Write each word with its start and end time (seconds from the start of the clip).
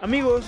Amigos, 0.00 0.44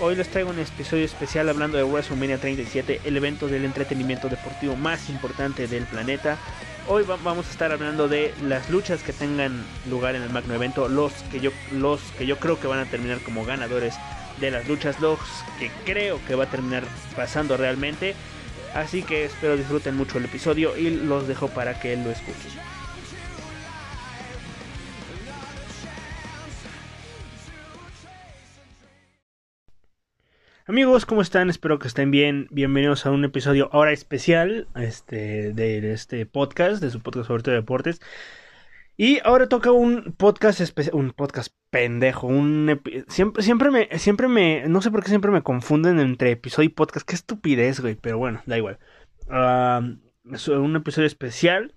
hoy 0.00 0.16
les 0.16 0.28
traigo 0.28 0.50
un 0.50 0.58
episodio 0.58 1.04
especial 1.04 1.48
hablando 1.48 1.78
de 1.78 1.84
WrestleMania 1.84 2.38
37, 2.38 3.00
el 3.04 3.16
evento 3.16 3.46
del 3.46 3.64
entretenimiento 3.64 4.28
deportivo 4.28 4.74
más 4.74 5.08
importante 5.08 5.68
del 5.68 5.84
planeta. 5.84 6.36
Hoy 6.88 7.04
va- 7.04 7.16
vamos 7.22 7.46
a 7.46 7.50
estar 7.50 7.70
hablando 7.70 8.08
de 8.08 8.34
las 8.42 8.68
luchas 8.68 9.02
que 9.04 9.12
tengan 9.12 9.64
lugar 9.88 10.16
en 10.16 10.22
el 10.22 10.30
magno 10.30 10.54
evento, 10.54 10.88
los 10.88 11.12
que 11.30 11.38
yo 11.38 11.52
los 11.70 12.00
que 12.18 12.26
yo 12.26 12.38
creo 12.40 12.58
que 12.58 12.66
van 12.66 12.80
a 12.80 12.86
terminar 12.86 13.20
como 13.20 13.44
ganadores 13.44 13.94
de 14.40 14.50
las 14.50 14.66
luchas, 14.66 14.98
los 15.00 15.20
que 15.60 15.70
creo 15.84 16.20
que 16.26 16.34
va 16.34 16.44
a 16.44 16.50
terminar 16.50 16.82
pasando 17.14 17.56
realmente. 17.56 18.14
Así 18.74 19.02
que 19.02 19.24
espero 19.24 19.56
disfruten 19.56 19.96
mucho 19.96 20.18
el 20.18 20.26
episodio 20.26 20.76
y 20.76 20.90
los 20.90 21.26
dejo 21.26 21.48
para 21.48 21.80
que 21.80 21.96
lo 21.96 22.10
escuchen. 22.10 22.52
Amigos, 30.66 31.04
¿cómo 31.04 31.20
están? 31.20 31.50
Espero 31.50 31.80
que 31.80 31.88
estén 31.88 32.12
bien. 32.12 32.46
Bienvenidos 32.52 33.04
a 33.04 33.10
un 33.10 33.24
episodio 33.24 33.68
ahora 33.72 33.90
especial 33.90 34.68
este, 34.76 35.52
de 35.52 35.92
este 35.92 36.26
podcast, 36.26 36.80
de 36.80 36.90
su 36.90 37.00
podcast 37.00 37.26
sobre 37.26 37.42
de 37.42 37.52
deportes. 37.52 38.00
Y 39.02 39.18
ahora 39.24 39.48
toca 39.48 39.72
un 39.72 40.14
podcast 40.18 40.60
un 40.92 41.12
podcast 41.12 41.54
pendejo, 41.70 42.26
un 42.26 42.82
siempre 43.08 43.42
siempre 43.42 43.70
me 43.70 43.98
siempre 43.98 44.28
me 44.28 44.68
no 44.68 44.82
sé 44.82 44.90
por 44.90 45.02
qué 45.02 45.08
siempre 45.08 45.30
me 45.30 45.40
confunden 45.40 45.98
entre 45.98 46.32
episodio 46.32 46.66
y 46.66 46.72
podcast, 46.74 47.08
qué 47.08 47.14
estupidez, 47.14 47.80
güey, 47.80 47.94
pero 47.94 48.18
bueno, 48.18 48.42
da 48.44 48.58
igual. 48.58 48.78
Es 50.30 50.48
un 50.48 50.76
episodio 50.76 51.06
especial 51.06 51.74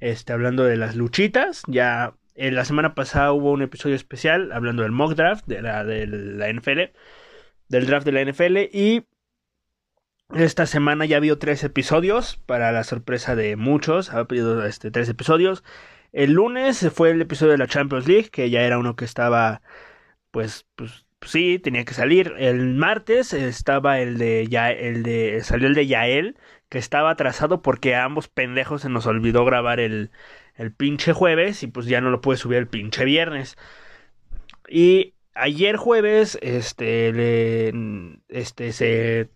este 0.00 0.32
hablando 0.32 0.64
de 0.64 0.78
las 0.78 0.96
luchitas, 0.96 1.62
ya 1.66 2.14
en 2.36 2.54
la 2.54 2.64
semana 2.64 2.94
pasada 2.94 3.32
hubo 3.32 3.52
un 3.52 3.60
episodio 3.60 3.94
especial 3.94 4.50
hablando 4.50 4.82
del 4.82 4.92
mock 4.92 5.14
draft 5.14 5.44
de 5.46 5.60
la 5.60 5.84
de 5.84 6.06
la 6.06 6.50
NFL 6.50 6.96
del 7.68 7.86
draft 7.86 8.06
de 8.06 8.12
la 8.12 8.24
NFL 8.24 8.56
y 8.74 9.04
esta 10.34 10.64
semana 10.64 11.04
ya 11.04 11.16
ha 11.16 11.18
habido 11.18 11.36
tres 11.36 11.64
episodios 11.64 12.38
para 12.46 12.72
la 12.72 12.84
sorpresa 12.84 13.36
de 13.36 13.56
muchos, 13.56 14.14
ha 14.14 14.20
habido 14.20 14.64
este, 14.64 14.90
tres 14.90 15.10
episodios. 15.10 15.62
El 16.12 16.32
lunes 16.32 16.90
fue 16.94 17.10
el 17.10 17.22
episodio 17.22 17.52
de 17.52 17.58
la 17.58 17.66
Champions 17.66 18.06
League, 18.08 18.30
que 18.30 18.50
ya 18.50 18.62
era 18.62 18.78
uno 18.78 18.96
que 18.96 19.04
estaba, 19.04 19.62
pues, 20.30 20.66
pues 20.76 21.06
sí, 21.22 21.58
tenía 21.58 21.84
que 21.84 21.94
salir. 21.94 22.34
El 22.38 22.74
martes 22.74 23.32
estaba 23.34 24.00
el 24.00 24.18
de 24.18 24.46
ya, 24.48 24.70
el 24.72 25.02
de 25.04 25.40
salió 25.44 25.68
el 25.68 25.74
de 25.74 25.86
Yael, 25.86 26.38
que 26.68 26.78
estaba 26.78 27.10
atrasado 27.10 27.62
porque 27.62 27.94
a 27.96 28.04
ambos 28.04 28.28
pendejos 28.28 28.82
se 28.82 28.88
nos 28.90 29.06
olvidó 29.06 29.44
grabar 29.44 29.80
el, 29.80 30.10
el 30.56 30.72
pinche 30.74 31.12
jueves 31.12 31.62
y 31.62 31.68
pues 31.68 31.86
ya 31.86 32.00
no 32.00 32.10
lo 32.10 32.20
pude 32.20 32.36
subir 32.38 32.58
el 32.58 32.68
pinche 32.68 33.04
viernes. 33.04 33.56
Y 34.68 35.14
ayer 35.34 35.76
jueves, 35.76 36.38
este, 36.42 37.12
le- 37.12 38.18
este, 38.28 38.72
se, 38.72 39.30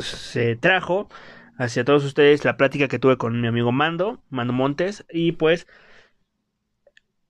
se 0.00 0.56
trajo 0.56 1.08
hacia 1.58 1.84
todos 1.84 2.04
ustedes 2.04 2.44
la 2.44 2.56
plática 2.56 2.88
que 2.88 2.98
tuve 2.98 3.18
con 3.18 3.40
mi 3.40 3.48
amigo 3.48 3.72
Mando, 3.72 4.22
Mando 4.30 4.52
Montes, 4.52 5.04
y 5.10 5.32
pues 5.32 5.66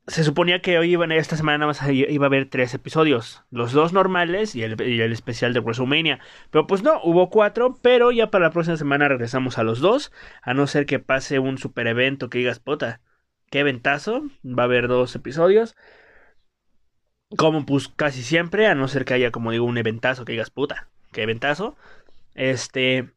se 0.06 0.24
suponía 0.24 0.60
que 0.60 0.78
hoy 0.78 0.92
iban, 0.92 1.12
esta 1.12 1.36
semana 1.36 1.66
más 1.66 1.80
iba 1.88 2.24
a 2.24 2.26
haber 2.26 2.48
tres 2.48 2.74
episodios, 2.74 3.44
los 3.50 3.72
dos 3.72 3.92
normales 3.92 4.54
y 4.54 4.62
el, 4.62 4.80
especial 5.12 5.52
de 5.52 5.60
WrestleMania, 5.60 6.18
pero 6.50 6.66
pues 6.66 6.82
no, 6.82 7.00
hubo 7.04 7.30
cuatro, 7.30 7.76
pero 7.82 8.10
ya 8.10 8.30
para 8.30 8.46
la 8.46 8.50
próxima 8.50 8.76
semana 8.76 9.08
regresamos 9.08 9.58
a 9.58 9.62
los 9.62 9.80
dos, 9.80 10.12
a 10.42 10.54
no 10.54 10.66
ser 10.66 10.86
que 10.86 10.98
pase 10.98 11.38
un 11.38 11.58
super 11.58 11.86
evento 11.86 12.30
que 12.30 12.38
digas, 12.38 12.58
puta, 12.58 13.00
qué 13.50 13.62
ventazo, 13.62 14.24
va 14.44 14.64
a 14.64 14.66
haber 14.66 14.88
dos 14.88 15.14
episodios, 15.14 15.76
como 17.36 17.64
pues 17.66 17.88
casi 17.88 18.22
siempre, 18.22 18.66
a 18.66 18.74
no 18.74 18.88
ser 18.88 19.04
que 19.04 19.14
haya, 19.14 19.30
como 19.30 19.52
digo, 19.52 19.64
un 19.64 19.78
eventazo 19.78 20.24
que 20.24 20.32
digas, 20.32 20.50
puta, 20.50 20.88
qué 21.12 21.22
eventazo. 21.22 21.76
Este, 22.34 23.10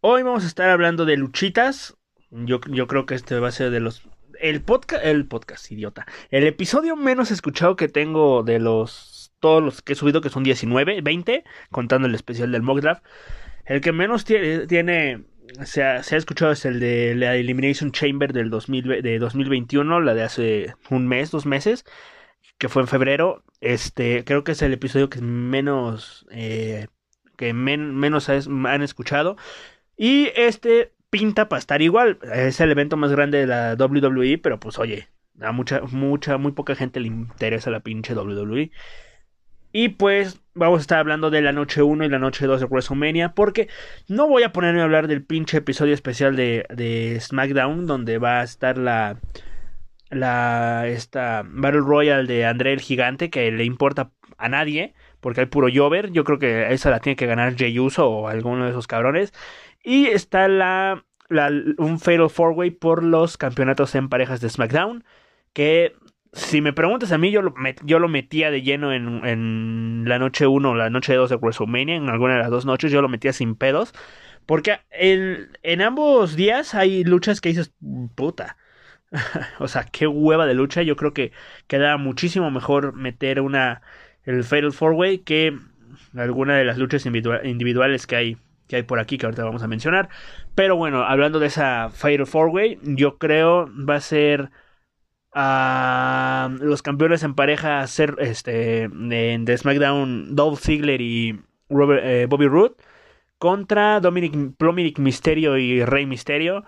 hoy 0.00 0.22
vamos 0.22 0.44
a 0.44 0.46
estar 0.46 0.70
hablando 0.70 1.04
de 1.04 1.16
luchitas. 1.16 1.96
Yo, 2.30 2.60
yo 2.68 2.86
creo 2.86 3.06
que 3.06 3.14
este 3.14 3.38
va 3.38 3.48
a 3.48 3.52
ser 3.52 3.70
de 3.70 3.80
los... 3.80 4.02
El 4.42 4.60
podcast, 4.60 5.04
el 5.04 5.26
podcast, 5.26 5.70
idiota. 5.70 6.04
El 6.30 6.44
episodio 6.46 6.96
menos 6.96 7.30
escuchado 7.30 7.76
que 7.76 7.88
tengo 7.88 8.42
de 8.42 8.58
los... 8.58 9.32
Todos 9.38 9.62
los 9.62 9.82
que 9.82 9.94
he 9.94 9.96
subido, 9.96 10.20
que 10.20 10.28
son 10.30 10.44
19, 10.44 11.00
20, 11.00 11.44
contando 11.70 12.06
el 12.06 12.14
especial 12.14 12.52
del 12.52 12.62
mock 12.62 12.80
draft. 12.80 13.02
El 13.64 13.80
que 13.80 13.92
menos 13.92 14.24
tiene, 14.24 15.24
se, 15.64 15.82
ha, 15.82 15.98
escuchado 15.98 16.52
es 16.52 16.64
el 16.64 16.80
de 16.80 17.14
la 17.14 17.36
Elimination 17.36 17.92
Chamber 17.92 18.32
del 18.32 18.50
2000, 18.50 19.02
de 19.02 19.18
2021, 19.18 20.00
la 20.00 20.14
de 20.14 20.22
hace 20.22 20.74
un 20.90 21.06
mes, 21.08 21.30
dos 21.30 21.46
meses 21.46 21.84
que 22.58 22.68
fue 22.68 22.82
en 22.82 22.88
febrero. 22.88 23.44
Este, 23.60 24.24
creo 24.24 24.44
que 24.44 24.52
es 24.52 24.62
el 24.62 24.72
episodio 24.72 25.10
que 25.10 25.20
menos, 25.20 26.26
eh, 26.30 26.86
que 27.36 27.52
men- 27.52 27.96
menos 27.96 28.28
han 28.28 28.82
escuchado. 28.82 29.36
Y 29.96 30.30
este 30.36 30.92
pinta 31.12 31.48
para 31.48 31.60
estar 31.60 31.82
igual. 31.82 32.18
Es 32.34 32.58
el 32.60 32.72
evento 32.72 32.96
más 32.96 33.12
grande 33.12 33.38
de 33.38 33.46
la 33.46 33.76
WWE, 33.78 34.38
pero 34.38 34.58
pues 34.58 34.78
oye, 34.78 35.08
a 35.40 35.52
mucha, 35.52 35.82
mucha, 35.82 36.38
muy 36.38 36.52
poca 36.52 36.74
gente 36.74 37.00
le 37.00 37.08
interesa 37.08 37.70
la 37.70 37.80
pinche 37.80 38.14
WWE. 38.14 38.70
Y 39.72 39.90
pues 39.90 40.40
vamos 40.54 40.78
a 40.78 40.80
estar 40.80 40.98
hablando 40.98 41.30
de 41.30 41.42
la 41.42 41.52
noche 41.52 41.82
1 41.82 42.04
y 42.04 42.08
la 42.08 42.18
noche 42.18 42.46
2 42.46 42.60
de 42.60 42.66
WrestleMania. 42.66 43.34
Porque 43.34 43.68
no 44.08 44.26
voy 44.26 44.42
a 44.42 44.52
ponerme 44.52 44.80
a 44.80 44.84
hablar 44.84 45.06
del 45.06 45.22
pinche 45.22 45.58
episodio 45.58 45.92
especial 45.94 46.34
de, 46.34 46.64
de 46.74 47.18
SmackDown. 47.20 47.86
Donde 47.86 48.16
va 48.18 48.40
a 48.40 48.44
estar 48.44 48.78
la, 48.78 49.20
la 50.10 50.88
esta 50.88 51.42
Battle 51.46 51.80
Royale 51.80 52.26
de 52.26 52.46
André 52.46 52.72
el 52.72 52.80
Gigante 52.80 53.28
que 53.30 53.50
le 53.52 53.64
importa 53.64 54.12
a 54.38 54.48
nadie 54.48 54.94
porque 55.22 55.40
hay 55.40 55.46
puro 55.46 55.68
Jover, 55.72 56.10
yo 56.10 56.24
creo 56.24 56.38
que 56.38 56.72
esa 56.74 56.90
la 56.90 57.00
tiene 57.00 57.16
que 57.16 57.26
ganar 57.26 57.56
Jey 57.56 57.78
Uso 57.78 58.10
o 58.10 58.28
alguno 58.28 58.64
de 58.64 58.70
esos 58.72 58.88
cabrones 58.88 59.32
y 59.82 60.06
está 60.08 60.48
la, 60.48 61.04
un 61.78 62.00
Fatal 62.00 62.28
Four 62.28 62.52
Way 62.52 62.72
por 62.72 63.04
los 63.04 63.38
campeonatos 63.38 63.94
en 63.94 64.08
parejas 64.08 64.40
de 64.40 64.50
SmackDown 64.50 65.04
que 65.52 65.94
si 66.32 66.60
me 66.60 66.72
preguntas 66.72 67.12
a 67.12 67.18
mí 67.18 67.30
yo 67.30 67.40
lo, 67.40 67.54
yo 67.84 68.00
lo 68.00 68.08
metía 68.08 68.50
de 68.50 68.62
lleno 68.62 68.92
en, 68.92 69.24
en 69.24 70.04
la 70.06 70.18
noche 70.18 70.46
1 70.46 70.70
o 70.70 70.74
la 70.74 70.90
noche 70.90 71.14
2 71.14 71.30
de 71.30 71.36
WrestleMania 71.36 71.94
en 71.96 72.08
alguna 72.08 72.34
de 72.34 72.40
las 72.40 72.50
dos 72.50 72.66
noches 72.66 72.90
yo 72.90 73.00
lo 73.00 73.08
metía 73.08 73.32
sin 73.32 73.54
pedos 73.54 73.94
porque 74.44 74.80
en, 74.90 75.50
en 75.62 75.82
ambos 75.82 76.34
días 76.34 76.74
hay 76.74 77.04
luchas 77.04 77.40
que 77.40 77.50
dices 77.50 77.72
puta 78.16 78.56
o 79.58 79.68
sea, 79.68 79.84
qué 79.84 80.06
hueva 80.06 80.46
de 80.46 80.54
lucha. 80.54 80.82
Yo 80.82 80.96
creo 80.96 81.12
que 81.12 81.32
queda 81.66 81.96
muchísimo 81.96 82.50
mejor 82.50 82.94
meter 82.94 83.40
una 83.40 83.82
el 84.24 84.44
Fatal 84.44 84.72
Four 84.72 84.92
Way 84.92 85.18
que 85.18 85.56
alguna 86.16 86.56
de 86.56 86.64
las 86.64 86.78
luchas 86.78 87.06
individua- 87.06 87.44
individuales 87.44 88.06
que 88.06 88.16
hay 88.16 88.36
que 88.68 88.76
hay 88.76 88.82
por 88.84 88.98
aquí 89.00 89.18
que 89.18 89.26
ahorita 89.26 89.44
vamos 89.44 89.62
a 89.62 89.68
mencionar. 89.68 90.08
Pero 90.54 90.76
bueno, 90.76 91.02
hablando 91.04 91.38
de 91.40 91.46
esa 91.48 91.90
Fatal 91.90 92.26
Four 92.26 92.48
Way, 92.48 92.78
yo 92.82 93.18
creo 93.18 93.68
va 93.88 93.96
a 93.96 94.00
ser 94.00 94.50
ah, 95.34 96.50
los 96.60 96.82
campeones 96.82 97.22
en 97.22 97.34
pareja 97.34 97.86
ser 97.86 98.16
este 98.18 98.88
de, 98.88 99.38
de 99.40 99.58
SmackDown 99.58 100.34
Dolph 100.34 100.60
Ziggler 100.60 101.00
y 101.00 101.40
eh, 102.02 102.26
Bobby 102.28 102.46
Roode 102.46 102.74
contra 103.38 104.00
Dominic, 104.00 104.34
Dominic 104.58 104.98
Mysterio 104.98 105.58
y 105.58 105.84
Rey 105.84 106.06
Mysterio 106.06 106.64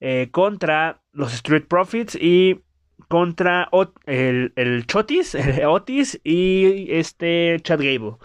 eh, 0.00 0.28
contra 0.30 1.00
los 1.12 1.32
Street 1.34 1.64
Profits 1.68 2.16
y 2.16 2.60
contra 3.08 3.68
el, 4.06 4.52
el 4.56 4.86
Chotis, 4.86 5.34
el 5.34 5.64
Otis 5.66 6.20
y 6.24 6.92
este 6.92 7.58
Chad 7.62 7.80
Gable. 7.80 8.16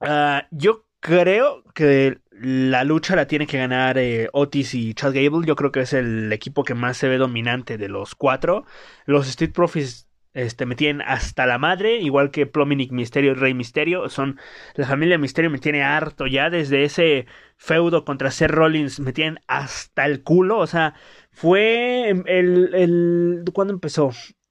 Ah, 0.00 0.46
yo 0.50 0.86
creo 1.00 1.64
que 1.74 2.20
la 2.30 2.84
lucha 2.84 3.16
la 3.16 3.26
tiene 3.26 3.46
que 3.46 3.58
ganar 3.58 3.96
eh, 3.98 4.28
Otis 4.32 4.74
y 4.74 4.94
Chad 4.94 5.12
Gable. 5.14 5.46
Yo 5.46 5.56
creo 5.56 5.72
que 5.72 5.80
es 5.80 5.92
el 5.92 6.32
equipo 6.32 6.64
que 6.64 6.74
más 6.74 6.96
se 6.98 7.08
ve 7.08 7.16
dominante 7.18 7.78
de 7.78 7.88
los 7.88 8.14
cuatro. 8.14 8.64
Los 9.06 9.28
Street 9.28 9.52
Profits 9.52 10.08
este, 10.34 10.66
me 10.66 10.74
tienen 10.74 11.02
hasta 11.06 11.46
la 11.46 11.58
madre, 11.58 11.98
igual 11.98 12.30
que 12.32 12.46
Dominic 12.46 12.90
Mysterio 12.92 13.32
y 13.32 13.34
Rey 13.34 13.54
Mysterio. 13.54 14.08
Son 14.08 14.38
la 14.74 14.86
familia 14.86 15.16
Mysterio 15.18 15.50
me 15.50 15.58
tiene 15.60 15.82
harto 15.84 16.26
ya 16.26 16.50
desde 16.50 16.84
ese 16.84 17.26
feudo 17.56 18.04
contra 18.04 18.30
Seth 18.32 18.50
Rollins. 18.50 19.00
Me 19.00 19.12
tienen 19.12 19.40
hasta 19.46 20.06
el 20.06 20.22
culo. 20.22 20.58
O 20.58 20.66
sea, 20.66 20.94
fue 21.32 22.10
el, 22.10 22.74
el 22.74 23.44
¿cuándo 23.52 23.72
empezó? 23.74 24.10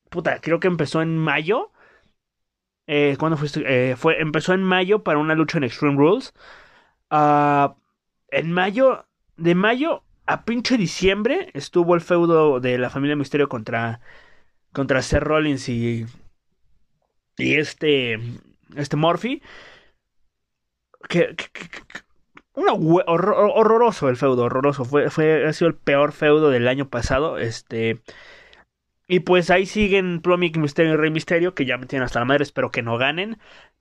Puta, 0.10 0.40
creo 0.42 0.60
que 0.60 0.68
empezó 0.68 1.02
en 1.02 1.18
mayo. 1.18 1.72
Eh, 2.88 3.16
¿Cuándo 3.20 3.38
fue? 3.38 3.48
Eh, 3.66 3.96
fue? 3.98 4.22
Empezó 4.22 4.54
en 4.54 4.64
mayo 4.64 5.04
para 5.04 5.20
una 5.20 5.36
lucha 5.36 5.58
en 5.58 5.64
Extreme 5.66 5.98
Rules. 5.98 6.34
Ah, 7.10 7.76
en 8.30 8.52
mayo, 8.52 9.06
de 9.38 9.56
mayo 9.56 10.04
a 10.26 10.46
pinche 10.46 10.78
diciembre 10.78 11.50
estuvo 11.54 11.96
el 11.96 12.02
feudo 12.02 12.60
de 12.60 12.78
la 12.78 12.90
familia 12.90 13.16
Misterio 13.16 13.50
contra 13.50 14.02
contra 14.74 15.02
Seth 15.02 15.24
Rollins 15.24 15.70
y 15.70 16.06
y 17.38 17.56
este 17.56 18.20
este 18.76 18.96
Murphy 18.96 19.42
que, 21.10 21.36
que- 21.36 21.50
que- 21.52 21.82
horroroso 22.56 24.10
el 24.10 24.18
feudo, 24.18 24.44
horroroso. 24.46 24.86
Fue, 24.86 25.10
fue, 25.10 25.46
ha 25.48 25.54
sido 25.54 25.70
el 25.70 25.76
peor 25.76 26.12
feudo 26.12 26.50
del 26.50 26.68
año 26.68 26.90
pasado. 26.90 27.38
Este. 27.38 28.02
Y 29.08 29.20
pues 29.22 29.50
ahí 29.50 29.66
siguen 29.66 30.22
Plomic 30.22 30.58
Misterio 30.58 30.94
y 30.94 30.98
Rey 30.98 31.12
Misterio, 31.12 31.54
que 31.54 31.66
ya 31.66 31.78
me 31.78 31.86
tienen 31.86 32.06
hasta 32.06 32.20
la 32.20 32.26
madre, 32.26 32.44
espero 32.44 32.72
que 32.72 32.82
no 32.82 32.98
ganen. 32.98 33.38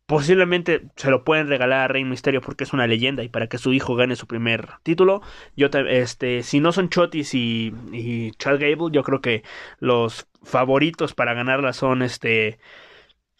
Posiblemente 0.07 0.83
se 0.97 1.11
lo 1.11 1.25
pueden 1.25 1.49
regalar 1.49 1.81
a 1.81 1.89
Rey 1.89 2.05
Misterio 2.05 2.43
porque 2.43 2.65
es 2.65 2.73
una 2.73 2.87
leyenda 2.87 3.23
y 3.23 3.29
para 3.29 3.47
que 3.47 3.57
su 3.57 3.73
hijo 3.73 3.95
gane 3.95 4.17
su 4.17 4.27
primer 4.27 4.69
título. 4.83 5.23
Yo 5.57 5.69
este, 5.89 6.43
si 6.43 6.61
no 6.61 6.73
son 6.73 6.91
Chotis 6.91 7.35
y, 7.35 7.73
y 7.93 8.33
Chad 8.33 8.59
Gable, 8.61 8.93
yo 8.93 9.03
creo 9.05 9.21
que 9.21 9.43
los 9.79 10.27
favoritos 10.43 11.15
para 11.15 11.35
ganarla 11.35 11.73
son 11.73 12.03
este 12.03 12.59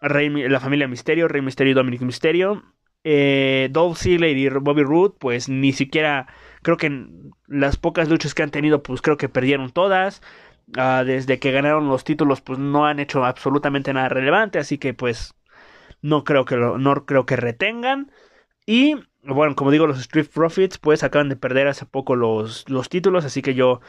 Rey, 0.01 0.31
la 0.49 0.61
familia 0.61 0.89
Misterio, 0.89 1.29
Rey 1.29 1.43
Misterio 1.43 1.73
y 1.73 1.75
Dominic 1.75 2.03
Misterio. 2.03 2.63
Eh, 3.05 3.69
Dolph 3.73 3.99
Ziggler 3.99 4.37
y 4.37 4.49
Bobby 4.49 4.83
Roode, 4.83 5.15
pues 5.19 5.49
ni 5.49 5.73
siquiera 5.73 6.29
creo 6.63 6.77
que 6.77 7.07
las 7.49 7.77
pocas 7.77 8.09
luchas 8.09 8.35
que 8.35 8.43
han 8.45 8.51
tenido, 8.51 8.83
pues 8.83 9.03
creo 9.03 9.17
que 9.17 9.29
perdieron 9.29 9.71
todas. 9.71 10.23
Ah, 10.77 11.03
desde 11.05 11.39
que 11.39 11.53
ganaron 11.53 11.89
los 11.89 12.05
títulos, 12.05 12.41
pues 12.41 12.59
no 12.59 12.87
han 12.87 13.01
hecho 13.01 13.25
absolutamente 13.25 13.93
nada 13.93 14.09
relevante, 14.09 14.59
así 14.59 14.79
que 14.79 14.95
pues 14.95 15.35
no 16.03 16.25
creo 16.25 16.45
que 16.45 16.57
lo, 16.57 16.79
no 16.79 17.07
creo 17.07 17.27
que 17.27 17.37
retengan. 17.37 18.13
Y 18.67 18.97
bueno, 19.23 19.55
como 19.57 19.71
digo, 19.71 19.87
los 19.87 19.99
Street 20.01 20.29
Profits 20.33 20.79
pues 20.79 21.03
acaban 21.05 21.29
de 21.29 21.37
perder 21.37 21.69
hace 21.69 21.87
poco 21.87 22.17
los, 22.17 22.69
los 22.69 22.89
títulos, 22.89 23.25
así 23.25 23.43
que 23.43 23.55
yo 23.55 23.81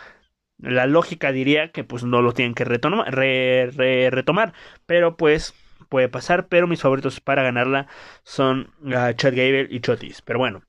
la 0.59 0.85
lógica 0.87 1.31
diría 1.31 1.71
que 1.71 1.83
pues 1.83 2.03
no 2.03 2.21
lo 2.21 2.33
tienen 2.33 2.53
que 2.53 2.63
retomar, 2.63 4.53
pero 4.85 5.17
pues 5.17 5.53
puede 5.89 6.09
pasar, 6.09 6.47
pero 6.47 6.67
mis 6.67 6.81
favoritos 6.81 7.19
para 7.19 7.43
ganarla 7.43 7.87
son 8.23 8.71
uh, 8.83 9.13
Chad 9.15 9.33
Gable 9.35 9.67
y 9.69 9.79
Chotis. 9.79 10.21
Pero 10.21 10.39
bueno, 10.39 10.63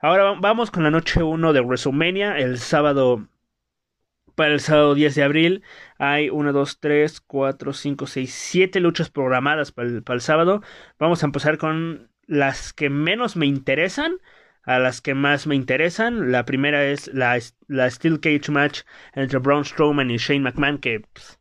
ahora 0.00 0.34
vamos 0.40 0.70
con 0.70 0.84
la 0.84 0.90
noche 0.90 1.22
1 1.22 1.52
de 1.52 1.60
WrestleMania, 1.60 2.38
el 2.38 2.58
sábado 2.58 3.26
para 4.34 4.52
el 4.52 4.60
sábado 4.60 4.94
10 4.94 5.14
de 5.14 5.22
abril 5.22 5.62
hay 5.98 6.30
1, 6.30 6.52
2, 6.52 6.80
3, 6.80 7.20
4, 7.20 7.72
5, 7.72 8.06
6, 8.06 8.34
7 8.34 8.80
luchas 8.80 9.10
programadas 9.10 9.72
para 9.72 9.88
el, 9.88 10.20
sábado. 10.20 10.62
Vamos 10.98 11.22
a 11.22 11.26
empezar 11.26 11.58
con 11.58 12.10
las 12.26 12.72
que 12.72 12.90
menos 12.90 13.36
me 13.36 13.46
interesan 13.46 14.16
a 14.64 14.78
las 14.78 15.00
que 15.00 15.14
más 15.14 15.46
me 15.46 15.54
interesan. 15.54 16.32
La 16.32 16.44
primera 16.44 16.84
es 16.84 17.08
la, 17.12 17.38
la 17.68 17.90
Steel 17.90 18.20
Cage 18.20 18.50
Match 18.50 18.82
entre 19.14 19.38
Braun 19.38 19.64
Strowman 19.64 20.10
y 20.10 20.18
Shane 20.18 20.40
McMahon, 20.40 20.78
que, 20.78 21.00
pues, 21.12 21.38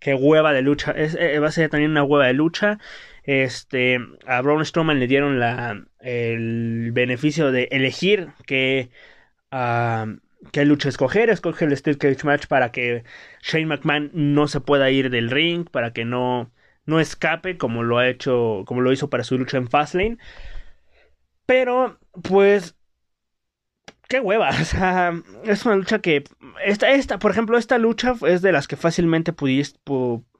que 0.00 0.14
hueva 0.14 0.52
de 0.52 0.62
lucha. 0.62 0.94
Eh, 0.96 1.38
va 1.38 1.48
a 1.48 1.52
ser 1.52 1.70
también 1.70 1.90
una 1.90 2.04
hueva 2.04 2.26
de 2.26 2.34
lucha. 2.34 2.78
Este, 3.22 3.98
a 4.26 4.40
Braun 4.42 4.64
Strowman 4.64 5.00
le 5.00 5.06
dieron 5.06 5.40
la, 5.40 5.82
el 6.00 6.90
beneficio 6.92 7.52
de 7.52 7.68
elegir 7.70 8.28
que... 8.46 8.90
Uh, 9.52 10.18
qué 10.52 10.64
lucha 10.64 10.88
escoger, 10.88 11.30
escoge 11.30 11.64
el 11.64 11.76
Steel 11.76 11.98
Cage 11.98 12.24
Match 12.24 12.46
para 12.46 12.72
que 12.72 13.04
Shane 13.42 13.66
McMahon 13.66 14.10
no 14.12 14.48
se 14.48 14.60
pueda 14.60 14.90
ir 14.90 15.10
del 15.10 15.30
ring, 15.30 15.68
para 15.70 15.92
que 15.92 16.04
no, 16.04 16.50
no 16.86 17.00
escape 17.00 17.58
como 17.58 17.82
lo 17.82 17.98
ha 17.98 18.08
hecho, 18.08 18.64
como 18.66 18.80
lo 18.80 18.92
hizo 18.92 19.10
para 19.10 19.24
su 19.24 19.38
lucha 19.38 19.56
en 19.58 19.68
Fastlane. 19.68 20.18
Pero, 21.46 21.98
pues, 22.22 22.76
qué 24.08 24.20
hueva, 24.20 24.50
o 24.60 24.64
sea, 24.64 25.12
es 25.44 25.64
una 25.66 25.76
lucha 25.76 26.00
que, 26.00 26.24
esta, 26.64 26.90
esta, 26.92 27.18
por 27.18 27.30
ejemplo, 27.30 27.58
esta 27.58 27.78
lucha 27.78 28.14
es 28.26 28.42
de 28.42 28.52
las 28.52 28.68
que 28.68 28.76
fácilmente 28.76 29.32
podías, 29.32 29.78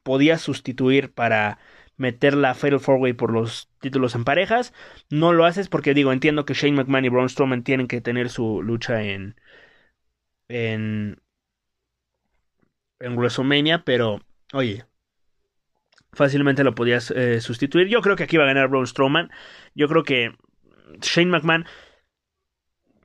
podías 0.02 0.40
sustituir 0.40 1.12
para 1.12 1.58
meter 1.96 2.34
la 2.34 2.54
Fatal 2.54 2.80
Four 2.80 3.00
Way 3.00 3.12
por 3.14 3.32
los 3.32 3.70
títulos 3.80 4.14
en 4.14 4.24
parejas. 4.24 4.72
No 5.10 5.32
lo 5.32 5.44
haces 5.44 5.68
porque 5.68 5.94
digo, 5.94 6.12
entiendo 6.12 6.44
que 6.44 6.54
Shane 6.54 6.76
McMahon 6.76 7.04
y 7.04 7.08
Braun 7.08 7.28
Strowman 7.28 7.62
tienen 7.62 7.86
que 7.88 8.00
tener 8.00 8.30
su 8.30 8.62
lucha 8.62 9.02
en, 9.02 9.36
en, 10.48 11.20
en 13.00 13.16
WrestleMania, 13.16 13.84
pero 13.84 14.20
oye, 14.52 14.84
fácilmente 16.12 16.64
lo 16.64 16.74
podías 16.74 17.10
eh, 17.10 17.40
sustituir. 17.40 17.88
Yo 17.88 18.00
creo 18.00 18.16
que 18.16 18.24
aquí 18.24 18.36
va 18.36 18.44
a 18.44 18.48
ganar 18.48 18.68
Braun 18.68 18.86
Strowman. 18.86 19.30
Yo 19.74 19.88
creo 19.88 20.04
que 20.04 20.32
Shane 21.00 21.30
McMahon, 21.30 21.66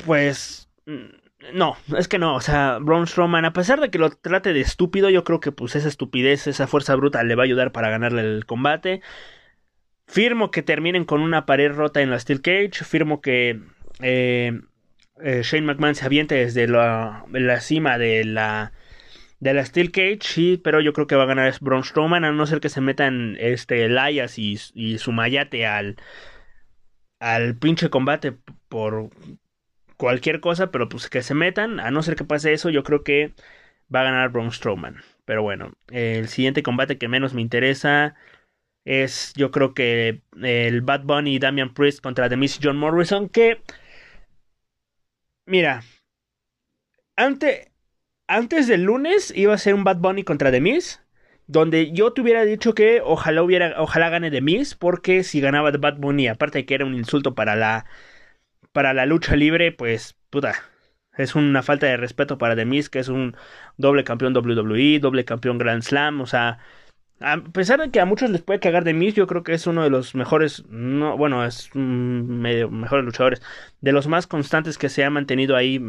pues 0.05 0.69
mm, 0.85 1.53
no, 1.53 1.77
es 1.97 2.07
que 2.07 2.19
no, 2.19 2.35
o 2.35 2.41
sea, 2.41 2.79
Braun 2.79 3.07
Strowman, 3.07 3.45
a 3.45 3.53
pesar 3.53 3.79
de 3.79 3.89
que 3.89 3.99
lo 3.99 4.09
trate 4.09 4.53
de 4.53 4.61
estúpido, 4.61 5.09
yo 5.09 5.23
creo 5.23 5.39
que 5.39 5.51
pues 5.51 5.75
esa 5.75 5.87
estupidez, 5.87 6.47
esa 6.47 6.67
fuerza 6.67 6.95
bruta 6.95 7.23
le 7.23 7.35
va 7.35 7.43
a 7.43 7.45
ayudar 7.45 7.71
para 7.71 7.89
ganarle 7.89 8.21
el 8.21 8.45
combate. 8.45 9.01
Firmo 10.07 10.51
que 10.51 10.63
terminen 10.63 11.05
con 11.05 11.21
una 11.21 11.45
pared 11.45 11.71
rota 11.71 12.01
en 12.01 12.09
la 12.09 12.19
Steel 12.19 12.41
Cage. 12.41 12.83
Firmo 12.83 13.21
que 13.21 13.61
eh, 14.01 14.59
eh, 15.21 15.41
Shane 15.43 15.65
McMahon 15.65 15.95
se 15.95 16.05
aviente 16.05 16.35
desde 16.35 16.67
la, 16.67 17.25
cima 17.61 17.97
de 17.97 18.25
la 18.25 18.73
de 19.39 19.53
la 19.53 19.65
Steel 19.65 19.91
Cage, 19.91 20.19
sí, 20.21 20.61
pero 20.61 20.81
yo 20.81 20.91
creo 20.91 21.07
que 21.07 21.15
va 21.15 21.23
a 21.23 21.27
ganar 21.27 21.53
Braun 21.61 21.83
Strowman, 21.85 22.25
a 22.25 22.31
no 22.33 22.45
ser 22.45 22.59
que 22.59 22.67
se 22.67 22.81
metan 22.81 23.37
este 23.39 23.85
Elias 23.85 24.37
y, 24.37 24.59
y 24.73 24.97
su 24.97 25.13
mayate 25.13 25.65
al 25.65 25.95
al 27.19 27.55
pinche 27.57 27.89
combate 27.89 28.33
por 28.69 29.09
cualquier 29.97 30.39
cosa, 30.39 30.71
pero 30.71 30.89
pues 30.89 31.09
que 31.09 31.21
se 31.21 31.33
metan, 31.35 31.79
a 31.79 31.91
no 31.91 32.01
ser 32.03 32.15
que 32.15 32.23
pase 32.23 32.53
eso, 32.53 32.69
yo 32.69 32.83
creo 32.83 33.03
que 33.03 33.33
va 33.93 34.01
a 34.01 34.05
ganar 34.05 34.29
Braun 34.29 34.51
Strowman. 34.51 34.97
Pero 35.25 35.43
bueno, 35.43 35.73
el 35.89 36.27
siguiente 36.29 36.63
combate 36.63 36.97
que 36.97 37.07
menos 37.07 37.33
me 37.33 37.41
interesa 37.41 38.15
es 38.85 39.33
yo 39.35 39.51
creo 39.51 39.73
que 39.73 40.21
el 40.41 40.81
Bad 40.81 41.03
Bunny 41.03 41.35
y 41.35 41.39
Damian 41.39 41.73
Priest 41.73 42.01
contra 42.01 42.29
The 42.29 42.37
Miss 42.37 42.59
John 42.63 42.77
Morrison, 42.77 43.29
que 43.29 43.61
Mira, 45.49 45.81
antes, 47.15 47.71
antes 48.27 48.67
del 48.67 48.83
lunes 48.83 49.33
iba 49.35 49.53
a 49.53 49.57
ser 49.57 49.73
un 49.73 49.83
Bad 49.83 49.97
Bunny 49.97 50.23
contra 50.23 50.51
The 50.51 50.61
Miz, 50.61 51.01
donde 51.47 51.91
yo 51.91 52.13
te 52.13 52.21
hubiera 52.21 52.45
dicho 52.45 52.75
que 52.75 53.01
ojalá 53.03 53.41
hubiera, 53.41 53.81
ojalá 53.81 54.09
gane 54.09 54.29
The 54.29 54.41
Miz, 54.41 54.75
porque 54.75 55.23
si 55.23 55.41
ganaba 55.41 55.71
Bad 55.71 55.97
Bunny, 55.97 56.27
aparte 56.27 56.59
de 56.59 56.65
que 56.67 56.75
era 56.75 56.85
un 56.85 56.93
insulto 56.93 57.33
para 57.33 57.55
la, 57.55 57.85
para 58.73 58.93
la 58.93 59.07
lucha 59.07 59.35
libre, 59.35 59.71
pues, 59.71 60.17
puta, 60.29 60.55
es 61.17 61.35
una 61.35 61.63
falta 61.63 61.87
de 61.87 61.97
respeto 61.97 62.37
para 62.37 62.55
The 62.55 62.65
Miz, 62.65 62.89
que 62.89 62.99
es 62.99 63.09
un 63.09 63.35
doble 63.77 64.03
campeón 64.03 64.35
WWE, 64.37 64.99
doble 64.99 65.25
campeón 65.25 65.57
Grand 65.57 65.81
Slam, 65.83 66.21
o 66.21 66.27
sea, 66.27 66.59
a 67.21 67.43
pesar 67.43 67.79
de 67.79 67.91
que 67.91 67.99
a 67.99 68.05
muchos 68.05 68.29
les 68.29 68.41
puede 68.41 68.59
cagar 68.59 68.83
de 68.83 68.93
mí, 68.93 69.11
yo 69.11 69.27
creo 69.27 69.43
que 69.43 69.53
es 69.53 69.67
uno 69.67 69.83
de 69.83 69.89
los 69.89 70.15
mejores, 70.15 70.65
no, 70.69 71.17
bueno, 71.17 71.45
es 71.45 71.69
medio 71.73 72.69
mejores 72.69 73.05
luchadores, 73.05 73.41
de 73.81 73.91
los 73.91 74.07
más 74.07 74.27
constantes 74.27 74.77
que 74.77 74.89
se 74.89 75.03
ha 75.03 75.09
mantenido 75.09 75.55
ahí 75.55 75.79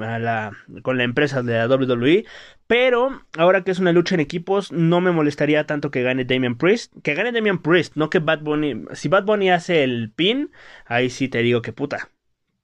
con 0.82 0.99
la 0.99 1.05
empresa 1.05 1.43
de 1.43 1.59
la 1.59 1.69
WWE. 1.69 2.25
Pero 2.67 3.23
ahora 3.37 3.62
que 3.65 3.71
es 3.71 3.79
una 3.79 3.93
lucha 3.93 4.15
en 4.15 4.20
equipos, 4.20 4.72
no 4.72 5.01
me 5.01 5.10
molestaría 5.13 5.67
tanto 5.67 5.91
que 5.91 6.03
gane 6.03 6.25
Damian 6.25 6.56
Priest. 6.56 6.93
Que 7.03 7.15
gane 7.15 7.32
Damian 7.32 7.63
Priest, 7.63 7.96
no 7.96 8.10
que 8.10 8.20
Bad 8.20 8.41
Bunny. 8.41 8.84
Si 8.93 9.08
Bad 9.08 9.25
Bunny 9.25 9.51
hace 9.51 9.82
el 9.82 10.13
pin, 10.15 10.51
ahí 10.87 11.10
sí 11.10 11.29
te 11.29 11.43
digo 11.43 11.63
que 11.63 11.72
puta. 11.72 12.10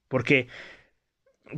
Porque 0.07 0.47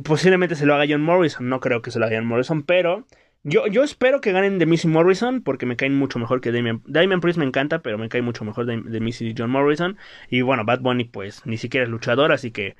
posiblemente 0.04 0.54
se 0.54 0.66
lo 0.66 0.74
haga 0.74 0.86
John 0.88 1.02
Morrison, 1.02 1.48
no 1.48 1.60
creo 1.60 1.82
que 1.82 1.90
se 1.90 1.98
lo 1.98 2.06
haga 2.06 2.16
John 2.16 2.26
Morrison, 2.26 2.62
pero 2.62 3.06
yo, 3.42 3.66
yo 3.66 3.82
espero 3.82 4.20
que 4.20 4.32
ganen 4.32 4.58
de 4.58 4.66
Missy 4.66 4.88
Morrison 4.88 5.42
porque 5.42 5.66
me 5.66 5.76
caen 5.76 5.96
mucho 5.96 6.18
mejor 6.18 6.40
que 6.40 6.52
Damian. 6.52 6.82
Damian 6.86 7.20
Priest 7.20 7.38
me 7.38 7.46
encanta, 7.46 7.80
pero 7.80 7.96
me 7.98 8.08
cae 8.08 8.22
mucho 8.22 8.44
mejor 8.44 8.66
de, 8.66 8.82
de 8.82 9.00
Missy 9.00 9.28
y 9.28 9.34
John 9.36 9.50
Morrison. 9.50 9.96
Y 10.28 10.42
bueno, 10.42 10.64
Bad 10.64 10.80
Bunny 10.80 11.04
pues 11.04 11.46
ni 11.46 11.56
siquiera 11.56 11.84
es 11.84 11.90
luchador, 11.90 12.32
así 12.32 12.50
que 12.50 12.76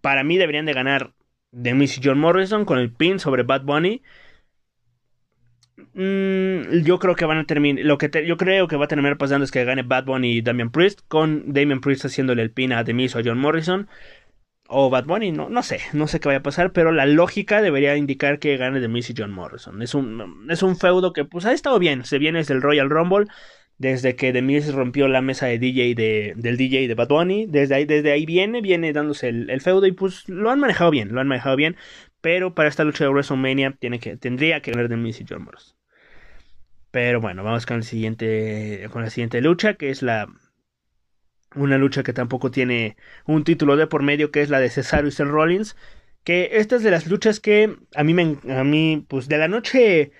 para 0.00 0.24
mí 0.24 0.36
deberían 0.36 0.66
de 0.66 0.74
ganar 0.74 1.12
de 1.52 1.74
Missy 1.74 2.00
John 2.04 2.18
Morrison 2.18 2.64
con 2.64 2.78
el 2.78 2.92
pin 2.92 3.18
sobre 3.18 3.44
Bad 3.44 3.62
Bunny. 3.62 4.02
Mm, 5.94 6.82
yo 6.84 6.98
creo 6.98 7.16
que 7.16 7.24
van 7.24 7.38
a 7.38 7.44
terminar. 7.44 7.84
Lo 7.84 7.98
que 7.98 8.10
yo 8.26 8.36
creo 8.36 8.68
que 8.68 8.76
va 8.76 8.84
a 8.84 8.88
terminar 8.88 9.16
pasando 9.16 9.44
es 9.44 9.50
que 9.50 9.64
gane 9.64 9.82
Bad 9.82 10.04
Bunny 10.04 10.32
y 10.36 10.42
Damian 10.42 10.70
Priest. 10.70 11.00
Con 11.08 11.52
Damian 11.52 11.80
Priest 11.80 12.04
haciéndole 12.04 12.42
el 12.42 12.50
pin 12.50 12.72
a 12.72 12.84
Demis 12.84 13.16
o 13.16 13.20
a 13.20 13.22
John 13.24 13.38
Morrison 13.38 13.88
o 14.70 14.90
Bad 14.90 15.06
Bunny, 15.06 15.32
no, 15.32 15.48
no 15.48 15.62
sé, 15.62 15.80
no 15.94 16.06
sé 16.06 16.20
qué 16.20 16.28
vaya 16.28 16.40
a 16.40 16.42
pasar, 16.42 16.72
pero 16.72 16.92
la 16.92 17.06
lógica 17.06 17.62
debería 17.62 17.96
indicar 17.96 18.38
que 18.38 18.56
gane 18.58 18.80
The 18.80 18.88
Miz 18.88 19.08
y 19.08 19.14
John 19.16 19.32
Morrison. 19.32 19.80
Es 19.80 19.94
un, 19.94 20.46
es 20.50 20.62
un 20.62 20.76
feudo 20.76 21.14
que 21.14 21.24
pues 21.24 21.46
ha 21.46 21.52
estado 21.52 21.78
bien, 21.78 22.04
se 22.04 22.18
viene 22.18 22.40
desde 22.40 22.52
el 22.52 22.60
Royal 22.60 22.90
Rumble, 22.90 23.26
desde 23.78 24.14
que 24.14 24.30
The 24.30 24.42
Miz 24.42 24.70
rompió 24.72 25.08
la 25.08 25.22
mesa 25.22 25.46
de 25.46 25.58
DJ 25.58 25.94
de, 25.94 26.34
del 26.36 26.58
DJ 26.58 26.86
de 26.86 26.94
Bad 26.94 27.08
Bunny, 27.08 27.46
desde 27.46 27.76
ahí, 27.76 27.86
desde 27.86 28.12
ahí 28.12 28.26
viene, 28.26 28.60
viene 28.60 28.92
dándose 28.92 29.28
el, 29.28 29.60
feudo 29.62 29.86
y 29.86 29.92
pues 29.92 30.28
lo 30.28 30.50
han 30.50 30.60
manejado 30.60 30.90
bien, 30.90 31.14
lo 31.14 31.20
han 31.20 31.28
manejado 31.28 31.56
bien, 31.56 31.76
pero 32.20 32.54
para 32.54 32.68
esta 32.68 32.84
lucha 32.84 33.04
de 33.04 33.10
WrestleMania 33.10 33.74
tiene 33.78 33.98
que, 34.00 34.18
tendría 34.18 34.60
que 34.60 34.72
ganar 34.72 34.88
The 34.88 34.96
Miz 34.96 35.18
y 35.20 35.24
John 35.26 35.44
Morrison. 35.44 35.78
Pero 36.90 37.22
bueno, 37.22 37.42
vamos 37.42 37.64
con 37.64 37.78
el 37.78 37.84
siguiente, 37.84 38.86
con 38.90 39.02
la 39.02 39.10
siguiente 39.10 39.40
lucha, 39.40 39.74
que 39.74 39.88
es 39.90 40.02
la 40.02 40.26
una 41.54 41.78
lucha 41.78 42.02
que 42.02 42.12
tampoco 42.12 42.50
tiene 42.50 42.96
un 43.26 43.44
título 43.44 43.76
de 43.76 43.86
por 43.86 44.02
medio, 44.02 44.30
que 44.30 44.42
es 44.42 44.50
la 44.50 44.60
de 44.60 44.70
Cesaro 44.70 45.08
y 45.08 45.12
Seth 45.12 45.28
Rollins. 45.28 45.76
Que 46.24 46.50
esta 46.54 46.76
es 46.76 46.82
de 46.82 46.90
las 46.90 47.06
luchas 47.06 47.40
que 47.40 47.76
a 47.94 48.04
mí, 48.04 48.14
me, 48.14 48.38
a 48.54 48.64
mí 48.64 49.04
pues 49.08 49.28
de 49.28 49.38
la 49.38 49.48
noche 49.48 50.12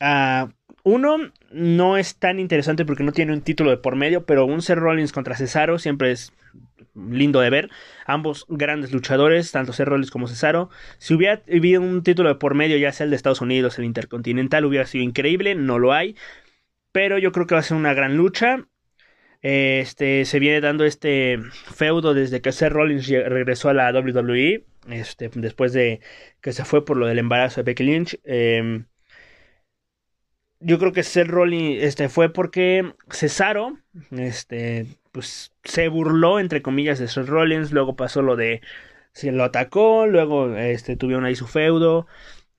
a 0.00 0.48
uno 0.84 1.32
no 1.52 1.96
es 1.96 2.16
tan 2.16 2.40
interesante 2.40 2.84
porque 2.84 3.04
no 3.04 3.12
tiene 3.12 3.32
un 3.32 3.42
título 3.42 3.70
de 3.70 3.76
por 3.76 3.96
medio, 3.96 4.26
pero 4.26 4.46
un 4.46 4.62
Seth 4.62 4.78
Rollins 4.78 5.12
contra 5.12 5.36
Cesaro 5.36 5.78
siempre 5.78 6.10
es 6.10 6.32
lindo 6.94 7.40
de 7.40 7.50
ver. 7.50 7.70
Ambos 8.06 8.46
grandes 8.48 8.92
luchadores, 8.92 9.52
tanto 9.52 9.72
Seth 9.72 9.88
Rollins 9.88 10.10
como 10.10 10.28
Cesaro. 10.28 10.70
Si 10.98 11.14
hubiera 11.14 11.42
habido 11.48 11.80
un 11.80 12.02
título 12.02 12.28
de 12.28 12.34
por 12.36 12.54
medio, 12.54 12.76
ya 12.76 12.92
sea 12.92 13.04
el 13.04 13.10
de 13.10 13.16
Estados 13.16 13.40
Unidos, 13.40 13.78
el 13.78 13.84
Intercontinental, 13.84 14.64
hubiera 14.64 14.86
sido 14.86 15.04
increíble. 15.04 15.54
No 15.54 15.78
lo 15.78 15.92
hay. 15.92 16.16
Pero 16.92 17.18
yo 17.18 17.32
creo 17.32 17.46
que 17.46 17.54
va 17.54 17.60
a 17.60 17.64
ser 17.64 17.76
una 17.76 17.94
gran 17.94 18.16
lucha. 18.16 18.66
Este 19.42 20.24
se 20.24 20.38
viene 20.38 20.60
dando 20.60 20.84
este 20.84 21.38
feudo 21.74 22.14
desde 22.14 22.40
que 22.40 22.52
Seth 22.52 22.72
Rollins 22.72 23.08
regresó 23.08 23.68
a 23.68 23.74
la 23.74 23.90
WWE. 23.92 24.64
Este, 24.88 25.30
después 25.34 25.72
de 25.72 26.00
que 26.40 26.52
se 26.52 26.64
fue 26.64 26.84
por 26.84 26.96
lo 26.96 27.06
del 27.06 27.18
embarazo 27.18 27.60
de 27.60 27.64
Becky 27.64 27.84
Lynch. 27.84 28.20
Em, 28.24 28.86
yo 30.60 30.78
creo 30.78 30.92
que 30.92 31.02
Seth 31.02 31.28
Rollins 31.28 31.82
este, 31.82 32.08
fue 32.08 32.32
porque 32.32 32.94
Cesaro 33.10 33.78
este, 34.12 34.86
pues, 35.10 35.52
se 35.64 35.88
burló, 35.88 36.38
entre 36.38 36.62
comillas, 36.62 36.98
de 36.98 37.08
Seth 37.08 37.26
Rollins. 37.26 37.72
Luego 37.72 37.96
pasó 37.96 38.22
lo 38.22 38.36
de. 38.36 38.60
Se 39.12 39.32
lo 39.32 39.44
atacó. 39.44 40.06
Luego 40.06 40.56
este, 40.56 40.96
tuvieron 40.96 41.24
ahí 41.24 41.34
su 41.36 41.46
feudo. 41.48 42.06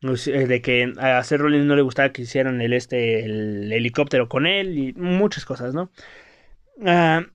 Pues, 0.01 0.27
eh, 0.27 0.47
de 0.47 0.61
que 0.61 0.93
a 0.97 1.23
Seth 1.23 1.39
Rollins 1.39 1.65
no 1.65 1.75
le 1.75 1.81
gustaba 1.81 2.11
que 2.11 2.23
hicieran 2.23 2.61
el, 2.61 2.73
este, 2.73 3.23
el 3.25 3.71
helicóptero 3.71 4.27
con 4.29 4.45
él. 4.47 4.77
Y 4.77 4.93
muchas 4.93 5.45
cosas, 5.45 5.73
¿no? 5.73 5.89
Ah, 6.81 7.25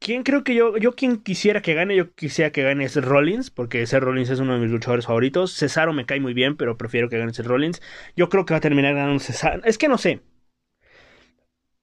¿Quién 0.00 0.22
creo 0.22 0.44
que 0.44 0.54
yo, 0.54 0.78
yo 0.78 0.94
quien 0.94 1.18
quisiera 1.22 1.60
que 1.60 1.74
gane, 1.74 1.94
yo 1.94 2.14
quisiera 2.14 2.50
que 2.52 2.62
gane 2.62 2.88
Seth 2.88 3.04
Rollins, 3.04 3.50
porque 3.50 3.86
Seth 3.86 4.02
Rollins 4.02 4.30
es 4.30 4.40
uno 4.40 4.54
de 4.54 4.60
mis 4.60 4.70
luchadores 4.70 5.06
favoritos. 5.06 5.54
Cesaro 5.54 5.92
me 5.92 6.06
cae 6.06 6.20
muy 6.20 6.32
bien, 6.32 6.56
pero 6.56 6.78
prefiero 6.78 7.10
que 7.10 7.18
gane 7.18 7.34
Seth 7.34 7.46
Rollins. 7.46 7.82
Yo 8.16 8.30
creo 8.30 8.46
que 8.46 8.54
va 8.54 8.58
a 8.58 8.60
terminar 8.62 8.94
ganando 8.94 9.20
Cesaro. 9.20 9.62
Es 9.64 9.76
que 9.78 9.88
no 9.88 9.98
sé. 9.98 10.22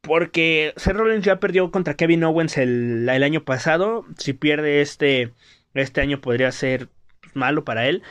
Porque 0.01 0.73
Seth 0.77 0.95
Rollins 0.95 1.25
ya 1.25 1.39
perdió 1.39 1.69
contra 1.71 1.95
Kevin 1.95 2.23
Owens 2.23 2.57
el, 2.57 3.07
año 3.09 3.43
pasado. 3.43 4.05
Si 4.17 4.33
pierde 4.33 4.81
este, 4.81 5.33
este 5.73 6.01
año 6.01 6.21
podría 6.21 6.51
ser 6.51 6.89
malo 7.33 7.65
para 7.65 7.87
él. 7.87 8.03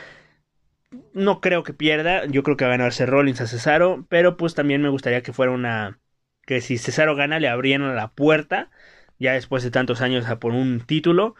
No 1.14 1.40
creo 1.40 1.62
que 1.64 1.72
pierda. 1.74 2.26
Yo 2.26 2.42
creo 2.42 2.56
que 2.56 2.64
va 2.64 2.70
a 2.72 2.76
ganar 2.76 2.92
Seth 2.92 3.08
Rollins 3.08 3.40
a 3.40 3.46
Cesaro. 3.46 4.06
Pero 4.08 4.36
pues 4.36 4.54
también 4.54 4.82
me 4.82 4.88
gustaría 4.88 5.22
que 5.22 5.32
fuera 5.32 5.52
una... 5.52 5.98
Que 6.46 6.60
si 6.62 6.78
Cesaro 6.78 7.16
gana 7.16 7.38
le 7.40 7.48
abrieran 7.48 7.94
la 7.96 8.08
puerta 8.08 8.70
ya 9.18 9.32
después 9.32 9.62
de 9.62 9.70
tantos 9.70 10.00
años 10.00 10.26
a 10.26 10.38
por 10.38 10.52
un 10.52 10.80
título. 10.80 11.34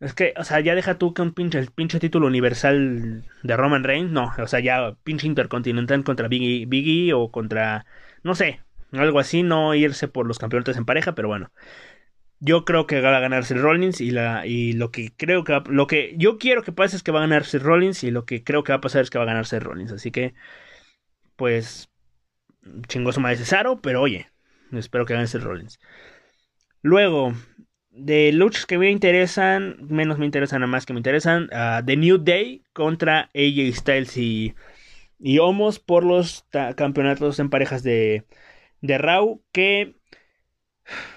Es 0.00 0.14
que, 0.14 0.34
o 0.36 0.44
sea, 0.44 0.60
ya 0.60 0.74
deja 0.74 0.98
tú 0.98 1.14
que 1.14 1.22
un 1.22 1.32
pinche, 1.32 1.58
el 1.58 1.70
pinche 1.70 2.00
título 2.00 2.26
universal 2.26 3.24
de 3.42 3.56
Roman 3.56 3.84
Reigns, 3.84 4.10
no, 4.10 4.32
o 4.38 4.46
sea, 4.46 4.60
ya 4.60 4.96
pinche 5.04 5.26
intercontinental 5.26 6.04
contra 6.04 6.28
Biggie, 6.28 6.66
Biggie 6.66 7.12
o 7.14 7.30
contra, 7.30 7.86
no 8.22 8.34
sé, 8.34 8.60
algo 8.92 9.18
así, 9.20 9.42
no 9.42 9.74
irse 9.74 10.08
por 10.08 10.26
los 10.26 10.38
campeonatos 10.38 10.76
en 10.76 10.84
pareja, 10.84 11.14
pero 11.14 11.28
bueno. 11.28 11.52
Yo 12.40 12.64
creo 12.64 12.86
que 12.86 13.00
va 13.00 13.16
a 13.16 13.20
ganarse 13.20 13.54
Rollins 13.54 14.00
y, 14.00 14.10
la, 14.10 14.46
y 14.46 14.74
lo 14.74 14.90
que 14.90 15.12
creo 15.16 15.44
que 15.44 15.62
lo 15.66 15.86
que 15.86 16.14
yo 16.18 16.36
quiero 16.38 16.62
que 16.62 16.72
pase 16.72 16.96
es 16.96 17.02
que 17.02 17.12
va 17.12 17.20
a 17.20 17.22
ganarse 17.22 17.58
Rollins 17.58 18.04
y 18.04 18.10
lo 18.10 18.26
que 18.26 18.44
creo 18.44 18.64
que 18.64 18.72
va 18.72 18.78
a 18.78 18.80
pasar 18.82 19.02
es 19.02 19.10
que 19.10 19.18
va 19.18 19.24
a 19.24 19.26
ganarse 19.28 19.60
Rollins. 19.60 19.92
Así 19.92 20.10
que, 20.10 20.34
pues, 21.36 21.90
chingoso 22.88 23.20
de 23.20 23.36
Cesaro, 23.36 23.80
pero 23.80 24.02
oye, 24.02 24.28
espero 24.76 25.06
que 25.06 25.14
ganarse 25.14 25.38
Rollins. 25.38 25.78
Luego, 26.82 27.32
de 27.90 28.32
luchas 28.32 28.66
que 28.66 28.78
me 28.78 28.90
interesan, 28.90 29.76
menos 29.88 30.18
me 30.18 30.26
interesan 30.26 30.62
a 30.62 30.66
más 30.66 30.84
que 30.84 30.92
me 30.92 30.98
interesan, 30.98 31.44
uh, 31.44 31.84
The 31.84 31.96
New 31.96 32.18
Day 32.18 32.62
contra 32.72 33.30
AJ 33.34 33.74
Styles 33.74 34.16
y, 34.16 34.54
y 35.18 35.38
Homos 35.38 35.78
por 35.78 36.04
los 36.04 36.46
campeonatos 36.76 37.38
en 37.38 37.50
parejas 37.50 37.82
de, 37.82 38.26
de 38.80 38.98
Raw, 38.98 39.42
que 39.52 39.96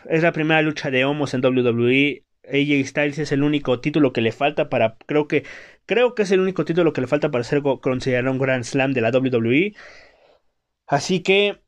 es 0.09 0.23
la 0.23 0.31
primera 0.31 0.61
lucha 0.61 0.91
de 0.91 1.05
Homos 1.05 1.33
en 1.33 1.43
WWE. 1.43 2.23
AJ 2.45 2.87
Styles 2.87 3.19
es 3.19 3.31
el 3.31 3.43
único 3.43 3.81
título 3.81 4.13
que 4.13 4.21
le 4.21 4.31
falta 4.31 4.69
para, 4.69 4.97
creo 5.05 5.27
que, 5.27 5.43
creo 5.85 6.15
que 6.15 6.23
es 6.23 6.31
el 6.31 6.39
único 6.39 6.63
título 6.63 6.93
que 6.93 7.01
le 7.01 7.07
falta 7.07 7.29
para 7.31 7.43
ser 7.43 7.61
considerado 7.81 8.31
un 8.31 8.39
Grand 8.39 8.63
Slam 8.63 8.93
de 8.93 9.01
la 9.01 9.09
WWE. 9.09 9.73
Así 10.87 11.21
que 11.21 11.61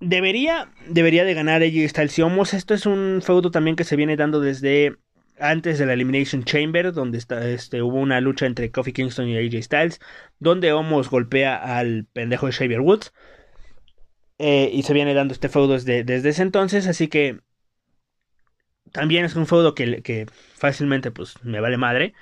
Debería, 0.00 0.72
debería 0.88 1.24
de 1.24 1.34
ganar 1.34 1.62
AJ 1.62 1.88
Styles 1.88 2.18
y 2.18 2.22
Homos. 2.22 2.54
Esto 2.54 2.72
es 2.72 2.86
un 2.86 3.20
feudo 3.22 3.50
también 3.50 3.76
que 3.76 3.84
se 3.84 3.96
viene 3.96 4.16
dando 4.16 4.40
desde 4.40 4.96
antes 5.38 5.78
de 5.78 5.86
la 5.86 5.92
Elimination 5.92 6.44
Chamber, 6.44 6.92
donde 6.92 7.18
está, 7.18 7.48
este, 7.48 7.82
hubo 7.82 7.98
una 7.98 8.20
lucha 8.20 8.46
entre 8.46 8.70
Kofi 8.70 8.92
Kingston 8.92 9.28
y 9.28 9.36
AJ 9.36 9.62
Styles, 9.62 10.00
donde 10.38 10.72
Homos 10.72 11.10
golpea 11.10 11.56
al 11.56 12.06
pendejo 12.12 12.46
de 12.46 12.52
Xavier 12.52 12.80
Woods. 12.80 13.12
Eh, 14.38 14.70
y 14.72 14.82
se 14.84 14.94
viene 14.94 15.12
dando 15.12 15.34
este 15.34 15.50
feudo 15.50 15.74
desde, 15.74 16.02
desde, 16.02 16.30
ese 16.30 16.42
entonces, 16.42 16.86
así 16.86 17.08
que 17.08 17.40
también 18.92 19.26
es 19.26 19.36
un 19.36 19.46
feudo 19.46 19.74
que, 19.74 20.02
que, 20.02 20.26
fácilmente 20.54 21.10
pues 21.10 21.42
me 21.44 21.60
vale 21.60 21.76
madre. 21.76 22.14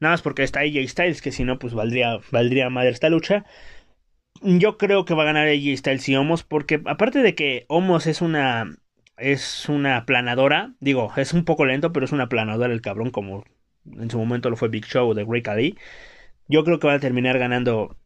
Nada 0.00 0.14
más 0.14 0.22
porque 0.22 0.42
está 0.42 0.60
AJ 0.60 0.88
Styles, 0.88 1.22
que 1.22 1.30
si 1.30 1.44
no 1.44 1.58
pues 1.58 1.74
valdría, 1.74 2.18
valdría 2.32 2.70
madre 2.70 2.90
esta 2.90 3.08
lucha. 3.08 3.44
Yo 4.42 4.78
creo 4.78 5.04
que 5.04 5.14
va 5.14 5.22
a 5.22 5.26
ganar 5.26 5.48
AJ 5.48 5.76
Styles 5.76 6.08
y 6.08 6.16
Homos 6.16 6.44
porque 6.44 6.80
aparte 6.86 7.20
de 7.20 7.34
que 7.34 7.66
Homos 7.68 8.06
es 8.06 8.22
una 8.22 8.70
es 9.16 9.68
una 9.68 10.06
planadora, 10.06 10.74
digo, 10.80 11.12
es 11.16 11.34
un 11.34 11.44
poco 11.44 11.66
lento, 11.66 11.92
pero 11.92 12.06
es 12.06 12.12
una 12.12 12.28
planadora 12.28 12.72
el 12.72 12.80
cabrón 12.80 13.10
como 13.10 13.44
en 13.84 14.10
su 14.10 14.18
momento 14.18 14.50
lo 14.50 14.56
fue 14.56 14.68
Big 14.68 14.86
Show 14.86 15.14
de 15.14 15.24
Great 15.24 15.48
Ali. 15.48 15.76
Yo 16.48 16.64
creo 16.64 16.80
que 16.80 16.88
va 16.88 16.94
a 16.94 17.00
terminar 17.00 17.38
ganando 17.38 17.96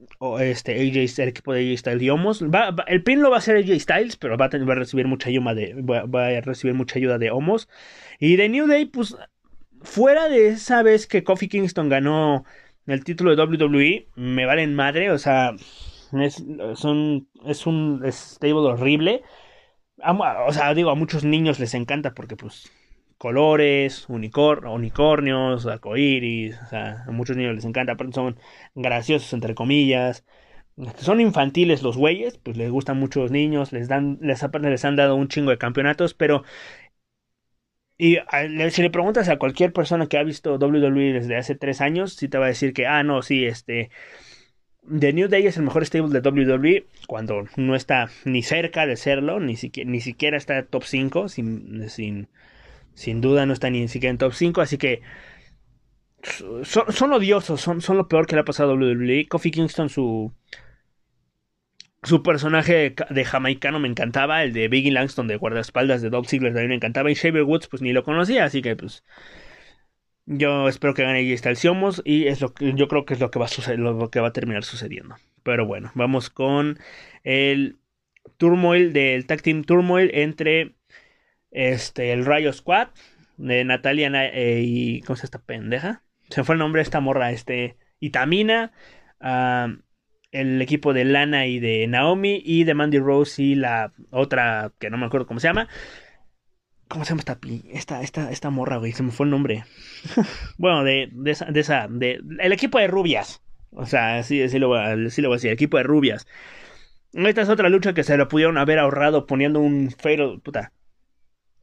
este 0.41 0.73
AJ, 0.75 1.23
el 1.23 1.29
equipo 1.29 1.53
de 1.55 1.61
AJ 1.71 1.79
Styles 1.79 2.03
y 2.03 2.11
Homos. 2.11 2.43
Va, 2.43 2.75
el 2.89 3.03
pin 3.03 3.23
lo 3.23 3.31
va 3.31 3.37
a 3.37 3.39
hacer 3.39 3.57
AJ 3.57 3.81
Styles, 3.81 4.17
pero 4.17 4.37
va 4.37 4.47
a, 4.47 4.59
va 4.59 4.73
a 4.73 4.77
recibir 4.77 5.07
mucha 5.07 5.29
ayuda 5.29 5.55
de 5.55 5.75
va, 5.75 6.27
a 6.27 6.41
recibir 6.41 6.75
mucha 6.75 6.99
ayuda 6.99 7.19
de 7.19 7.31
Homos 7.31 7.69
y 8.19 8.37
de 8.37 8.49
New 8.49 8.67
Day 8.67 8.87
pues 8.87 9.17
fuera 9.83 10.29
de 10.29 10.49
esa 10.49 10.83
vez 10.83 11.07
que 11.07 11.25
Kofi 11.25 11.49
Kingston 11.49 11.89
ganó 11.89 12.45
el 12.87 13.05
título 13.05 13.35
de 13.35 13.43
WWE, 13.43 14.09
me 14.15 14.47
valen 14.47 14.75
madre, 14.75 15.11
o 15.11 15.19
sea, 15.19 15.55
es, 16.23 16.45
son, 16.75 17.29
es 17.45 17.67
un 17.67 18.03
stable 18.11 18.69
horrible. 18.69 19.23
o 19.99 20.53
sea, 20.53 20.75
digo, 20.75 20.91
a 20.91 20.95
muchos 20.95 21.25
niños 21.25 21.59
les 21.61 21.75
encanta 21.75 22.15
porque, 22.15 22.37
pues, 22.37 22.71
colores, 23.19 24.09
unicor 24.09 24.67
unicornios, 24.67 25.67
arcoíris, 25.67 26.61
o 26.63 26.67
sea, 26.67 27.05
a 27.07 27.11
muchos 27.13 27.37
niños 27.37 27.55
les 27.55 27.65
encanta, 27.65 27.97
pero 27.97 28.13
son 28.13 28.39
graciosos, 28.75 29.33
entre 29.33 29.55
comillas. 29.55 30.25
Son 30.99 31.21
infantiles 31.21 31.83
los 31.83 31.97
güeyes, 31.97 32.39
pues 32.39 32.57
les 32.57 32.71
gustan 32.71 32.99
mucho 32.99 33.21
los 33.21 33.31
niños, 33.31 33.73
les 33.73 33.87
dan, 33.89 34.19
les, 34.21 34.43
les 34.63 34.85
han 34.85 34.97
dado 34.97 35.15
un 35.17 35.29
chingo 35.29 35.51
de 35.51 35.59
campeonatos, 35.59 36.15
pero 36.15 36.43
y 37.97 38.19
si 38.71 38.83
le 38.83 38.91
preguntas 38.91 39.29
a 39.29 39.39
cualquier 39.39 39.73
persona 39.73 40.09
que 40.09 40.19
ha 40.19 40.25
visto 40.25 40.59
WWE 40.59 41.13
desde 41.13 41.37
hace 41.37 41.55
tres 41.55 41.81
años, 41.81 42.15
sí 42.15 42.29
te 42.29 42.39
va 42.39 42.47
a 42.47 42.49
decir 42.49 42.73
que, 42.73 42.87
ah, 42.87 43.03
no, 43.05 43.23
sí, 43.23 43.45
este, 43.45 43.91
The 44.89 45.13
New 45.13 45.29
Day 45.29 45.47
es 45.47 45.57
el 45.57 45.63
mejor 45.63 45.85
stable 45.87 46.21
de 46.21 46.29
WWE 46.29 46.87
cuando 47.07 47.45
no 47.57 47.75
está 47.75 48.11
ni 48.25 48.43
cerca 48.43 48.87
de 48.87 48.97
serlo, 48.97 49.41
ni 49.41 49.57
siquiera, 49.57 49.91
ni 49.91 50.01
siquiera 50.01 50.37
está 50.37 50.63
top 50.65 50.85
5, 50.85 51.29
sin, 51.29 51.89
sin, 51.89 52.29
sin, 52.95 53.21
duda 53.21 53.47
no 53.47 53.55
está 53.55 53.71
ni 53.71 53.89
siquiera 53.89 54.11
en 54.11 54.19
top 54.19 54.35
5, 54.35 54.61
así 54.61 54.77
que 54.77 55.01
son, 56.63 57.13
odiosos, 57.13 57.61
son, 57.61 57.81
son, 57.81 57.97
lo 57.97 58.09
peor 58.09 58.27
que 58.27 58.35
le 58.35 58.43
ha 58.43 58.45
pasado 58.45 58.73
a 58.73 58.75
WWE. 58.75 59.27
Kofi 59.29 59.51
Kingston, 59.51 59.89
su, 59.89 60.33
su 62.03 62.23
personaje 62.23 62.95
de 63.11 63.25
jamaicano 63.25 63.81
me 63.81 63.89
encantaba, 63.89 64.43
el 64.43 64.53
de 64.53 64.69
Biggie 64.69 64.93
Langston 64.93 65.29
de 65.29 65.37
guardaespaldas 65.37 66.03
de 66.03 66.11
Dolph 66.11 66.29
Ziggler 66.29 66.53
también 66.53 66.71
me 66.71 66.77
encantaba, 66.77 67.11
y 67.11 67.15
Xavier 67.15 67.45
Woods 67.45 67.69
pues 67.69 67.83
ni 67.83 67.93
lo 67.93 68.05
conocía, 68.05 68.45
así 68.45 68.61
que 68.61 68.77
pues 68.77 69.03
yo 70.27 70.69
espero 70.69 70.95
que 70.95 71.03
gane 71.03 71.23
y 71.23 71.37
Styles 71.37 72.03
y 72.05 72.27
es 72.27 72.41
lo 72.41 72.55
que 72.55 72.73
yo 72.75 72.89
creo 72.89 73.05
que 73.05 73.15
es 73.15 73.21
lo 73.21 73.31
que 73.31 73.39
va 73.39 73.45
a 73.45 73.49
suceder, 73.49 73.79
lo 73.79 74.11
que 74.11 74.21
va 74.21 74.29
a 74.29 74.33
terminar 74.33 74.65
sucediendo. 74.65 75.17
Pero 75.43 75.67
bueno, 75.67 75.91
vamos 75.95 76.31
con 76.31 76.79
el 77.23 77.79
turmoil 78.39 78.93
del 78.93 79.27
tag 79.27 79.43
team 79.43 79.65
turmoil 79.65 80.11
entre 80.15 80.75
este 81.51 82.13
el 82.13 82.25
Rayo 82.25 82.53
Squad 82.53 82.89
de 83.37 83.65
Natalia 83.65 84.11
eh, 84.33 84.63
y 84.65 85.01
¿cómo 85.03 85.17
se 85.17 85.27
esta 85.27 85.41
pendeja? 85.41 86.03
Se 86.31 86.45
fue 86.45 86.55
el 86.55 86.59
nombre 86.59 86.81
de 86.81 86.85
esta 86.85 87.01
morra, 87.01 87.31
este 87.31 87.77
Itamina, 88.01 88.73
el 90.31 90.63
equipo 90.63 90.93
de 90.93 91.05
Lana 91.05 91.47
y 91.47 91.61
de 91.61 91.87
Naomi 91.87 92.43
y 92.45 92.65
de 92.65 92.75
Mandy 92.75 92.99
Rose 92.99 93.43
y 93.43 93.55
la 93.55 93.93
otra 94.11 94.73
que 94.79 94.91
no 94.91 94.97
me 94.97 95.07
acuerdo 95.07 95.27
cómo 95.27 95.41
se 95.41 95.49
llama. 95.49 95.69
¿Cómo 96.89 97.05
se 97.05 97.11
llama 97.11 97.21
esta, 97.21 97.39
esta, 97.73 98.03
esta, 98.03 98.31
esta 98.31 98.51
morra, 98.51 98.77
güey? 98.77 98.93
Se 98.93 99.03
me 99.03 99.11
fue 99.11 99.27
el 99.27 99.31
nombre. 99.31 99.65
bueno, 100.59 100.85
de, 100.85 101.09
de, 101.13 101.31
esa, 101.31 101.47
de 101.47 101.61
esa, 101.61 101.89
de, 101.89 102.21
el 102.39 102.53
equipo 102.53 102.79
de 102.79 102.87
rubias. 102.87 103.43
O 103.71 103.87
sea, 103.87 104.23
sí, 104.23 104.49
sí, 104.49 104.59
lo, 104.59 104.69
voy 104.69 104.79
a, 104.79 104.97
decir, 104.97 105.25
el 105.25 105.53
equipo 105.53 105.77
de 105.77 105.83
rubias. 105.83 106.27
Esta 107.13 107.43
es 107.43 107.49
otra 107.49 107.69
lucha 107.69 107.95
que 107.95 108.05
se 108.05 108.17
lo 108.17 108.29
pudieron 108.29 108.59
haber 108.59 108.79
ahorrado 108.79 109.27
poniendo 109.27 109.61
un 109.61 109.91
fatal, 109.91 110.41
puta. 110.43 110.73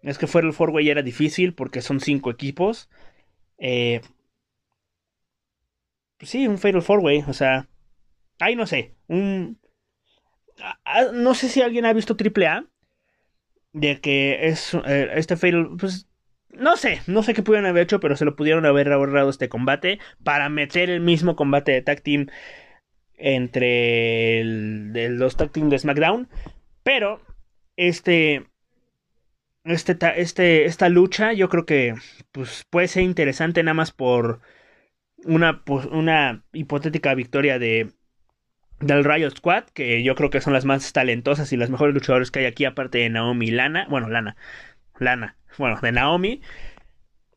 Es 0.01 0.17
que 0.17 0.27
fuera 0.27 0.47
el 0.47 0.53
four 0.53 0.71
way 0.71 0.89
era 0.89 1.01
difícil 1.03 1.53
porque 1.53 1.81
son 1.81 1.99
cinco 1.99 2.31
equipos. 2.31 2.89
Eh, 3.57 4.01
sí, 6.19 6.47
un 6.47 6.57
fatal 6.57 6.81
four 6.81 6.99
way, 6.99 7.23
o 7.27 7.33
sea, 7.33 7.67
ay 8.39 8.55
no 8.55 8.65
sé, 8.65 8.95
un 9.07 9.59
no 11.13 11.33
sé 11.33 11.49
si 11.49 11.61
alguien 11.61 11.85
ha 11.85 11.93
visto 11.93 12.15
Triple 12.15 12.47
A 12.47 12.65
de 13.73 13.99
que 14.01 14.47
es 14.47 14.73
eh, 14.85 15.09
este 15.15 15.37
fatal, 15.37 15.71
pues 15.79 16.07
no 16.49 16.75
sé, 16.77 17.01
no 17.07 17.23
sé 17.23 17.33
qué 17.33 17.43
pudieron 17.43 17.69
haber 17.69 17.83
hecho, 17.83 17.99
pero 17.99 18.15
se 18.15 18.25
lo 18.25 18.35
pudieron 18.35 18.65
haber 18.65 18.91
ahorrado 18.91 19.29
este 19.29 19.49
combate 19.49 19.99
para 20.23 20.49
meter 20.49 20.89
el 20.89 20.99
mismo 21.01 21.35
combate 21.35 21.71
de 21.71 21.81
tag 21.81 22.01
team 22.01 22.27
entre 23.15 24.43
los 24.43 25.37
tag 25.37 25.51
team 25.51 25.69
de 25.69 25.79
SmackDown. 25.79 26.27
Pero 26.83 27.21
este, 27.77 28.47
este, 29.63 29.97
este, 30.17 30.65
esta 30.65 30.89
lucha 30.89 31.33
yo 31.33 31.49
creo 31.49 31.65
que 31.65 31.95
pues, 32.31 32.65
puede 32.69 32.87
ser 32.87 33.03
interesante 33.03 33.63
nada 33.63 33.75
más 33.75 33.91
por 33.91 34.41
una, 35.25 35.63
pues, 35.63 35.85
una 35.85 36.43
hipotética 36.51 37.13
victoria 37.15 37.59
de 37.59 37.91
del 38.81 39.03
Riot 39.03 39.37
Squad, 39.37 39.65
que 39.73 40.03
yo 40.03 40.15
creo 40.15 40.29
que 40.29 40.41
son 40.41 40.53
las 40.53 40.65
más 40.65 40.91
talentosas 40.93 41.53
y 41.53 41.57
las 41.57 41.69
mejores 41.69 41.93
luchadoras 41.93 42.31
que 42.31 42.39
hay 42.39 42.45
aquí, 42.45 42.65
aparte 42.65 42.97
de 42.97 43.09
Naomi 43.09 43.47
y 43.47 43.51
Lana. 43.51 43.87
Bueno, 43.89 44.09
Lana. 44.09 44.35
Lana. 44.99 45.37
Bueno, 45.57 45.79
de 45.81 45.91
Naomi. 45.91 46.41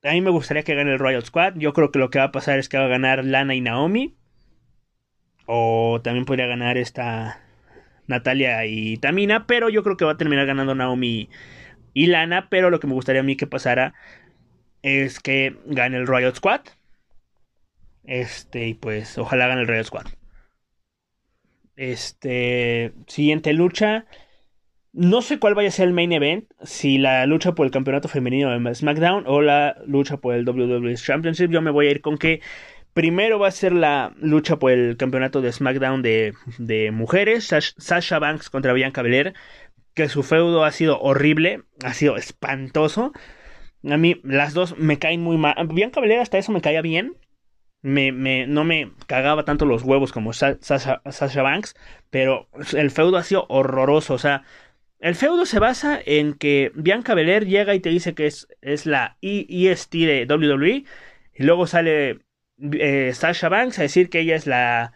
A 0.03 0.13
mí 0.13 0.21
me 0.21 0.31
gustaría 0.31 0.63
que 0.63 0.75
gane 0.75 0.93
el 0.93 0.99
Riot 0.99 1.23
Squad. 1.23 1.55
Yo 1.57 1.73
creo 1.73 1.91
que 1.91 1.99
lo 1.99 2.11
que 2.11 2.19
va 2.19 2.27
a 2.27 2.33
pasar 2.33 2.59
es 2.59 2.69
que 2.69 2.79
va 2.79 2.85
a 2.85 2.89
ganar 2.89 3.25
Lana 3.25 3.55
y 3.55 3.61
Naomi. 3.61 4.17
O 5.47 6.01
también 6.03 6.25
podría 6.25 6.47
ganar 6.47 6.79
esta 6.79 7.41
Natalia 8.07 8.65
y 8.67 8.97
Tamina. 8.97 9.47
Pero 9.47 9.69
yo 9.69 9.83
creo 9.83 9.97
que 9.97 10.05
va 10.05 10.13
a 10.13 10.17
terminar 10.17 10.47
ganando 10.47 10.75
Naomi 10.75 11.29
y 11.93 12.07
Lana. 12.07 12.49
Pero 12.51 12.71
lo 12.71 12.81
que 12.81 12.87
me 12.87 12.95
gustaría 12.95 13.21
a 13.21 13.25
mí 13.25 13.37
que 13.37 13.47
pasara 13.47 13.95
es 14.83 15.21
que 15.21 15.57
gane 15.67 15.97
el 15.97 16.07
Riot 16.07 16.35
Squad. 16.35 16.63
Este, 18.05 18.69
y 18.69 18.75
pues 18.75 19.17
ojalá 19.19 19.47
gane 19.47 19.63
el 19.63 19.69
Riot 19.69 19.85
Squad. 19.85 20.07
Este, 21.77 22.93
siguiente 23.07 23.53
lucha. 23.53 24.07
No 24.93 25.23
sé 25.23 25.41
cuál 25.41 25.55
vaya 25.55 25.69
a 25.69 25.73
ser 25.73 25.89
el 25.89 25.95
main 25.95 26.13
event, 26.13 26.49
si 26.63 26.99
la 26.99 27.27
lucha 27.27 27.53
por 27.53 27.67
el 27.67 27.73
campeonato 27.73 28.09
femenino 28.09 28.57
de 28.57 28.75
SmackDown 28.75 29.25
o 29.27 29.43
la 29.43 29.77
lucha 29.87 30.19
por 30.19 30.35
el 30.35 30.49
WWE 30.49 30.95
Championship. 30.95 31.51
Yo 31.51 31.61
me 31.63 31.73
voy 31.73 31.89
a 31.89 31.91
ir 31.91 32.01
con 32.01 32.17
que 32.17 32.41
primero 32.93 33.41
va 33.41 33.49
a 33.49 33.51
ser 33.51 33.73
la 33.73 34.15
lucha 34.21 34.57
por 34.57 34.71
el 34.71 34.97
campeonato 34.97 35.43
de 35.43 35.53
SmackDown 35.53 36.03
de, 36.03 36.35
de 36.59 36.93
mujeres, 36.93 37.53
Sasha 37.77 38.21
Banks 38.21 38.51
contra 38.51 38.73
Bianca 38.73 39.03
Belair, 39.03 39.35
que 39.95 40.09
su 40.09 40.23
feudo 40.23 40.65
ha 40.65 40.71
sido 40.71 41.01
horrible, 41.01 41.63
ha 41.85 41.93
sido 41.93 42.17
espantoso. 42.17 43.13
A 43.83 43.97
mí 43.97 44.21
las 44.23 44.55
dos 44.55 44.79
me 44.79 44.99
caen 45.01 45.21
muy 45.23 45.37
mal. 45.37 45.57
Bianca 45.69 46.01
Belair 46.01 46.21
hasta 46.21 46.39
eso 46.39 46.53
me 46.53 46.61
caía 46.61 46.83
bien, 46.83 47.17
me, 47.85 48.13
me, 48.13 48.47
no 48.47 48.65
me 48.65 48.93
cagaba 49.07 49.45
tanto 49.45 49.67
los 49.67 49.83
huevos 49.83 50.11
como 50.11 50.33
Sasha, 50.33 51.43
Banks, 51.43 51.77
pero 52.09 52.49
el 52.75 52.91
feudo 52.91 53.19
ha 53.19 53.23
sido 53.23 53.45
horroroso. 53.51 54.15
O 54.15 54.19
sea, 54.19 54.43
el 55.01 55.15
feudo 55.15 55.45
se 55.45 55.59
basa 55.59 56.01
en 56.07 56.33
que 56.33 56.73
Bianca 56.75 57.15
Belair 57.15 57.45
llega 57.47 57.75
y 57.75 57.81
te 57.81 57.91
dice 57.91 58.15
que 58.15 58.27
es, 58.27 58.49
es 58.63 58.87
la 58.87 59.19
EST 59.21 59.93
de 59.93 60.27
WWE, 60.27 60.85
y 61.35 61.43
luego 61.43 61.67
sale 61.67 62.21
eh, 62.73 63.11
Sasha 63.13 63.51
Banks 63.51 63.79
a 63.79 63.83
decir 63.83 64.09
que 64.09 64.21
ella 64.21 64.37
es 64.37 64.47
la, 64.47 64.95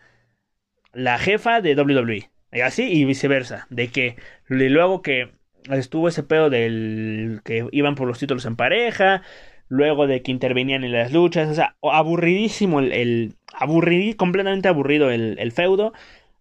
la 0.95 1.19
jefa 1.19 1.61
de 1.61 1.75
WWE. 1.75 2.31
Y 2.53 2.61
así 2.61 2.85
y 2.85 3.05
viceversa. 3.05 3.67
De 3.69 3.89
que 3.89 4.17
luego 4.47 5.03
que 5.03 5.31
estuvo 5.71 6.09
ese 6.09 6.23
pedo 6.23 6.49
del 6.49 7.43
que 7.45 7.69
iban 7.71 7.97
por 7.97 8.09
los 8.09 8.19
títulos 8.19 8.47
en 8.47 8.57
pareja 8.57 9.23
luego 9.69 10.07
de 10.07 10.23
que 10.23 10.31
intervenían 10.31 10.85
en 10.85 10.93
las 10.93 11.13
luchas, 11.13 11.49
o 11.49 11.55
sea, 11.55 11.77
aburridísimo 11.83 12.81
el, 12.81 12.93
el 12.93 13.37
completamente 14.17 14.69
aburrido 14.69 15.11
el, 15.11 15.53
feudo. 15.53 15.93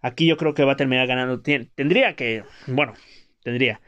Aquí 0.01 0.25
yo 0.27 0.37
creo 0.37 0.53
que 0.53 0.63
va 0.63 0.73
a 0.73 0.77
terminar 0.77 1.07
ganando, 1.07 1.41
tendría 1.41 2.15
que, 2.15 2.43
bueno, 2.67 2.93
tendría, 3.43 3.81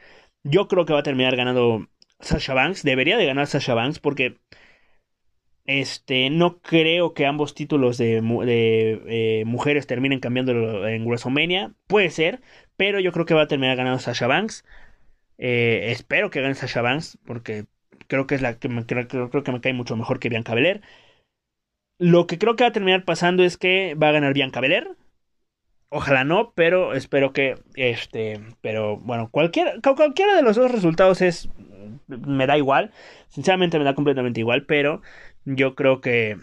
yo 0.43 0.67
creo 0.67 0.85
que 0.85 0.93
va 0.93 0.99
a 0.99 1.03
terminar 1.03 1.35
ganando 1.35 1.87
Sasha 2.19 2.53
Banks, 2.53 2.83
debería 2.83 3.17
de 3.17 3.25
ganar 3.25 3.47
Sasha 3.47 3.73
Banks 3.73 3.99
porque 3.99 4.37
este, 5.65 6.31
no 6.31 6.59
creo 6.61 7.13
que 7.13 7.27
ambos 7.27 7.53
títulos 7.53 7.97
de, 7.99 8.23
eh, 9.07 9.43
mujeres 9.45 9.85
terminen 9.85 10.19
cambiando 10.19 10.87
en 10.87 11.05
WrestleMania. 11.05 11.73
Puede 11.85 12.09
ser, 12.09 12.41
pero 12.75 12.99
yo 12.99 13.11
creo 13.11 13.25
que 13.27 13.35
va 13.35 13.43
a 13.43 13.47
terminar 13.47 13.77
ganando 13.77 13.99
Sasha 13.99 14.25
Banks. 14.25 14.65
Eh, 15.37 15.91
espero 15.91 16.31
que 16.31 16.41
gane 16.41 16.55
Sasha 16.55 16.81
Banks 16.81 17.19
porque 17.23 17.65
creo 18.09 18.27
que 18.27 18.35
es 18.35 18.41
la 18.41 18.59
que 18.59 18.67
me, 18.67 18.85
creo, 18.85 19.07
creo 19.07 19.43
que 19.43 19.51
me 19.51 19.61
cae 19.61 19.73
mucho 19.73 19.95
mejor 19.95 20.19
que 20.19 20.29
Bianca 20.29 20.55
Belair. 20.55 20.81
Lo 21.99 22.27
que 22.27 22.37
creo 22.37 22.55
que 22.55 22.63
va 22.63 22.69
a 22.69 22.73
terminar 22.73 23.05
pasando 23.05 23.43
es 23.43 23.57
que 23.57 23.95
va 23.95 24.09
a 24.09 24.11
ganar 24.11 24.33
Bianca 24.33 24.59
Belair. 24.59 24.97
Ojalá 25.89 26.23
no, 26.23 26.53
pero 26.53 26.93
espero 26.93 27.33
que 27.33 27.55
este, 27.75 28.41
pero 28.61 28.97
bueno, 28.97 29.29
cualquiera, 29.31 29.73
cualquiera 29.81 30.35
de 30.35 30.43
los 30.43 30.55
dos 30.55 30.71
resultados 30.71 31.21
es 31.21 31.49
me 32.07 32.47
da 32.47 32.57
igual. 32.57 32.91
Sinceramente 33.29 33.79
me 33.79 33.85
da 33.85 33.95
completamente 33.95 34.39
igual, 34.39 34.65
pero 34.65 35.01
yo 35.45 35.75
creo 35.75 36.01
que 36.01 36.37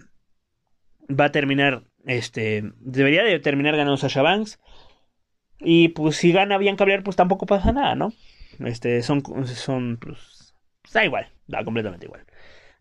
va 1.09 1.26
a 1.26 1.33
terminar 1.33 1.85
este, 2.07 2.62
debería 2.81 3.24
de 3.24 3.38
terminar 3.40 3.76
ganando 3.76 3.96
Sasha 3.96 4.22
Banks. 4.22 4.61
Y 5.59 5.88
pues 5.88 6.16
si 6.16 6.33
gana 6.33 6.59
Bianca 6.59 6.85
Belair, 6.85 7.02
pues 7.02 7.16
tampoco 7.16 7.46
pasa 7.46 7.72
nada, 7.72 7.94
¿no? 7.94 8.12
Este, 8.61 9.02
son, 9.02 9.22
son, 9.46 9.96
pues, 9.98 10.55
da 10.92 11.05
igual 11.05 11.36
da 11.46 11.64
completamente 11.64 12.06
igual. 12.06 12.24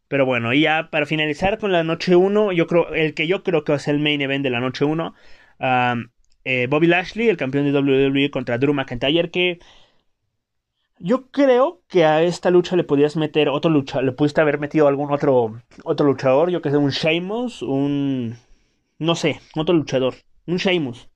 Pero 0.08 0.26
bueno, 0.26 0.54
y 0.54 0.62
ya 0.62 0.90
para 0.92 1.06
finalizar 1.06 1.58
con 1.58 1.72
la 1.72 1.84
noche 1.84 2.16
1, 2.16 2.52
yo 2.52 2.68
creo, 2.68 2.94
el 2.94 3.14
que 3.14 3.28
yo 3.28 3.44
creo 3.44 3.64
que 3.64 3.72
va 3.72 3.78
a 3.78 3.80
ser 3.80 3.96
el 3.96 4.02
main 4.02 4.22
event 4.22 4.44
de 4.44 4.50
la 4.52 4.60
noche 4.60 4.86
1, 4.86 5.16
eh, 6.46 6.68
Bobby 6.70 6.88
Lashley, 6.88 7.30
el 7.30 7.38
campeón 7.38 7.66
de 7.66 7.80
WWE 7.80 8.30
contra 8.30 8.58
Drew 8.58 8.74
McIntyre, 8.74 9.32
que 9.32 9.60
yo 11.00 11.30
creo 11.32 11.82
que 11.88 12.06
a 12.06 12.24
esta 12.24 12.52
lucha 12.52 12.76
le 12.76 12.84
podías 12.84 13.18
meter 13.18 13.50
otro 13.50 13.70
lucha, 13.72 14.02
le 14.02 14.12
pudiste 14.12 14.42
haber 14.42 14.60
metido 14.60 14.88
algún 14.88 15.12
otro, 15.12 15.62
otro 15.84 16.06
luchador, 16.06 16.50
yo 16.52 16.62
que 16.62 16.70
sé, 16.72 16.78
un 16.78 16.92
Sheamus, 16.92 17.62
un, 17.62 18.38
no 19.00 19.16
sé, 19.16 19.42
otro 19.56 19.76
luchador, 19.76 20.16
un 20.46 20.58
Sheamus, 20.58 21.10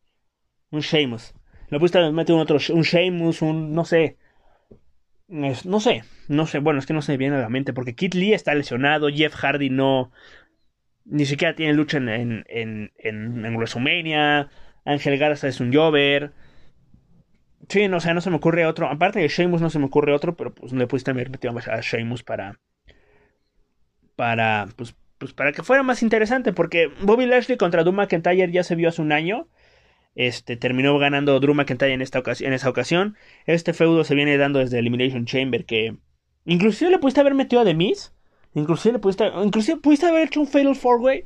un 0.71 0.81
Sheamus. 0.81 1.33
Le 1.69 1.79
pudiste 1.79 1.99
haber 1.99 2.11
metido 2.11 2.35
un 2.37 2.41
otro, 2.41 2.57
un 2.73 2.81
Sheamus, 2.81 3.41
un, 3.41 3.73
no 3.73 3.85
sé, 3.85 4.17
no 5.29 5.79
sé, 5.79 6.03
no 6.27 6.47
sé, 6.47 6.59
bueno, 6.59 6.79
es 6.79 6.85
que 6.85 6.93
no 6.93 7.01
se 7.01 7.11
me 7.11 7.17
viene 7.17 7.35
a 7.35 7.39
la 7.39 7.49
mente 7.49 7.71
porque 7.71 7.95
Kit 7.95 8.15
Lee 8.15 8.33
está 8.33 8.55
lesionado, 8.55 9.09
Jeff 9.09 9.35
Hardy 9.35 9.69
no, 9.69 10.11
ni 11.05 11.25
siquiera 11.25 11.55
tiene 11.55 11.73
lucha 11.73 11.97
en, 11.97 12.09
en, 12.09 12.43
en, 12.47 12.91
en, 13.45 13.55
WrestleMania, 13.55 14.49
Ángel 14.85 15.17
Garza 15.17 15.47
es 15.47 15.59
un 15.59 15.73
Jover. 15.73 16.31
Sí, 17.67 17.87
no, 17.87 17.97
o 17.97 17.99
sea, 17.99 18.15
no 18.15 18.21
se 18.21 18.31
me 18.31 18.37
ocurre 18.37 18.65
otro, 18.65 18.87
aparte 18.87 19.19
de 19.19 19.27
Sheamus 19.27 19.61
no 19.61 19.69
se 19.69 19.77
me 19.77 19.85
ocurre 19.85 20.13
otro, 20.13 20.35
pero 20.35 20.53
pues 20.53 20.73
le 20.73 20.87
pudiste 20.87 21.11
haber 21.11 21.29
metido 21.29 21.53
a 21.55 21.81
Sheamus 21.81 22.23
para, 22.23 22.59
para, 24.15 24.67
pues, 24.75 24.95
pues 25.19 25.33
para 25.33 25.51
que 25.51 25.61
fuera 25.61 25.83
más 25.83 26.01
interesante, 26.01 26.53
porque 26.53 26.91
Bobby 27.01 27.27
Lashley 27.27 27.57
contra 27.57 27.83
Drew 27.83 27.93
McIntyre 27.93 28.51
ya 28.51 28.63
se 28.63 28.73
vio 28.73 28.89
hace 28.89 29.03
un 29.03 29.11
año 29.11 29.47
este, 30.19 30.57
terminó 30.57 30.99
ganando 30.99 31.39
Drew 31.39 31.53
McIntyre 31.53 31.93
en, 31.93 32.01
esta 32.01 32.19
ocasión, 32.19 32.49
en 32.49 32.53
esa 32.53 32.69
ocasión. 32.69 33.15
Este 33.45 33.71
feudo 33.71 34.03
se 34.03 34.15
viene 34.15 34.37
dando 34.37 34.59
desde 34.59 34.77
Elimination 34.77 35.25
Chamber 35.25 35.65
que... 35.65 35.95
Inclusive 36.43 36.91
le 36.91 36.99
pudiste 36.99 37.21
haber 37.21 37.35
metido 37.35 37.61
a 37.61 37.65
The 37.65 37.73
Miz. 37.73 38.13
Inclusive 38.53 38.93
le 38.93 38.99
pudiste, 38.99 39.31
inclusive 39.41 39.79
pudiste 39.79 40.07
haber 40.07 40.27
hecho 40.27 40.41
un 40.41 40.47
Fatal 40.47 40.75
4-Way. 40.75 41.23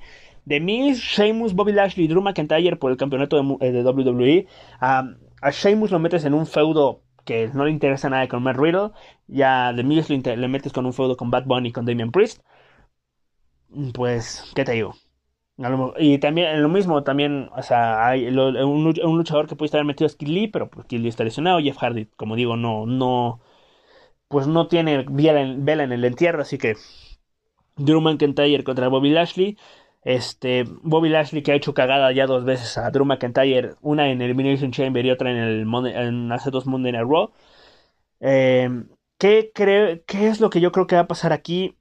The 0.47 0.59
Miz, 0.59 0.99
Sheamus, 0.99 1.55
Bobby 1.55 1.71
Lashley 1.71 2.05
y 2.05 2.07
Drew 2.07 2.21
McIntyre 2.21 2.75
por 2.75 2.91
el 2.91 2.97
campeonato 2.97 3.41
de, 3.41 3.57
eh, 3.67 3.83
WWE. 3.83 4.47
a 4.79 5.49
Sheamus 5.49 5.89
lo 5.89 5.97
metes 5.97 6.23
en 6.25 6.35
un 6.35 6.45
feudo 6.45 7.01
que 7.25 7.49
no 7.51 7.65
le 7.65 7.71
interesa 7.71 8.11
nada 8.11 8.27
con 8.27 8.43
Matt 8.43 8.57
Riddle. 8.57 8.91
Y 9.27 9.41
a 9.41 9.73
The 9.75 10.35
le, 10.37 10.47
metes 10.47 10.71
con 10.71 10.85
un 10.85 10.93
feudo 10.93 11.17
con 11.17 11.31
Bad 11.31 11.45
Bunny 11.45 11.69
y 11.69 11.71
con 11.71 11.85
Damian 11.85 12.11
Priest. 12.11 12.43
Pues, 13.95 14.51
¿qué 14.53 14.63
te 14.63 14.73
digo? 14.73 14.93
Y 15.97 16.17
también 16.17 16.61
lo 16.63 16.69
mismo, 16.69 17.03
también, 17.03 17.49
o 17.55 17.61
sea, 17.61 18.07
hay 18.07 18.27
un, 18.27 18.83
luchador 18.83 19.47
que 19.47 19.55
puede 19.55 19.67
estar 19.67 19.83
metido 19.85 20.07
es 20.07 20.15
Kid 20.15 20.27
Lee, 20.27 20.47
pero 20.47 20.69
pues 20.69 20.87
Kid 20.87 20.99
Lee 21.01 21.09
está 21.09 21.23
lesionado. 21.23 21.59
Jeff 21.59 21.77
Hardy, 21.77 22.07
como 22.15 22.35
digo, 22.35 22.57
no, 22.57 22.85
no, 22.87 23.39
pues 24.27 24.47
no 24.47 24.67
tiene 24.67 25.05
vela 25.09 25.41
en, 25.41 25.65
vela 25.65 25.83
en 25.83 25.91
el 25.93 26.05
entierro, 26.05 26.41
así 26.41 26.57
que 26.57 26.75
Drew 27.77 28.01
McIntyre 28.01 28.63
contra 28.63 28.87
Bobby 28.89 29.09
Lashley. 29.11 29.57
Este, 30.03 30.65
Bobby 30.83 31.09
Lashley 31.09 31.43
que 31.43 31.53
ha 31.53 31.55
hecho 31.55 31.73
cagada 31.73 32.11
ya 32.11 32.25
dos 32.27 32.43
veces 32.45 32.77
a 32.77 32.91
Drew 32.91 33.05
McIntyre, 33.05 33.75
una 33.81 34.09
en 34.09 34.21
Elimination 34.21 34.71
Chamber 34.71 35.05
y 35.05 35.11
otra 35.11 35.31
en 35.31 35.37
el 35.37 35.95
en 35.95 36.31
hace 36.31 36.51
dos 36.51 36.65
Monday 36.65 36.91
Night 36.93 37.07
Raw. 37.07 37.31
Eh, 38.19 38.69
¿qué, 39.17 39.51
¿Qué 40.07 40.27
es 40.27 40.39
lo 40.41 40.49
que 40.49 40.61
yo 40.61 40.71
creo 40.71 40.87
que 40.87 40.95
va 40.95 41.01
a 41.03 41.07
pasar 41.07 41.33
aquí? 41.33 41.77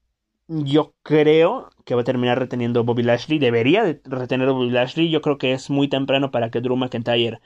Yo 0.49 0.95
creo 1.03 1.71
que 1.85 1.95
va 1.95 2.03
a 2.03 2.05
terminar 2.05 2.39
reteniendo 2.39 2.85
Bobby 2.85 3.03
Lashley. 3.03 3.39
Debería 3.39 3.85
de 3.85 4.01
retener 4.05 4.49
a 4.49 4.53
Bobby 4.53 4.71
Lashley. 4.71 5.11
Yo 5.11 5.21
creo 5.21 5.39
que 5.39 5.53
es 5.53 5.71
muy 5.71 5.89
temprano 5.89 6.31
para 6.31 6.51
que 6.51 6.61
Drew 6.61 6.77
McIntyre 6.77 7.41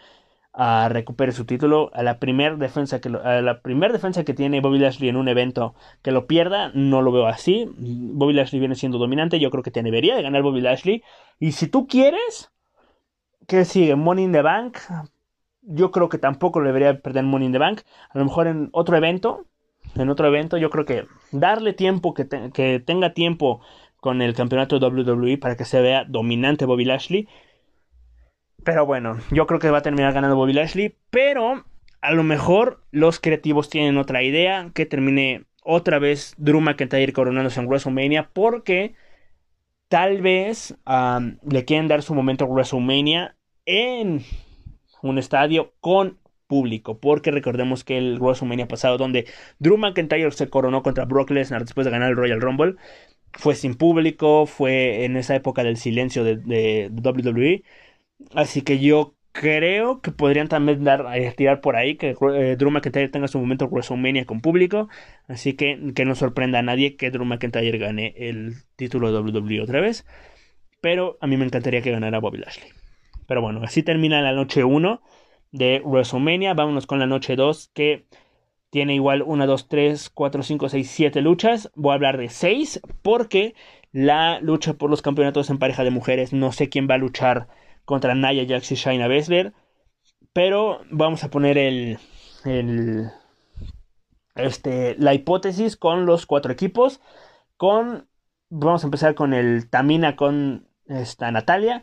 uh, 0.55 0.88
recupere 0.88 1.33
su 1.33 1.44
título. 1.44 1.90
A 1.94 2.03
la 2.03 2.18
primera 2.18 2.57
defensa 2.57 3.01
que 3.01 3.11
la 3.11 3.61
primera 3.62 3.92
defensa 3.92 4.25
que 4.25 4.35
tiene 4.35 4.61
Bobby 4.61 4.79
Lashley 4.79 5.09
en 5.09 5.16
un 5.16 5.29
evento 5.29 5.75
que 6.03 6.12
lo 6.12 6.27
pierda, 6.27 6.70
no 6.75 7.03
lo 7.03 7.12
veo 7.12 7.27
así. 7.27 7.68
Bobby 7.77 8.35
Lashley 8.35 8.61
viene 8.61 8.75
siendo 8.75 8.99
dominante. 8.99 9.40
Yo 9.40 9.51
creo 9.51 9.62
que 9.62 9.70
te 9.70 9.83
debería 9.83 10.16
de 10.16 10.22
ganar 10.22 10.42
Bobby 10.42 10.61
Lashley. 10.61 11.03
Y 11.38 11.53
si 11.53 11.68
tú 11.68 11.87
quieres, 11.87 12.51
¿qué 13.46 13.64
sigue? 13.64 13.96
Money 13.96 14.25
in 14.25 14.33
the 14.33 14.42
Bank. 14.42 14.79
Yo 15.62 15.90
creo 15.90 16.09
que 16.09 16.18
tampoco 16.18 16.61
le 16.61 16.68
debería 16.68 17.01
perder 17.01 17.25
Money 17.25 17.46
in 17.46 17.53
the 17.53 17.59
Bank. 17.59 17.81
A 18.11 18.18
lo 18.18 18.25
mejor 18.25 18.46
en 18.46 18.68
otro 18.72 18.96
evento 18.96 19.46
en 19.94 20.11
otro 20.11 20.27
evento. 20.27 20.57
Yo 20.57 20.70
creo 20.70 20.85
que 20.85 21.07
darle 21.33 21.72
tiempo, 21.72 22.14
que, 22.14 22.29
que 22.53 22.81
tenga 22.81 23.12
tiempo 23.12 23.61
con 24.06 24.22
el 24.22 24.34
campeonato 24.34 24.78
WWE 24.78 25.36
para 25.36 25.56
que 25.56 25.64
se 25.64 25.80
vea 25.80 26.04
dominante 26.04 26.64
Bobby 26.64 26.84
Lashley. 26.84 27.26
Pero 28.62 28.86
bueno, 28.86 29.18
yo 29.32 29.48
creo 29.48 29.58
que 29.58 29.68
va 29.68 29.78
a 29.78 29.82
terminar 29.82 30.12
ganando 30.12 30.36
Bobby 30.36 30.52
Lashley. 30.52 30.94
Pero 31.10 31.64
a 32.00 32.12
lo 32.12 32.22
mejor 32.22 32.84
los 32.92 33.18
creativos 33.18 33.68
tienen 33.68 33.98
otra 33.98 34.22
idea. 34.22 34.70
Que 34.74 34.86
termine 34.86 35.46
otra 35.64 35.98
vez 35.98 36.36
Drew 36.38 36.60
McIntyre 36.60 37.12
coronándose 37.12 37.58
en 37.58 37.66
WrestleMania. 37.66 38.30
Porque 38.32 38.94
tal 39.88 40.22
vez 40.22 40.76
le 41.42 41.64
quieren 41.64 41.88
dar 41.88 42.02
su 42.02 42.14
momento 42.14 42.44
a 42.44 42.48
WrestleMania 42.48 43.34
en 43.64 44.22
un 45.02 45.18
estadio 45.18 45.74
con 45.80 46.20
público, 46.46 47.00
porque 47.00 47.32
recordemos 47.32 47.82
que 47.82 47.98
el 47.98 48.20
WrestleMania 48.20 48.68
pasado, 48.68 48.98
donde 48.98 49.26
Drew 49.58 49.76
McIntyre 49.76 50.30
se 50.30 50.48
coronó 50.48 50.84
contra 50.84 51.06
Brock 51.06 51.30
Lesnar 51.30 51.62
después 51.62 51.84
de 51.84 51.90
ganar 51.90 52.10
el 52.10 52.16
Royal 52.16 52.40
Rumble, 52.40 52.76
fue 53.32 53.54
sin 53.54 53.74
público, 53.74 54.46
fue 54.46 55.04
en 55.04 55.16
esa 55.16 55.34
época 55.34 55.64
del 55.64 55.76
silencio 55.76 56.24
de, 56.24 56.90
WWE, 56.90 57.62
así 58.34 58.62
que 58.62 58.78
yo 58.78 59.16
creo 59.32 60.00
que 60.00 60.12
podrían 60.12 60.48
también 60.48 60.84
dar, 60.84 61.06
eh, 61.14 61.32
tirar 61.36 61.60
por 61.60 61.76
ahí 61.76 61.96
que 61.96 62.16
eh, 62.34 62.56
Drew 62.56 62.70
McIntyre 62.70 63.08
tenga 63.08 63.28
su 63.28 63.38
momento 63.38 63.66
WrestleMania 63.66 64.24
con 64.24 64.40
público. 64.40 64.88
Así 65.28 65.54
que 65.54 65.92
que 65.94 66.04
no 66.06 66.14
sorprenda 66.14 66.60
a 66.60 66.62
nadie 66.62 66.96
que 66.96 67.10
Drew 67.10 67.24
McIntyre 67.26 67.78
gane 67.78 68.14
el 68.16 68.54
título 68.76 69.12
de 69.12 69.18
WWE 69.20 69.60
otra 69.62 69.80
vez. 69.80 70.06
Pero 70.80 71.18
a 71.20 71.26
mí 71.26 71.36
me 71.36 71.44
encantaría 71.44 71.82
que 71.82 71.90
ganara 71.90 72.18
Bobby 72.20 72.38
Lashley. 72.38 72.70
Pero 73.26 73.42
bueno, 73.42 73.60
así 73.62 73.82
termina 73.82 74.22
la 74.22 74.32
noche 74.32 74.64
1 74.64 75.02
de 75.52 75.82
WrestleMania. 75.84 76.54
Vámonos 76.54 76.86
con 76.86 76.98
la 76.98 77.06
noche 77.06 77.36
2 77.36 77.70
que 77.74 78.06
tiene 78.76 78.94
igual 78.94 79.22
1, 79.22 79.46
2, 79.46 79.68
3, 79.68 80.10
4, 80.10 80.42
5, 80.42 80.68
6, 80.68 80.90
7 80.90 81.20
luchas. 81.22 81.70
Voy 81.76 81.92
a 81.92 81.94
hablar 81.94 82.18
de 82.18 82.28
6 82.28 82.82
porque 83.00 83.54
la 83.90 84.38
lucha 84.40 84.74
por 84.74 84.90
los 84.90 85.00
campeonatos 85.00 85.48
en 85.48 85.58
pareja 85.58 85.82
de 85.82 85.88
mujeres 85.88 86.34
no 86.34 86.52
sé 86.52 86.68
quién 86.68 86.86
va 86.86 86.96
a 86.96 86.98
luchar 86.98 87.48
contra 87.86 88.14
Naya 88.14 88.44
Jax 88.46 88.72
y 88.72 88.74
Shaina 88.74 89.08
Baszler. 89.08 89.54
Pero 90.34 90.82
vamos 90.90 91.24
a 91.24 91.30
poner 91.30 91.56
el, 91.56 91.98
el 92.44 93.08
este, 94.34 94.94
la 94.98 95.14
hipótesis 95.14 95.78
con 95.78 96.04
los 96.04 96.26
cuatro 96.26 96.52
equipos. 96.52 97.00
Con 97.56 98.06
vamos 98.50 98.84
a 98.84 98.88
empezar 98.88 99.14
con 99.14 99.32
el 99.32 99.70
Tamina 99.70 100.16
con 100.16 100.68
esta 100.84 101.30
Natalia. 101.30 101.80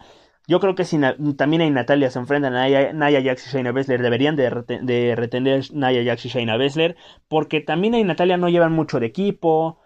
Yo 0.48 0.60
creo 0.60 0.76
que 0.76 0.84
si 0.84 1.00
Tamina 1.38 1.66
y 1.66 1.72
Natalia 1.72 2.10
se 2.10 2.20
enfrentan 2.20 2.54
a 2.56 2.68
Naya, 2.94 3.22
Jax 3.24 3.48
y 3.48 3.50
Shayna 3.52 3.72
Baszler, 3.72 4.02
deberían 4.02 4.36
de, 4.36 5.16
retener 5.16 5.64
Naya 5.74 6.04
Jax 6.04 6.26
y 6.26 6.30
Shayna 6.30 6.58
Baszler, 6.58 6.98
porque 7.30 7.62
Tamina 7.62 7.98
y 7.98 8.04
Natalia 8.04 8.38
no 8.38 8.50
llevan 8.50 8.74
mucho 8.74 9.00
de 9.00 9.06
equipo, 9.08 9.80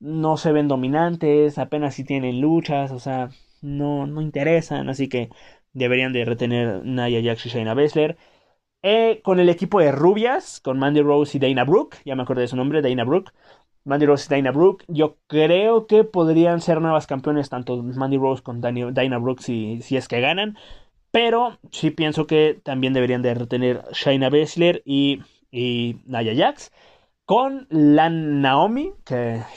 no 0.00 0.36
se 0.36 0.52
ven 0.52 0.68
dominantes, 0.68 1.58
apenas 1.58 1.94
si 1.94 2.04
tienen 2.04 2.40
luchas, 2.40 2.92
o 2.92 2.98
sea, 2.98 3.30
no, 3.62 4.06
no 4.06 4.20
interesan, 4.20 4.88
así 4.90 5.08
que 5.08 5.30
deberían 5.72 6.12
de 6.12 6.24
retener 6.26 6.84
Naya 6.84 7.20
Jax 7.22 7.46
y 7.46 7.48
Shayna 7.50 7.74
Baszler. 7.74 8.18
Eh, 8.82 9.20
con 9.22 9.38
el 9.40 9.48
equipo 9.48 9.80
de 9.80 9.92
rubias, 9.92 10.60
con 10.60 10.78
Mandy 10.78 11.02
Rose 11.02 11.36
y 11.38 11.40
Dana 11.40 11.64
Brooke, 11.64 11.98
ya 12.04 12.16
me 12.16 12.22
acordé 12.22 12.42
de 12.42 12.48
su 12.48 12.56
nombre, 12.56 12.82
Dana 12.82 13.04
Brooke, 13.04 13.30
Mandy 13.84 14.06
Rose 14.06 14.26
y 14.28 14.36
Dana 14.36 14.52
Brooke. 14.52 14.84
Yo 14.88 15.16
creo 15.26 15.86
que 15.86 16.04
podrían 16.04 16.60
ser 16.60 16.80
nuevas 16.80 17.06
campeones, 17.06 17.48
tanto 17.48 17.82
Mandy 17.82 18.16
Rose 18.16 18.42
con 18.42 18.60
Dana 18.60 19.18
Brooke 19.18 19.42
si, 19.42 19.80
si 19.82 19.96
es 19.96 20.08
que 20.08 20.20
ganan. 20.20 20.56
Pero 21.10 21.58
sí 21.70 21.90
pienso 21.90 22.26
que 22.26 22.58
también 22.62 22.94
deberían 22.94 23.22
de 23.22 23.34
retener 23.34 23.82
Shayna 23.92 24.30
Baszler 24.30 24.82
y, 24.84 25.20
y 25.50 25.96
Naya 26.06 26.32
Jax. 26.34 26.72
Con 27.24 27.66
la 27.70 28.10
Naomi, 28.10 28.92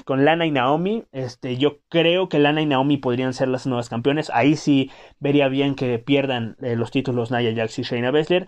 con 0.06 0.24
Lana 0.24 0.46
y 0.46 0.52
Naomi, 0.52 1.04
este, 1.12 1.58
yo 1.58 1.80
creo 1.90 2.30
que 2.30 2.40
Lana 2.40 2.62
y 2.62 2.66
Naomi 2.68 2.98
podrían 2.98 3.34
ser 3.34 3.48
las 3.48 3.66
nuevas 3.66 3.90
campeones. 3.90 4.30
Ahí 4.30 4.56
sí 4.56 4.92
vería 5.20 5.48
bien 5.48 5.76
que 5.76 5.98
pierdan 5.98 6.58
eh, 6.62 6.76
los 6.76 6.92
títulos 6.92 7.32
Naya 7.32 7.54
Jax 7.56 7.80
y 7.80 7.84
Shayna 7.84 8.12
Baszler. 8.12 8.48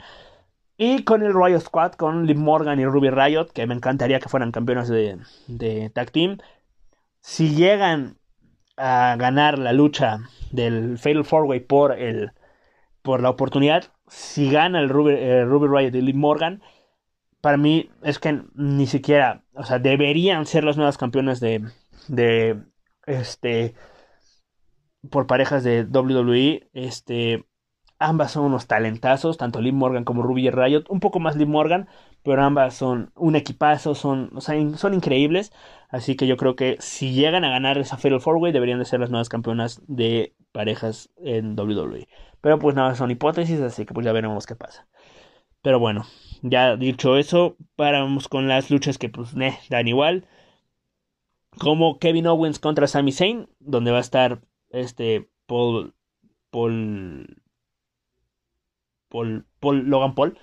Y 0.78 1.04
con 1.04 1.24
el 1.24 1.34
Riot 1.34 1.62
Squad, 1.62 1.94
con 1.94 2.28
Liv 2.28 2.38
Morgan 2.38 2.80
y 2.80 2.86
Ruby 2.86 3.10
Riot, 3.10 3.48
que 3.54 3.66
me 3.66 3.74
encantaría 3.74 4.20
que 4.20 4.30
fueran 4.30 4.52
campeonas 4.52 4.88
de, 4.88 5.18
de 5.48 5.90
tag 5.90 6.12
team. 6.12 6.38
Si 7.22 7.56
llegan 7.56 8.18
a 8.78 9.16
ganar 9.18 9.58
la 9.58 9.74
lucha 9.74 10.20
del 10.52 10.98
Fatal 11.00 11.26
Four 11.26 11.46
Way 11.46 11.62
por, 11.62 11.94
el, 12.00 12.32
por 13.02 13.22
la 13.22 13.32
oportunidad, 13.32 13.86
si 14.08 14.52
gana 14.52 14.80
el 14.80 14.90
Ruby, 14.90 15.14
eh, 15.14 15.46
Ruby 15.46 15.68
Riot 15.68 15.96
y 15.96 16.02
Liv 16.02 16.16
Morgan, 16.16 16.62
para 17.42 17.58
mí 17.58 17.90
es 18.04 18.20
que 18.20 18.42
ni 18.54 18.88
siquiera, 18.88 19.44
o 19.54 19.64
sea, 19.64 19.80
deberían 19.80 20.46
ser 20.46 20.64
las 20.64 20.78
nuevas 20.78 20.98
campeonas 20.98 21.40
de, 21.40 21.64
de, 22.08 22.62
este, 23.06 23.74
por 25.10 25.28
parejas 25.28 25.64
de 25.64 25.84
WWE, 25.84 26.70
este, 26.74 27.46
Ambas 28.00 28.32
son 28.32 28.46
unos 28.46 28.68
talentazos, 28.68 29.38
tanto 29.38 29.60
Liv 29.60 29.74
Morgan 29.74 30.04
como 30.04 30.22
Ruby 30.22 30.50
Riot. 30.52 30.84
Un 30.90 31.00
poco 31.00 31.20
más 31.20 31.36
Liv 31.36 31.48
Morgan, 31.48 31.88
pero 32.24 32.44
ambas 32.44 32.76
son 32.76 33.12
un 33.16 33.36
equipazo, 33.36 33.96
son, 33.96 34.32
son 34.40 34.94
increíbles. 34.94 35.52
Así 35.90 36.16
que 36.16 36.28
yo 36.28 36.38
creo 36.38 36.56
que 36.56 36.78
si 36.80 37.14
llegan 37.14 37.44
a 37.44 37.50
ganar 37.50 37.78
esa 37.78 37.98
Fatal 37.98 38.20
Four 38.22 38.38
Way, 38.38 38.52
deberían 38.52 38.80
de 38.80 38.86
ser 38.86 39.00
las 39.00 39.10
nuevas 39.10 39.30
campeonas 39.30 39.82
de 39.88 40.36
parejas 40.52 41.10
en 41.18 41.58
WWE. 41.58 42.08
Pero 42.42 42.60
pues 42.60 42.76
nada, 42.76 42.96
son 42.96 43.12
hipótesis, 43.12 43.60
así 43.62 43.86
que 43.86 43.94
pues 43.94 44.06
ya 44.06 44.12
veremos 44.12 44.46
qué 44.46 44.56
pasa. 44.56 44.88
Pero 45.62 45.80
bueno, 45.80 46.06
ya 46.42 46.76
dicho 46.76 47.18
eso, 47.18 47.58
paramos 47.76 48.28
con 48.28 48.48
las 48.48 48.70
luchas 48.72 48.98
que 48.98 49.10
pues 49.10 49.34
dan 49.70 49.88
igual. 49.88 50.28
Como 51.60 52.00
Kevin 52.00 52.28
Owens 52.28 52.60
contra 52.60 52.88
Sami 52.88 53.12
Zayn, 53.12 53.50
donde 53.60 53.92
va 53.92 53.98
a 53.98 54.02
estar 54.02 54.42
este 54.70 55.30
Paul 55.48 55.96
Paul 56.52 57.42
Paul, 59.10 59.46
Logan 59.62 60.16
Paul. 60.16 60.38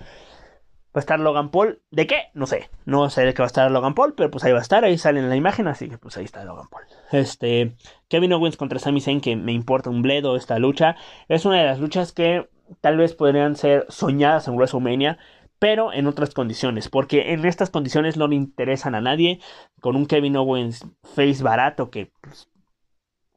Va 0.95 0.99
a 0.99 0.99
estar 0.99 1.19
Logan 1.19 1.51
Paul. 1.51 1.81
¿De 1.91 2.07
qué? 2.07 2.29
No 2.33 2.45
sé. 2.45 2.69
No 2.85 3.09
sé 3.09 3.25
de 3.25 3.33
qué 3.33 3.41
va 3.41 3.45
a 3.45 3.47
estar 3.47 3.69
Logan 3.69 3.95
Paul, 3.95 4.13
pero 4.15 4.31
pues 4.31 4.43
ahí 4.43 4.53
va 4.53 4.59
a 4.59 4.61
estar, 4.61 4.85
ahí 4.85 4.97
sale 4.97 5.19
en 5.19 5.29
la 5.29 5.35
imagen, 5.35 5.67
así 5.67 5.89
que 5.89 5.97
pues 5.97 6.15
ahí 6.17 6.23
está 6.23 6.45
Logan 6.45 6.67
Paul. 6.69 6.83
Este, 7.11 7.75
Kevin 8.07 8.33
Owens 8.33 8.55
contra 8.55 8.79
Sami 8.79 9.01
Zayn, 9.01 9.19
que 9.19 9.35
me 9.35 9.51
importa 9.51 9.89
un 9.89 10.01
bledo 10.01 10.37
esta 10.37 10.57
lucha. 10.57 10.95
Es 11.27 11.45
una 11.45 11.59
de 11.59 11.65
las 11.65 11.79
luchas 11.79 12.13
que 12.13 12.49
tal 12.81 12.97
vez 12.97 13.13
podrían 13.13 13.55
ser 13.55 13.85
soñadas 13.89 14.47
en 14.47 14.55
WrestleMania, 14.55 15.17
pero 15.59 15.93
en 15.93 16.07
otras 16.07 16.33
condiciones, 16.33 16.89
porque 16.89 17.33
en 17.33 17.45
estas 17.45 17.69
condiciones 17.69 18.17
no 18.17 18.27
le 18.27 18.35
interesan 18.35 18.95
a 18.95 19.01
nadie, 19.01 19.39
con 19.79 19.95
un 19.95 20.05
Kevin 20.05 20.35
Owens 20.37 20.85
face 21.03 21.43
barato 21.43 21.89
que, 21.89 22.11
pues, 22.21 22.49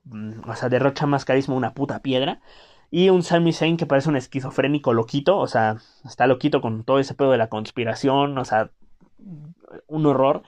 mm, 0.04 0.48
o 0.48 0.56
sea, 0.56 0.68
derrocha 0.68 1.06
más 1.06 1.24
carisma 1.24 1.54
una 1.54 1.74
puta 1.74 2.00
piedra. 2.00 2.40
Y 2.90 3.11
un 3.11 3.22
Sami 3.22 3.53
Zayn 3.53 3.77
que 3.77 3.87
parece 3.87 4.09
un 4.09 4.16
esquizofrénico 4.16 4.92
loquito, 4.94 5.38
o 5.38 5.46
sea, 5.46 5.77
está 6.05 6.27
loquito 6.27 6.61
con 6.61 6.85
todo 6.85 6.98
ese 6.98 7.14
pedo 7.14 7.33
de 7.33 7.38
la 7.38 7.48
conspiración, 7.48 8.38
o 8.38 8.44
sea, 8.44 8.70
un 9.87 10.07
horror. 10.07 10.42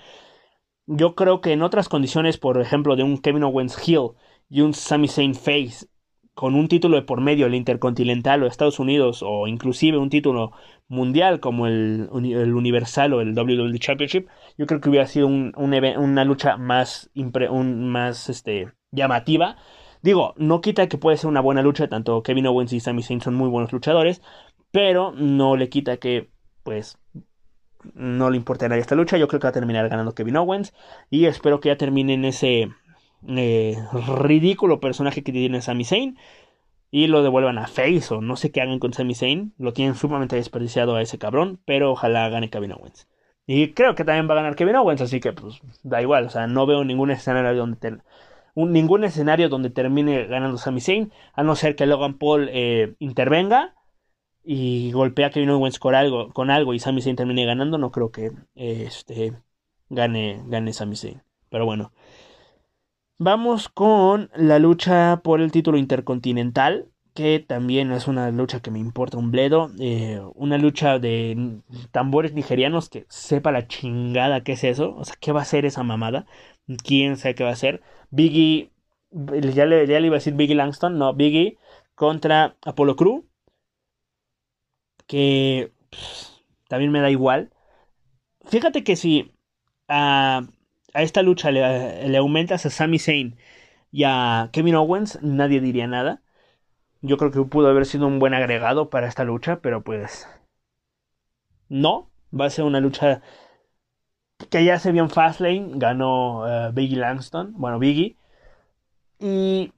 Yo 0.87 1.15
creo 1.15 1.41
que 1.41 1.53
en 1.53 1.63
otras 1.63 1.89
condiciones, 1.89 2.39
por 2.39 2.61
ejemplo, 2.61 2.97
de 2.97 3.03
un 3.03 3.19
Kevin 3.19 3.45
Owens 3.45 3.77
Hill 3.87 4.13
y 4.49 4.63
un 4.63 4.75
Sami 4.75 5.09
Zayn 5.09 5.35
Face, 5.35 5.87
con 6.35 6.55
un 6.55 6.69
título 6.69 6.97
de 6.97 7.03
por 7.03 7.21
medio, 7.21 7.47
el 7.47 7.55
Intercontinental 7.55 8.43
o 8.43 8.47
Estados 8.47 8.79
Unidos, 8.79 9.23
o 9.23 9.47
inclusive 9.47 9.99
un 9.99 10.11
título 10.11 10.53
mundial 10.89 11.41
como 11.41 11.67
el, 11.67 12.09
el 12.13 12.55
Universal 12.55 13.13
o 13.13 13.21
el 13.21 13.39
WWE 13.39 13.79
Championship, 13.79 14.29
yo 14.57 14.67
creo 14.67 14.81
que 14.81 14.89
hubiera 14.89 15.07
sido 15.07 15.27
un, 15.27 15.53
una 15.57 16.25
lucha 16.25 16.57
más, 16.57 17.11
más 17.15 18.29
este, 18.31 18.73
llamativa 18.91 19.57
Digo, 20.03 20.35
no 20.37 20.61
quita 20.61 20.89
que 20.89 20.99
puede 20.99 21.17
ser 21.17 21.29
una 21.29 21.41
buena 21.41 21.63
lucha, 21.63 21.89
tanto 21.89 22.23
Kevin 22.23 22.47
Owens 22.47 22.73
y 22.73 22.81
Sami 22.81 23.03
Zayn 23.03 23.21
son 23.21 23.35
muy 23.35 23.49
buenos 23.49 23.73
luchadores, 23.73 24.23
pero 24.71 25.13
no 25.13 25.57
le 25.57 25.69
quita 25.69 25.99
que, 25.99 26.31
pues, 26.63 26.99
no 27.95 28.31
le 28.31 28.37
importa 28.37 28.67
a 28.67 28.69
nadie 28.69 28.83
esta 28.83 28.95
lucha. 28.95 29.19
Yo 29.19 29.29
creo 29.29 29.41
que 29.41 29.47
va 29.47 29.51
a 29.51 29.53
terminar 29.53 29.89
ganando 29.89 30.15
Kevin 30.15 30.37
Owens 30.37 30.75
y 31.11 31.27
espero 31.27 31.61
que 31.61 31.69
ya 31.69 31.77
termine 31.77 32.15
en 32.15 32.25
ese 32.25 32.71
eh, 33.29 33.77
ridículo 34.19 34.81
personaje 34.81 35.23
que 35.23 35.33
tiene 35.33 35.63
Sami 35.63 35.85
Zayn 35.85 36.19
y 36.91 37.07
lo 37.07 37.23
devuelvan 37.23 37.59
a 37.59 37.67
Face 37.67 38.13
o 38.13 38.21
no 38.21 38.37
sé 38.37 38.51
qué 38.51 38.61
hagan 38.63 38.79
con 38.79 38.93
Sami 38.93 39.15
Zayn. 39.15 39.55
Lo 39.59 39.73
tienen 39.73 39.95
sumamente 39.95 40.37
desperdiciado 40.37 40.97
a 40.97 41.03
ese 41.03 41.19
cabrón, 41.19 41.61
pero 41.65 41.93
ojalá 41.93 42.29
gane 42.29 42.51
Kevin 42.51 42.73
Owens. 42.73 43.09
Y 43.47 43.73
creo 43.73 43.95
que 43.95 44.05
también 44.05 44.29
va 44.29 44.35
a 44.35 44.37
ganar 44.37 44.57
Kevin 44.57 44.77
Owens, 44.77 45.01
así 45.01 45.21
que 45.21 45.33
pues 45.33 45.61
da 45.83 46.01
igual, 46.01 46.27
o 46.27 46.31
sea, 46.31 46.47
no 46.47 46.67
veo 46.67 46.85
ningún 46.85 47.11
escenario 47.11 47.55
donde 47.59 47.79
te, 47.79 47.99
ningún 48.55 49.05
escenario 49.05 49.49
donde 49.49 49.71
termine 49.71 50.27
ganando 50.27 50.59
Sami 50.59 50.81
Zayn, 50.81 51.13
a 51.33 51.43
no 51.43 51.55
ser 51.57 51.77
que 51.77 51.87
Logan 51.87 52.15
Paul 52.19 52.49
eh, 52.53 52.95
intervenga 52.99 53.75
y 54.43 54.93
golpea 54.93 55.29
a 55.29 55.31
Kevin 55.31 55.51
Owens 55.51 55.79
con 55.79 55.95
algo, 55.95 56.31
con 56.33 56.51
algo 56.51 56.75
y 56.75 56.79
Sami 56.79 57.03
Zayn 57.03 57.17
termine 57.17 57.45
ganando, 57.45 57.79
no 57.79 57.91
creo 57.91 58.11
que 58.11 58.33
este, 58.55 59.35
gane, 59.89 60.43
gane 60.47 60.73
Sami 60.73 60.97
Zayn. 60.97 61.23
Pero 61.49 61.67
bueno. 61.67 61.93
Vamos 63.23 63.69
con 63.69 64.31
la 64.35 64.59
lucha 64.59 65.21
por 65.23 65.43
el 65.43 65.53
título 65.53 65.77
intercontinental, 65.77 66.89
que 67.21 67.39
también 67.41 67.93
es 67.93 68.09
una 68.09 68.31
lucha 68.31 68.61
que 68.61 68.71
me 68.71 68.79
importa 68.79 69.19
un 69.19 69.31
bledo. 69.31 69.71
Eh, 69.79 70.21
una 70.35 70.57
lucha 70.59 70.99
de 70.99 71.61
tambores 71.93 72.33
nigerianos 72.33 72.89
que 72.89 73.05
sepa 73.09 73.53
la 73.53 73.69
chingada 73.69 74.43
qué 74.43 74.53
es 74.53 74.65
eso. 74.65 74.95
O 74.97 75.05
sea, 75.05 75.17
¿qué 75.21 75.33
va 75.33 75.43
a 75.43 75.45
ser 75.45 75.67
esa 75.67 75.83
mamada? 75.83 76.27
¿Quién 76.85 77.17
sabe 77.17 77.35
qué 77.35 77.45
va 77.45 77.51
a 77.51 77.57
ser? 77.57 77.83
Biggie, 78.11 78.71
ya 79.13 79.67
le, 79.67 79.87
ya 79.87 80.01
le 80.01 80.07
iba 80.07 80.17
a 80.17 80.19
decir 80.19 80.35
Biggie 80.35 80.55
Langston, 80.57 80.99
no, 80.99 81.15
Biggie 81.15 81.59
contra 81.95 82.57
Apollo 82.63 82.97
Crew. 82.97 83.27
Que 85.07 85.73
también 86.69 86.93
me 86.93 87.01
da 87.01 87.11
igual. 87.11 87.51
Fíjate 88.47 88.85
que 88.85 88.97
si 88.97 89.33
a, 89.89 90.43
a 90.95 91.03
esta 91.03 91.23
lucha 91.23 91.51
le, 91.51 92.09
le 92.09 92.19
aumentas 92.19 92.67
a 92.67 92.71
Sami 92.71 92.99
Zayn 92.99 93.37
y 93.93 94.05
a 94.05 94.51
Kevin 94.53 94.77
Owens, 94.77 95.21
nadie 95.23 95.61
diría 95.61 95.87
nada. 95.87 96.23
Yo 97.03 97.17
creo 97.17 97.31
que 97.31 97.43
pudo 97.43 97.69
haber 97.69 97.87
sido 97.87 98.07
un 98.07 98.19
buen 98.19 98.35
agregado 98.35 98.91
para 98.91 99.09
esta 99.09 99.25
lucha, 99.25 99.61
pero 99.61 99.83
pues 99.83 100.29
no, 101.69 102.11
va 102.39 102.47
a 102.47 102.51
ser 102.51 102.65
una 102.65 102.81
lucha 102.81 103.23
que 104.51 104.65
ya 104.65 104.79
se 104.79 104.93
vio 104.93 105.03
en 105.03 105.11
Fastlane, 105.11 105.73
ganó 105.75 106.41
uh, 106.41 106.73
Biggie 106.73 106.97
Langston, 106.99 107.55
bueno, 107.57 107.79
Biggie. 107.79 108.17
Y 109.19 109.73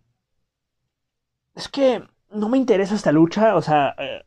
es 1.55 1.69
que 1.69 2.03
no 2.31 2.49
me 2.49 2.59
interesa 2.59 2.95
esta 2.95 3.13
lucha, 3.13 3.57
o 3.57 3.63
sea, 3.63 3.95
eh, 3.99 4.25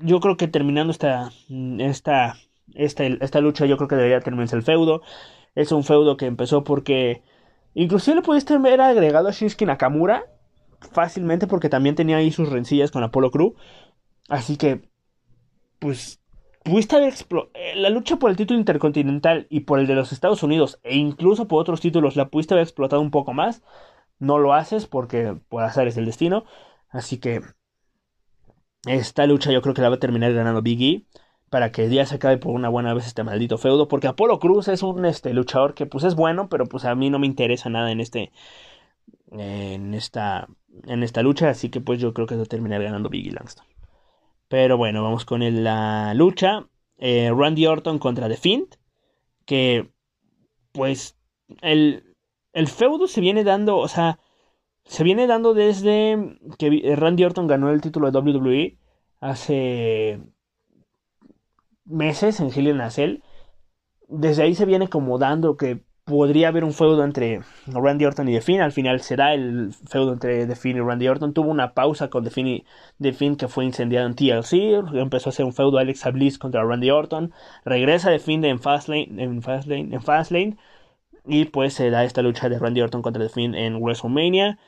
yo 0.00 0.20
creo 0.20 0.36
que 0.36 0.48
terminando 0.48 0.90
esta, 0.92 1.30
esta, 1.78 2.36
esta, 2.74 3.04
esta 3.04 3.40
lucha, 3.40 3.66
yo 3.66 3.76
creo 3.76 3.88
que 3.88 3.96
debería 3.96 4.20
terminarse 4.20 4.56
el 4.56 4.62
feudo. 4.62 5.02
Es 5.54 5.72
un 5.72 5.84
feudo 5.84 6.16
que 6.16 6.26
empezó 6.26 6.64
porque 6.64 7.22
inclusive 7.74 8.16
le 8.16 8.22
pudiste 8.22 8.54
haber 8.54 8.80
agregado 8.80 9.28
a 9.28 9.32
Shinsuke 9.32 9.66
Nakamura 9.66 10.26
fácilmente 10.92 11.46
porque 11.46 11.68
también 11.68 11.94
tenía 11.94 12.18
ahí 12.18 12.30
sus 12.32 12.50
rencillas 12.50 12.90
con 12.90 13.02
Apollo 13.02 13.30
Crew. 13.30 13.54
Así 14.28 14.56
que, 14.56 14.88
pues, 15.78 16.20
eh, 16.66 17.74
la 17.76 17.90
lucha 17.90 18.16
por 18.16 18.30
el 18.30 18.36
título 18.36 18.58
intercontinental 18.58 19.46
y 19.50 19.60
por 19.60 19.78
el 19.78 19.86
de 19.86 19.94
los 19.94 20.12
Estados 20.12 20.42
Unidos 20.42 20.80
e 20.82 20.96
incluso 20.96 21.46
por 21.48 21.60
otros 21.60 21.80
títulos 21.80 22.16
la 22.16 22.28
pudiste 22.28 22.54
haber 22.54 22.64
explotado 22.64 23.02
un 23.02 23.10
poco 23.10 23.32
más. 23.34 23.62
No 24.18 24.38
lo 24.38 24.54
haces 24.54 24.86
porque 24.86 25.36
por 25.48 25.62
azar 25.62 25.86
es 25.88 25.96
el 25.96 26.06
destino. 26.06 26.44
Así 26.90 27.18
que 27.18 27.42
esta 28.86 29.26
lucha 29.26 29.52
yo 29.52 29.62
creo 29.62 29.74
que 29.74 29.82
la 29.82 29.88
va 29.90 29.96
a 29.96 29.98
terminar 30.00 30.32
ganando 30.32 30.62
Big 30.62 30.82
E 30.82 31.06
para 31.50 31.72
que 31.72 31.88
ya 31.88 32.06
se 32.06 32.16
acabe 32.16 32.38
por 32.38 32.52
una 32.52 32.68
buena 32.68 32.94
vez 32.94 33.06
este 33.06 33.22
maldito 33.24 33.58
feudo 33.58 33.88
porque 33.88 34.08
Apolo 34.08 34.38
Cruz 34.38 34.68
es 34.68 34.82
un 34.82 35.04
este 35.04 35.32
luchador 35.32 35.74
que 35.74 35.86
pues 35.86 36.04
es 36.04 36.14
bueno, 36.14 36.48
pero 36.48 36.66
pues 36.66 36.84
a 36.84 36.94
mí 36.94 37.10
no 37.10 37.18
me 37.18 37.26
interesa 37.26 37.68
nada 37.68 37.92
en 37.92 38.00
este 38.00 38.32
en 39.30 39.94
esta 39.94 40.48
en 40.84 41.02
esta 41.02 41.22
lucha, 41.22 41.50
así 41.50 41.70
que 41.70 41.80
pues 41.80 42.00
yo 42.00 42.12
creo 42.12 42.26
que 42.26 42.36
va 42.36 42.42
a 42.42 42.46
terminar 42.46 42.82
ganando 42.82 43.08
Biggie 43.08 43.32
Langston. 43.32 43.66
Pero 44.48 44.76
bueno, 44.76 45.02
vamos 45.02 45.24
con 45.24 45.40
la 45.64 46.14
lucha. 46.14 46.68
Eh, 46.98 47.30
Randy 47.34 47.66
Orton 47.66 47.98
contra 47.98 48.28
The 48.28 48.36
Fiend. 48.36 48.76
Que 49.44 49.90
pues 50.72 51.16
el, 51.62 52.16
el 52.52 52.68
feudo 52.68 53.08
se 53.08 53.20
viene 53.20 53.44
dando, 53.44 53.78
o 53.78 53.88
sea, 53.88 54.18
se 54.84 55.04
viene 55.04 55.26
dando 55.26 55.54
desde 55.54 56.38
que 56.58 56.94
Randy 56.96 57.24
Orton 57.24 57.46
ganó 57.46 57.70
el 57.70 57.80
título 57.80 58.10
de 58.10 58.18
WWE 58.18 58.78
hace 59.20 60.20
meses 61.84 62.40
en 62.40 62.50
Hell 62.52 62.68
in 62.68 63.22
Desde 64.08 64.42
ahí 64.42 64.54
se 64.54 64.66
viene 64.66 64.88
como 64.88 65.18
dando 65.18 65.56
que 65.56 65.82
podría 66.06 66.48
haber 66.48 66.64
un 66.64 66.72
feudo 66.72 67.04
entre 67.04 67.42
Randy 67.66 68.04
Orton 68.06 68.28
y 68.28 68.34
The 68.34 68.40
Finn. 68.40 68.60
Al 68.60 68.72
final 68.72 69.00
será 69.02 69.34
el 69.34 69.72
feudo 69.88 70.12
entre 70.12 70.46
The 70.46 70.56
Finn 70.56 70.76
y 70.76 70.80
Randy 70.80 71.08
Orton. 71.08 71.34
Tuvo 71.34 71.50
una 71.50 71.74
pausa 71.74 72.08
con 72.10 72.24
The 72.24 72.30
Finn, 72.30 72.46
y 72.46 73.36
que 73.36 73.48
fue 73.48 73.64
incendiado 73.64 74.06
en 74.06 74.14
TLC. 74.14 74.52
Empezó 74.94 75.28
a 75.28 75.32
hacer 75.32 75.44
un 75.44 75.52
feudo 75.52 75.78
Alexa 75.78 76.10
Bliss 76.10 76.38
contra 76.38 76.64
Randy 76.64 76.90
Orton. 76.90 77.32
Regresa 77.64 78.10
The 78.10 78.20
Finn 78.20 78.44
en 78.44 78.60
Fastlane, 78.60 79.08
en 79.22 79.42
Fastlane, 79.42 79.94
en 79.94 80.02
Fastlane. 80.02 80.56
Y 81.26 81.46
pues 81.46 81.74
se 81.74 81.90
da 81.90 82.04
esta 82.04 82.22
lucha 82.22 82.48
de 82.48 82.58
Randy 82.58 82.82
Orton 82.82 83.02
contra 83.02 83.22
The 83.22 83.28
Finn 83.30 83.54
en 83.54 83.80
WrestleMania. 83.82 84.58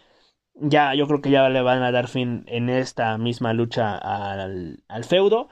Ya, 0.54 0.94
yo 0.94 1.06
creo 1.06 1.20
que 1.20 1.30
ya 1.30 1.48
le 1.48 1.62
van 1.62 1.82
a 1.82 1.92
dar 1.92 2.08
fin 2.08 2.44
en 2.48 2.68
esta 2.68 3.16
misma 3.18 3.52
lucha 3.52 3.96
al 3.96 5.04
feudo. 5.04 5.48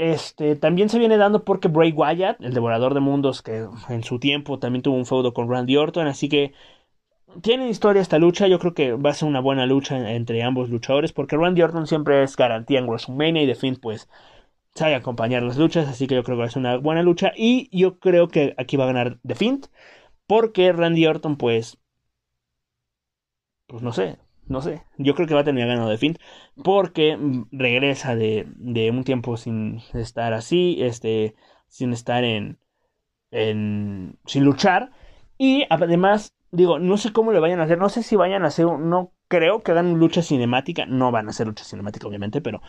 Este, 0.00 0.56
también 0.56 0.88
se 0.88 0.98
viene 0.98 1.18
dando 1.18 1.44
porque 1.44 1.68
Bray 1.68 1.92
Wyatt, 1.92 2.40
el 2.40 2.54
devorador 2.54 2.94
de 2.94 3.00
mundos, 3.00 3.42
que 3.42 3.66
en 3.90 4.02
su 4.02 4.18
tiempo 4.18 4.58
también 4.58 4.80
tuvo 4.80 4.96
un 4.96 5.04
feudo 5.04 5.34
con 5.34 5.50
Randy 5.50 5.76
Orton, 5.76 6.06
así 6.06 6.30
que 6.30 6.54
tiene 7.42 7.68
historia 7.68 8.00
esta 8.00 8.18
lucha, 8.18 8.46
yo 8.46 8.58
creo 8.58 8.72
que 8.72 8.94
va 8.94 9.10
a 9.10 9.14
ser 9.14 9.28
una 9.28 9.40
buena 9.40 9.66
lucha 9.66 10.12
entre 10.12 10.42
ambos 10.42 10.70
luchadores, 10.70 11.12
porque 11.12 11.36
Randy 11.36 11.60
Orton 11.60 11.86
siempre 11.86 12.22
es 12.22 12.34
garantía 12.34 12.78
en 12.78 12.86
WrestleMania 12.86 13.42
y 13.42 13.46
The 13.46 13.54
Fiend 13.56 13.78
pues 13.80 14.08
sabe 14.74 14.94
acompañar 14.94 15.42
las 15.42 15.58
luchas, 15.58 15.86
así 15.86 16.06
que 16.06 16.14
yo 16.14 16.24
creo 16.24 16.38
que 16.38 16.40
va 16.44 16.46
a 16.46 16.50
ser 16.50 16.60
una 16.60 16.78
buena 16.78 17.02
lucha 17.02 17.32
y 17.36 17.68
yo 17.70 17.98
creo 17.98 18.28
que 18.28 18.54
aquí 18.56 18.78
va 18.78 18.84
a 18.84 18.92
ganar 18.94 19.18
The 19.26 19.34
Fiend, 19.34 19.66
porque 20.26 20.72
Randy 20.72 21.06
Orton 21.06 21.36
pues 21.36 21.76
pues 23.66 23.82
no 23.82 23.92
sé, 23.92 24.16
no 24.50 24.60
sé, 24.62 24.82
yo 24.98 25.14
creo 25.14 25.28
que 25.28 25.34
va 25.34 25.40
a 25.40 25.44
terminar 25.44 25.68
ganando 25.68 25.88
de 25.88 25.96
fin 25.96 26.18
porque 26.64 27.16
regresa 27.52 28.16
de, 28.16 28.48
de, 28.56 28.90
un 28.90 29.04
tiempo 29.04 29.36
sin 29.36 29.80
estar 29.94 30.32
así, 30.32 30.78
este, 30.80 31.36
sin 31.68 31.92
estar 31.92 32.24
en, 32.24 32.58
en, 33.30 34.18
sin 34.26 34.44
luchar. 34.44 34.90
Y 35.38 35.66
además 35.70 36.34
digo, 36.50 36.80
no 36.80 36.96
sé 36.96 37.12
cómo 37.12 37.32
le 37.32 37.38
vayan 37.38 37.60
a 37.60 37.64
hacer, 37.64 37.78
no 37.78 37.88
sé 37.88 38.02
si 38.02 38.16
vayan 38.16 38.44
a 38.44 38.48
hacer, 38.48 38.66
no 38.66 39.12
creo 39.28 39.62
que 39.62 39.70
hagan 39.70 39.94
lucha 39.94 40.20
cinemática, 40.20 40.84
no 40.84 41.12
van 41.12 41.28
a 41.28 41.30
hacer 41.30 41.46
lucha 41.46 41.64
cinemática 41.64 42.08
obviamente, 42.08 42.40
pero 42.40 42.60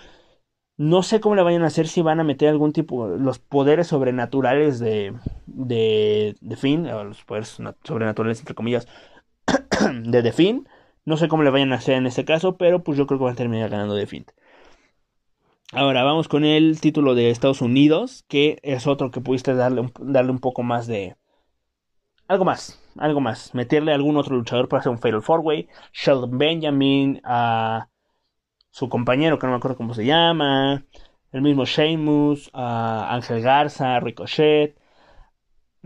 no 0.77 1.01
sé 1.01 1.19
cómo 1.19 1.33
le 1.35 1.41
vayan 1.41 1.63
a 1.63 1.67
hacer 1.67 1.87
si 1.87 2.03
van 2.03 2.19
a 2.19 2.23
meter 2.23 2.49
algún 2.49 2.73
tipo, 2.73 3.07
los 3.07 3.39
poderes 3.39 3.87
sobrenaturales 3.87 4.79
de, 4.79 5.15
de, 5.47 6.35
de 6.41 6.55
Finn, 6.55 6.85
o 6.87 7.03
los 7.05 7.23
poderes 7.23 7.59
sobrenaturales 7.83 8.39
entre 8.39 8.53
comillas, 8.53 8.87
de 10.03 10.21
The 10.21 10.31
Finn 10.31 10.67
no 11.05 11.17
sé 11.17 11.27
cómo 11.27 11.43
le 11.43 11.49
vayan 11.49 11.73
a 11.73 11.77
hacer 11.77 11.95
en 11.95 12.05
este 12.05 12.25
caso, 12.25 12.57
pero 12.57 12.83
pues 12.83 12.97
yo 12.97 13.07
creo 13.07 13.19
que 13.19 13.25
van 13.25 13.33
a 13.33 13.37
terminar 13.37 13.69
ganando 13.69 13.95
de 13.95 14.07
Fint. 14.07 14.31
Ahora 15.73 16.03
vamos 16.03 16.27
con 16.27 16.43
el 16.43 16.81
título 16.81 17.15
de 17.15 17.29
Estados 17.29 17.61
Unidos, 17.61 18.25
que 18.27 18.59
es 18.61 18.87
otro 18.87 19.09
que 19.09 19.21
pudiste 19.21 19.53
darle 19.53 19.81
un, 19.81 19.93
darle 20.01 20.31
un 20.31 20.39
poco 20.39 20.63
más 20.63 20.85
de... 20.85 21.15
Algo 22.27 22.43
más, 22.43 22.81
algo 22.97 23.21
más. 23.21 23.53
Meterle 23.55 23.91
a 23.93 23.95
algún 23.95 24.17
otro 24.17 24.35
luchador 24.35 24.67
para 24.67 24.81
hacer 24.81 24.91
un 24.91 24.99
Fatal 24.99 25.21
Four 25.21 25.39
Way. 25.41 25.69
Sheldon 25.93 26.37
Benjamin, 26.37 27.21
a 27.23 27.87
su 28.69 28.89
compañero, 28.89 29.39
que 29.39 29.47
no 29.47 29.51
me 29.51 29.57
acuerdo 29.57 29.77
cómo 29.77 29.93
se 29.93 30.05
llama. 30.05 30.85
El 31.31 31.41
mismo 31.41 31.65
Sheamus, 31.65 32.49
a 32.53 33.13
Ángel 33.13 33.41
Garza, 33.41 33.99
Ricochet. 34.01 34.80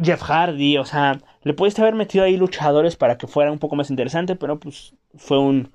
Jeff 0.01 0.21
Hardy, 0.21 0.77
o 0.77 0.85
sea, 0.85 1.19
le 1.43 1.53
pudiste 1.53 1.81
haber 1.81 1.95
metido 1.95 2.25
ahí 2.25 2.37
luchadores 2.37 2.95
para 2.95 3.17
que 3.17 3.27
fuera 3.27 3.51
un 3.51 3.59
poco 3.59 3.75
más 3.75 3.89
interesante, 3.89 4.35
pero 4.35 4.59
pues 4.59 4.95
fue 5.15 5.39
un... 5.39 5.71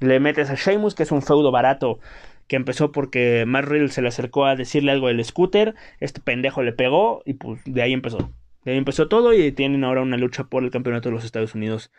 Le 0.00 0.20
metes 0.20 0.50
a 0.50 0.54
Sheamus, 0.54 0.94
que 0.94 1.04
es 1.04 1.12
un 1.12 1.22
feudo 1.22 1.52
barato, 1.52 2.00
que 2.48 2.56
empezó 2.56 2.92
porque 2.92 3.44
Matt 3.46 3.64
Riddle 3.66 3.88
se 3.88 4.02
le 4.02 4.08
acercó 4.08 4.46
a 4.46 4.56
decirle 4.56 4.92
algo 4.92 5.06
del 5.06 5.24
scooter, 5.24 5.74
este 6.00 6.20
pendejo 6.20 6.62
le 6.62 6.72
pegó 6.72 7.22
y 7.24 7.34
pues 7.34 7.60
de 7.64 7.82
ahí 7.82 7.92
empezó. 7.92 8.30
De 8.64 8.72
ahí 8.72 8.78
empezó 8.78 9.08
todo 9.08 9.32
y 9.32 9.52
tienen 9.52 9.84
ahora 9.84 10.02
una 10.02 10.16
lucha 10.16 10.44
por 10.44 10.64
el 10.64 10.70
campeonato 10.70 11.08
de 11.08 11.14
los 11.14 11.24
Estados 11.24 11.54
Unidos 11.54 11.90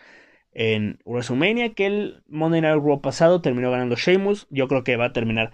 en 0.53 0.99
WrestleMania, 1.05 1.73
que 1.73 1.85
el 1.87 2.23
Monday 2.27 2.61
Night 2.61 2.83
Raw 2.83 3.01
pasado 3.01 3.41
terminó 3.41 3.71
ganando 3.71 3.95
Sheamus, 3.95 4.47
yo 4.49 4.67
creo 4.67 4.83
que 4.83 4.97
va 4.97 5.05
a 5.05 5.13
terminar. 5.13 5.51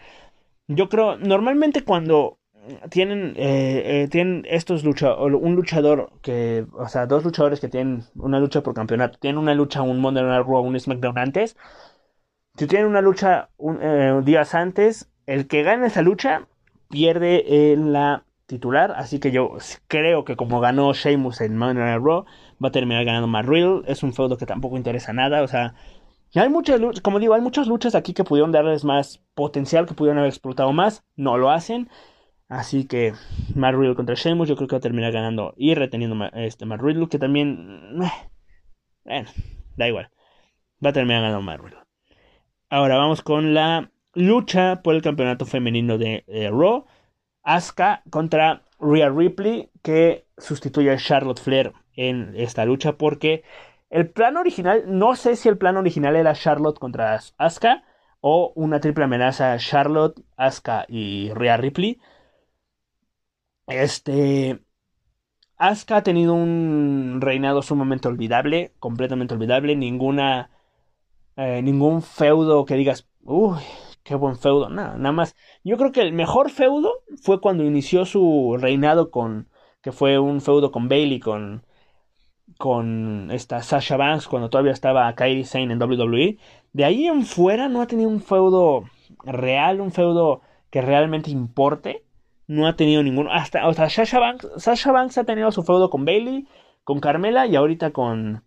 Yo 0.68 0.90
creo, 0.90 1.18
normalmente 1.18 1.84
cuando 1.84 2.40
tienen, 2.90 3.34
eh, 3.38 4.04
eh, 4.04 4.08
tienen 4.10 4.46
estos 4.50 4.84
luchadores, 4.84 5.40
un 5.42 5.56
luchador 5.56 6.12
que, 6.22 6.66
o 6.74 6.88
sea, 6.88 7.06
dos 7.06 7.24
luchadores 7.24 7.60
que 7.60 7.70
tienen 7.70 8.04
una 8.16 8.40
lucha 8.40 8.62
por 8.62 8.74
campeonato, 8.74 9.18
tienen 9.20 9.38
una 9.38 9.54
lucha, 9.54 9.82
un 9.82 10.00
Monday 10.00 10.24
Night 10.24 10.46
Raw, 10.46 10.62
un 10.62 10.80
SmackDown 10.80 11.18
antes. 11.18 11.56
Si 12.58 12.68
tienen 12.68 12.88
una 12.88 13.02
lucha 13.02 13.50
un, 13.58 13.80
eh, 13.82 14.22
días 14.24 14.54
antes, 14.54 15.10
el 15.26 15.48
que 15.48 15.64
gane 15.64 15.88
esa 15.88 16.02
lucha 16.02 16.48
pierde 16.90 17.72
en 17.72 17.94
la 17.94 18.26
titular. 18.46 18.94
Así 18.98 19.20
que 19.20 19.32
yo 19.32 19.58
creo 19.88 20.26
que 20.26 20.36
como 20.36 20.60
ganó 20.60 20.94
Sheamus 20.94 21.42
en 21.42 21.58
Monday 21.58 21.84
Night 21.84 22.02
Raw, 22.04 22.26
va 22.64 22.70
a 22.70 22.72
terminar 22.72 23.06
ganando 23.06 23.28
más 23.28 23.46
Real. 23.46 23.84
Es 23.88 24.04
un 24.04 24.14
feudo 24.14 24.38
que 24.38 24.46
tampoco 24.46 24.78
interesa 24.78 25.14
nada, 25.14 25.44
o 25.44 25.48
sea. 25.48 25.76
Hay 26.36 26.50
muchas 26.50 26.80
luchas, 26.80 27.02
como 27.02 27.18
digo, 27.18 27.34
hay 27.34 27.42
muchas 27.42 27.68
luchas 27.68 27.96
aquí 27.96 28.14
que 28.14 28.24
pudieron 28.24 28.52
darles 28.52 28.84
más 28.84 29.20
potencial, 29.34 29.88
que 29.88 29.96
pudieron 29.96 30.20
haber 30.20 30.30
explotado 30.30 30.72
más, 30.74 31.04
no 31.16 31.38
lo 31.38 31.50
hacen. 31.50 31.90
Así 32.50 32.88
que 32.88 33.14
Matt 33.56 33.76
Riddle 33.76 33.96
contra 33.96 34.16
Sheamus 34.16 34.50
yo 34.50 34.56
creo 34.56 34.68
que 34.68 34.76
va 34.76 34.80
a 34.80 34.82
terminar 34.82 35.12
ganando 35.12 35.54
y 35.56 35.76
reteniendo 35.76 36.30
este 36.34 36.66
Matt 36.66 36.82
Riddle 36.82 37.08
que 37.08 37.20
también... 37.20 38.02
Eh, 38.02 38.12
bueno, 39.06 39.30
da 39.78 39.88
igual. 39.88 40.10
Va 40.84 40.90
a 40.90 40.94
terminar 40.94 41.22
ganando 41.22 41.42
Matt 41.42 41.62
Riddle. 41.62 41.84
Ahora 42.70 42.98
vamos 42.98 43.22
con 43.22 43.54
la 43.54 43.92
lucha 44.14 44.82
por 44.84 44.96
el 44.96 45.02
campeonato 45.02 45.46
femenino 45.46 45.98
de 45.98 46.24
Raw. 46.52 46.86
Asuka 47.44 48.04
contra 48.10 48.64
Rhea 48.80 49.10
Ripley 49.10 49.70
que 49.82 50.28
sustituye 50.38 50.92
a 50.92 50.98
Charlotte 50.98 51.40
Flair 51.40 51.74
en 51.96 52.34
esta 52.36 52.66
lucha 52.66 52.94
porque 52.94 53.44
el 53.90 54.10
plan 54.10 54.38
original, 54.38 54.84
no 54.88 55.16
sé 55.16 55.36
si 55.36 55.50
el 55.50 55.58
plan 55.58 55.78
original 55.78 56.16
era 56.16 56.34
Charlotte 56.34 56.80
contra 56.80 57.20
Asuka 57.38 57.84
o 58.22 58.52
una 58.56 58.80
triple 58.80 59.06
amenaza 59.06 59.58
Charlotte, 59.58 60.22
Asuka 60.38 60.86
y 60.88 61.32
Rhea 61.34 61.58
Ripley. 61.58 62.00
Este 63.70 64.60
Asuka 65.58 65.98
ha 65.98 66.04
tenido 66.04 66.34
un 66.34 67.20
reinado 67.22 67.62
sumamente 67.62 68.08
olvidable, 68.08 68.74
completamente 68.80 69.34
olvidable, 69.34 69.76
ninguna 69.76 70.50
eh, 71.36 71.62
ningún 71.62 72.02
feudo 72.02 72.66
que 72.66 72.76
digas, 72.76 73.08
uy, 73.24 73.60
qué 74.04 74.16
buen 74.16 74.38
feudo, 74.38 74.70
nada, 74.70 74.98
nada 74.98 75.12
más. 75.12 75.36
Yo 75.64 75.78
creo 75.78 75.92
que 75.92 76.02
el 76.02 76.14
mejor 76.14 76.50
feudo 76.50 77.04
fue 77.22 77.42
cuando 77.42 77.64
inició 77.64 78.06
su 78.06 78.58
reinado 78.60 79.12
con 79.12 79.50
que 79.82 79.92
fue 79.92 80.20
un 80.20 80.42
feudo 80.42 80.72
con 80.72 80.90
Bailey 80.90 81.20
con 81.20 81.66
con 82.58 83.30
esta 83.32 83.62
Sasha 83.62 83.98
Banks 83.98 84.28
cuando 84.28 84.50
todavía 84.50 84.72
estaba 84.74 85.14
Kairi 85.16 85.46
Sane 85.46 85.74
en 85.74 85.82
WWE. 85.82 86.38
De 86.74 86.86
ahí 86.86 87.08
en 87.08 87.24
fuera 87.26 87.70
no 87.70 87.82
ha 87.82 87.88
tenido 87.88 88.10
un 88.10 88.22
feudo 88.22 88.84
real, 89.24 89.82
un 89.82 89.92
feudo 89.92 90.42
que 90.70 90.82
realmente 90.82 91.32
importe. 91.32 92.04
No 92.50 92.66
ha 92.68 92.76
tenido 92.76 93.04
ninguno. 93.04 93.32
Hasta, 93.32 93.68
o 93.68 93.74
sea, 93.74 93.90
Sasha 93.90 94.18
Banks, 94.18 94.48
Sasha 94.58 94.92
Banks 94.92 95.20
ha 95.20 95.24
tenido 95.24 95.52
su 95.52 95.62
feudo 95.62 95.92
con 95.92 96.04
Bailey, 96.04 96.48
con 96.84 97.00
Carmela 97.00 97.46
y 97.46 97.56
ahorita 97.56 97.92
con. 97.92 98.44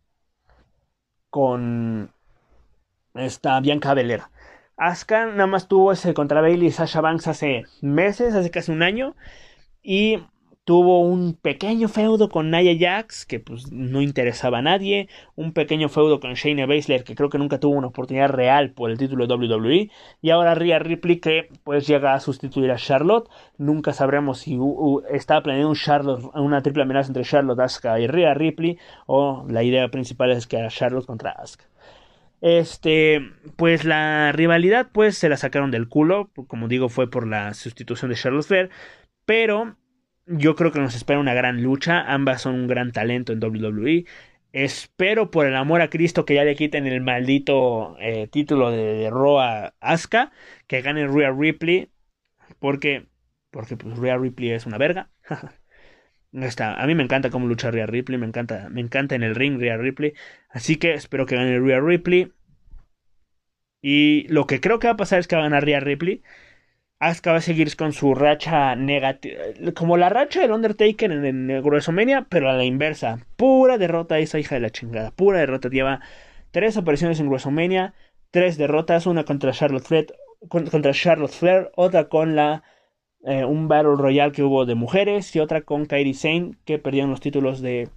con. 1.30 2.12
esta 3.14 3.60
Bianca 3.60 3.94
Belair. 3.94 4.22
Asuka 4.76 5.26
nada 5.26 5.46
más 5.46 5.68
tuvo 5.68 5.92
ese 5.92 6.14
contra 6.14 6.40
Bailey 6.40 6.66
y 6.66 6.70
Sasha 6.72 7.00
Banks 7.00 7.28
hace 7.28 7.62
meses, 7.80 8.34
hace 8.34 8.50
casi 8.50 8.72
un 8.72 8.82
año. 8.82 9.14
Y 9.82 10.18
Tuvo 10.64 11.00
un 11.00 11.34
pequeño 11.34 11.88
feudo 11.88 12.28
con 12.28 12.52
Nia 12.52 12.76
Jax, 12.78 13.26
que 13.26 13.40
pues 13.40 13.72
no 13.72 14.00
interesaba 14.00 14.58
a 14.58 14.62
nadie. 14.62 15.08
Un 15.34 15.52
pequeño 15.52 15.88
feudo 15.88 16.20
con 16.20 16.34
Shayna 16.34 16.66
Baszler, 16.66 17.02
que 17.02 17.16
creo 17.16 17.30
que 17.30 17.38
nunca 17.38 17.58
tuvo 17.58 17.74
una 17.74 17.88
oportunidad 17.88 18.28
real 18.28 18.70
por 18.70 18.92
el 18.92 18.96
título 18.96 19.26
de 19.26 19.34
WWE. 19.34 19.90
Y 20.20 20.30
ahora 20.30 20.54
Rhea 20.54 20.78
Ripley, 20.78 21.18
que 21.18 21.48
pues 21.64 21.88
llega 21.88 22.14
a 22.14 22.20
sustituir 22.20 22.70
a 22.70 22.76
Charlotte. 22.76 23.28
Nunca 23.58 23.92
sabremos 23.92 24.38
si 24.38 24.56
está 25.10 25.42
planeando 25.42 25.70
un 25.70 25.74
Charlotte, 25.74 26.30
una 26.34 26.62
triple 26.62 26.84
amenaza 26.84 27.08
entre 27.08 27.24
Charlotte, 27.24 27.58
Asuka 27.58 27.98
y 27.98 28.06
Rhea 28.06 28.34
Ripley. 28.34 28.78
O 29.06 29.44
la 29.48 29.64
idea 29.64 29.88
principal 29.88 30.30
es 30.30 30.46
que 30.46 30.58
era 30.58 30.68
Charlotte 30.68 31.06
contra 31.06 31.32
Asuka. 31.32 31.64
Este, 32.40 33.20
pues 33.56 33.84
la 33.84 34.30
rivalidad, 34.30 34.90
pues 34.92 35.18
se 35.18 35.28
la 35.28 35.36
sacaron 35.36 35.72
del 35.72 35.88
culo. 35.88 36.30
Como 36.46 36.68
digo, 36.68 36.88
fue 36.88 37.10
por 37.10 37.26
la 37.26 37.52
sustitución 37.54 38.10
de 38.12 38.16
Charlotte 38.16 38.46
Flair. 38.46 38.70
Pero 39.24 39.76
yo 40.26 40.54
creo 40.56 40.72
que 40.72 40.80
nos 40.80 40.94
espera 40.94 41.20
una 41.20 41.34
gran 41.34 41.62
lucha. 41.62 42.02
Ambas 42.12 42.42
son 42.42 42.54
un 42.54 42.66
gran 42.66 42.92
talento 42.92 43.32
en 43.32 43.42
WWE. 43.42 44.04
Espero 44.52 45.30
por 45.30 45.46
el 45.46 45.56
amor 45.56 45.80
a 45.80 45.90
Cristo 45.90 46.24
que 46.24 46.34
ya 46.34 46.44
le 46.44 46.56
quiten 46.56 46.86
el 46.86 47.00
maldito 47.00 47.96
eh, 48.00 48.28
título 48.28 48.70
de, 48.70 49.08
Roa 49.10 49.74
Asuka. 49.80 50.32
Que 50.66 50.82
gane 50.82 51.06
Rhea 51.06 51.32
Ripley. 51.32 51.90
Porque, 52.58 53.06
porque 53.50 53.76
pues, 53.76 53.98
Rhea 53.98 54.18
Ripley 54.18 54.50
es 54.50 54.66
una 54.66 54.78
verga. 54.78 55.10
Está, 56.32 56.82
a 56.82 56.86
mí 56.86 56.94
me 56.94 57.02
encanta 57.02 57.30
cómo 57.30 57.46
lucha 57.46 57.70
Rhea 57.70 57.86
Ripley. 57.86 58.18
Me 58.18 58.26
encanta, 58.26 58.68
me 58.70 58.80
encanta 58.80 59.14
en 59.14 59.22
el 59.22 59.34
ring 59.34 59.58
Rhea 59.60 59.76
Ripley. 59.76 60.14
Así 60.48 60.76
que 60.76 60.94
espero 60.94 61.26
que 61.26 61.36
gane 61.36 61.58
Rhea 61.58 61.80
Ripley. 61.80 62.32
Y 63.82 64.26
lo 64.28 64.46
que 64.46 64.60
creo 64.60 64.78
que 64.78 64.86
va 64.86 64.94
a 64.94 64.96
pasar 64.96 65.18
es 65.18 65.26
que 65.26 65.36
va 65.36 65.42
a 65.42 65.44
ganar 65.44 65.64
Rhea 65.64 65.80
Ripley. 65.80 66.22
Asuka 67.02 67.32
va 67.32 67.38
a 67.38 67.40
seguir 67.40 67.74
con 67.74 67.92
su 67.92 68.14
racha 68.14 68.76
negativa. 68.76 69.42
Como 69.74 69.96
la 69.96 70.08
racha 70.08 70.40
del 70.40 70.52
Undertaker 70.52 71.10
en, 71.10 71.48
WrestleMania, 71.60 72.28
pero 72.30 72.48
a 72.48 72.52
la 72.52 72.64
inversa. 72.64 73.26
Pura 73.34 73.76
derrota 73.76 74.20
esa 74.20 74.38
hija 74.38 74.54
de 74.54 74.60
la 74.60 74.70
chingada. 74.70 75.10
Pura 75.10 75.40
derrota. 75.40 75.68
Lleva 75.68 76.00
tres 76.52 76.76
apariciones 76.76 77.18
en 77.18 77.26
WrestleMania. 77.26 77.94
Tres 78.30 78.56
derrotas. 78.56 79.06
Una 79.06 79.24
contra 79.24 79.50
Charlotte 79.50 79.84
Flair. 79.84 80.14
Contra 80.48 80.92
Charlotte 80.92 81.32
Flair. 81.32 81.72
Otra 81.74 82.08
con 82.08 82.36
la. 82.36 82.62
Eh, 83.24 83.44
un 83.44 83.66
Battle 83.66 83.96
Royale 83.96 84.30
que 84.30 84.44
hubo 84.44 84.64
de 84.64 84.76
mujeres. 84.76 85.34
Y 85.34 85.40
otra 85.40 85.62
con 85.62 85.86
Kairi 85.86 86.14
Sane. 86.14 86.52
Que 86.64 86.78
perdieron 86.78 87.10
los 87.10 87.20
títulos 87.20 87.60
de. 87.60 87.88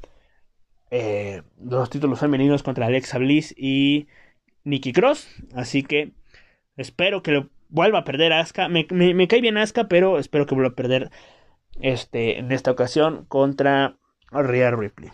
Eh, 0.90 1.44
los 1.64 1.92
títulos 1.92 2.20
femeninos 2.20 2.64
contra 2.64 2.88
Alexa 2.88 3.20
Bliss 3.20 3.54
y 3.56 4.08
Nikki 4.64 4.94
Cross. 4.94 5.28
Así 5.54 5.84
que. 5.84 6.14
Espero 6.76 7.22
que 7.22 7.32
lo 7.32 7.55
vuelva 7.70 8.00
a 8.00 8.04
perder 8.04 8.34
a 8.34 8.40
Asuka. 8.40 8.70
Me, 8.70 8.86
cae 9.28 9.42
bien 9.42 9.58
Asuka, 9.58 9.88
pero 9.88 10.20
espero 10.20 10.46
que 10.46 10.56
vuelva 10.56 10.72
a 10.72 10.76
perder 10.76 11.12
este, 11.82 12.40
en 12.40 12.52
esta 12.52 12.72
ocasión 12.72 13.26
contra 13.28 13.98
Rhea 14.32 14.72
Ripley. 14.72 15.12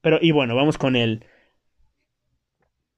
Pero, 0.00 0.18
y 0.20 0.32
bueno, 0.32 0.54
vamos 0.54 0.78
con 0.78 0.96
el. 0.96 1.24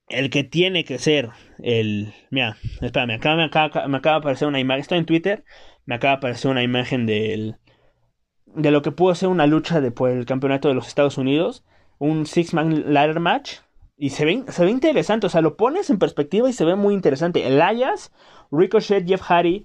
El 0.09 0.29
que 0.29 0.43
tiene 0.43 0.83
que 0.83 0.99
ser 0.99 1.29
el. 1.59 2.13
Mira, 2.29 2.57
espera, 2.81 3.05
me 3.05 3.15
acaba, 3.15 3.35
me 3.87 3.87
me 3.87 3.99
de 3.99 4.09
aparecer 4.09 4.47
una 4.47 4.59
imagen. 4.59 4.81
Estoy 4.81 4.97
en 4.99 5.05
Twitter. 5.05 5.43
Me 5.85 5.95
acaba 5.95 6.13
de 6.13 6.17
aparecer 6.17 6.51
una 6.51 6.63
imagen 6.63 7.05
del. 7.05 7.57
De 8.45 8.71
lo 8.71 8.81
que 8.81 8.91
pudo 8.91 9.15
ser 9.15 9.29
una 9.29 9.47
lucha 9.47 9.81
de, 9.81 9.91
por 9.91 10.11
el 10.11 10.25
campeonato 10.25 10.67
de 10.67 10.75
los 10.75 10.87
Estados 10.87 11.17
Unidos. 11.17 11.65
Un 11.97 12.25
Six-Man 12.25 12.93
Ladder 12.93 13.19
Match. 13.19 13.59
Y 14.03 14.09
se 14.09 14.25
ve, 14.25 14.43
se 14.49 14.65
ve 14.65 14.69
interesante. 14.69 15.27
O 15.27 15.29
sea, 15.29 15.39
lo 15.39 15.55
pones 15.55 15.89
en 15.89 15.97
perspectiva 15.97 16.49
y 16.49 16.51
se 16.51 16.65
ve 16.65 16.75
muy 16.75 16.93
interesante. 16.93 17.47
El 17.47 17.61
Ayas 17.61 18.11
Ricochet, 18.51 19.07
Jeff 19.07 19.21
Hardy, 19.21 19.63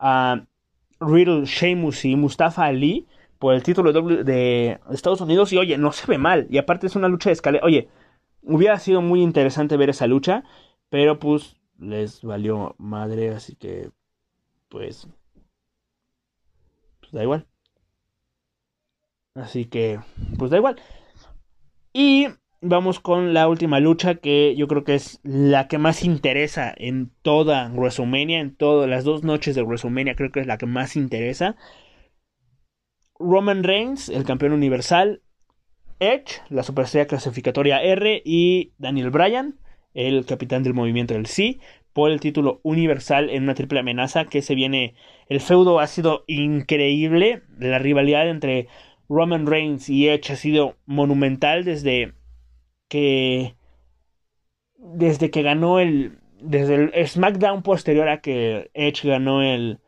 uh, 0.00 0.40
Riddle, 1.04 1.44
Sheamus 1.44 2.06
y 2.06 2.16
Mustafa 2.16 2.64
Ali 2.64 3.06
por 3.38 3.52
el 3.52 3.62
título 3.62 3.92
de 3.92 4.80
Estados 4.90 5.20
Unidos. 5.20 5.52
Y 5.52 5.58
oye, 5.58 5.76
no 5.76 5.92
se 5.92 6.06
ve 6.06 6.16
mal. 6.16 6.46
Y 6.48 6.56
aparte 6.56 6.86
es 6.86 6.96
una 6.96 7.08
lucha 7.08 7.28
de 7.28 7.34
escalera. 7.34 7.62
Oye, 7.62 7.90
hubiera 8.40 8.78
sido 8.78 9.02
muy 9.02 9.20
interesante 9.20 9.76
ver 9.76 9.90
esa 9.90 10.06
lucha. 10.06 10.44
Pero 10.88 11.18
pues 11.18 11.60
les 11.78 12.22
valió 12.22 12.76
madre. 12.78 13.34
Así 13.34 13.54
que 13.54 13.90
pues, 14.70 15.08
pues 17.00 17.12
da 17.12 17.22
igual. 17.22 17.46
Así 19.34 19.66
que 19.66 20.00
pues 20.38 20.50
da 20.50 20.56
igual. 20.56 20.80
Y 21.92 22.28
vamos 22.64 22.98
con 22.98 23.34
la 23.34 23.46
última 23.46 23.78
lucha 23.78 24.16
que 24.16 24.56
yo 24.56 24.66
creo 24.66 24.84
que 24.84 24.94
es 24.94 25.20
la 25.22 25.68
que 25.68 25.78
más 25.78 26.02
interesa 26.02 26.74
en 26.76 27.10
toda 27.22 27.68
WrestleMania, 27.68 28.40
en 28.40 28.56
todas 28.56 28.88
las 28.88 29.04
dos 29.04 29.22
noches 29.22 29.54
de 29.54 29.62
WrestleMania, 29.62 30.16
creo 30.16 30.32
que 30.32 30.40
es 30.40 30.46
la 30.46 30.58
que 30.58 30.66
más 30.66 30.96
interesa. 30.96 31.56
Roman 33.18 33.62
Reigns, 33.62 34.08
el 34.08 34.24
campeón 34.24 34.52
universal, 34.52 35.22
Edge, 36.00 36.40
la 36.48 36.62
superestrella 36.62 37.06
clasificatoria 37.06 37.82
R 37.82 38.22
y 38.24 38.72
Daniel 38.78 39.10
Bryan, 39.10 39.60
el 39.92 40.24
capitán 40.24 40.62
del 40.62 40.74
movimiento 40.74 41.14
del 41.14 41.26
Sí, 41.26 41.60
por 41.92 42.10
el 42.10 42.18
título 42.18 42.60
universal 42.64 43.30
en 43.30 43.44
una 43.44 43.54
triple 43.54 43.80
amenaza 43.80 44.24
que 44.24 44.42
se 44.42 44.54
viene. 44.54 44.94
El 45.28 45.40
feudo 45.40 45.80
ha 45.80 45.86
sido 45.86 46.24
increíble, 46.26 47.42
la 47.58 47.78
rivalidad 47.78 48.28
entre 48.28 48.68
Roman 49.08 49.46
Reigns 49.46 49.88
y 49.90 50.08
Edge 50.08 50.32
ha 50.32 50.36
sido 50.36 50.76
monumental 50.86 51.64
desde 51.64 52.14
que 52.94 53.56
desde 54.76 55.32
que 55.32 55.42
ganó 55.42 55.80
el 55.80 56.20
desde 56.40 56.76
el 56.76 57.06
SmackDown 57.08 57.62
posterior 57.62 58.08
a 58.08 58.20
que 58.20 58.70
Edge 58.72 59.08
ganó 59.08 59.42
el 59.42 59.80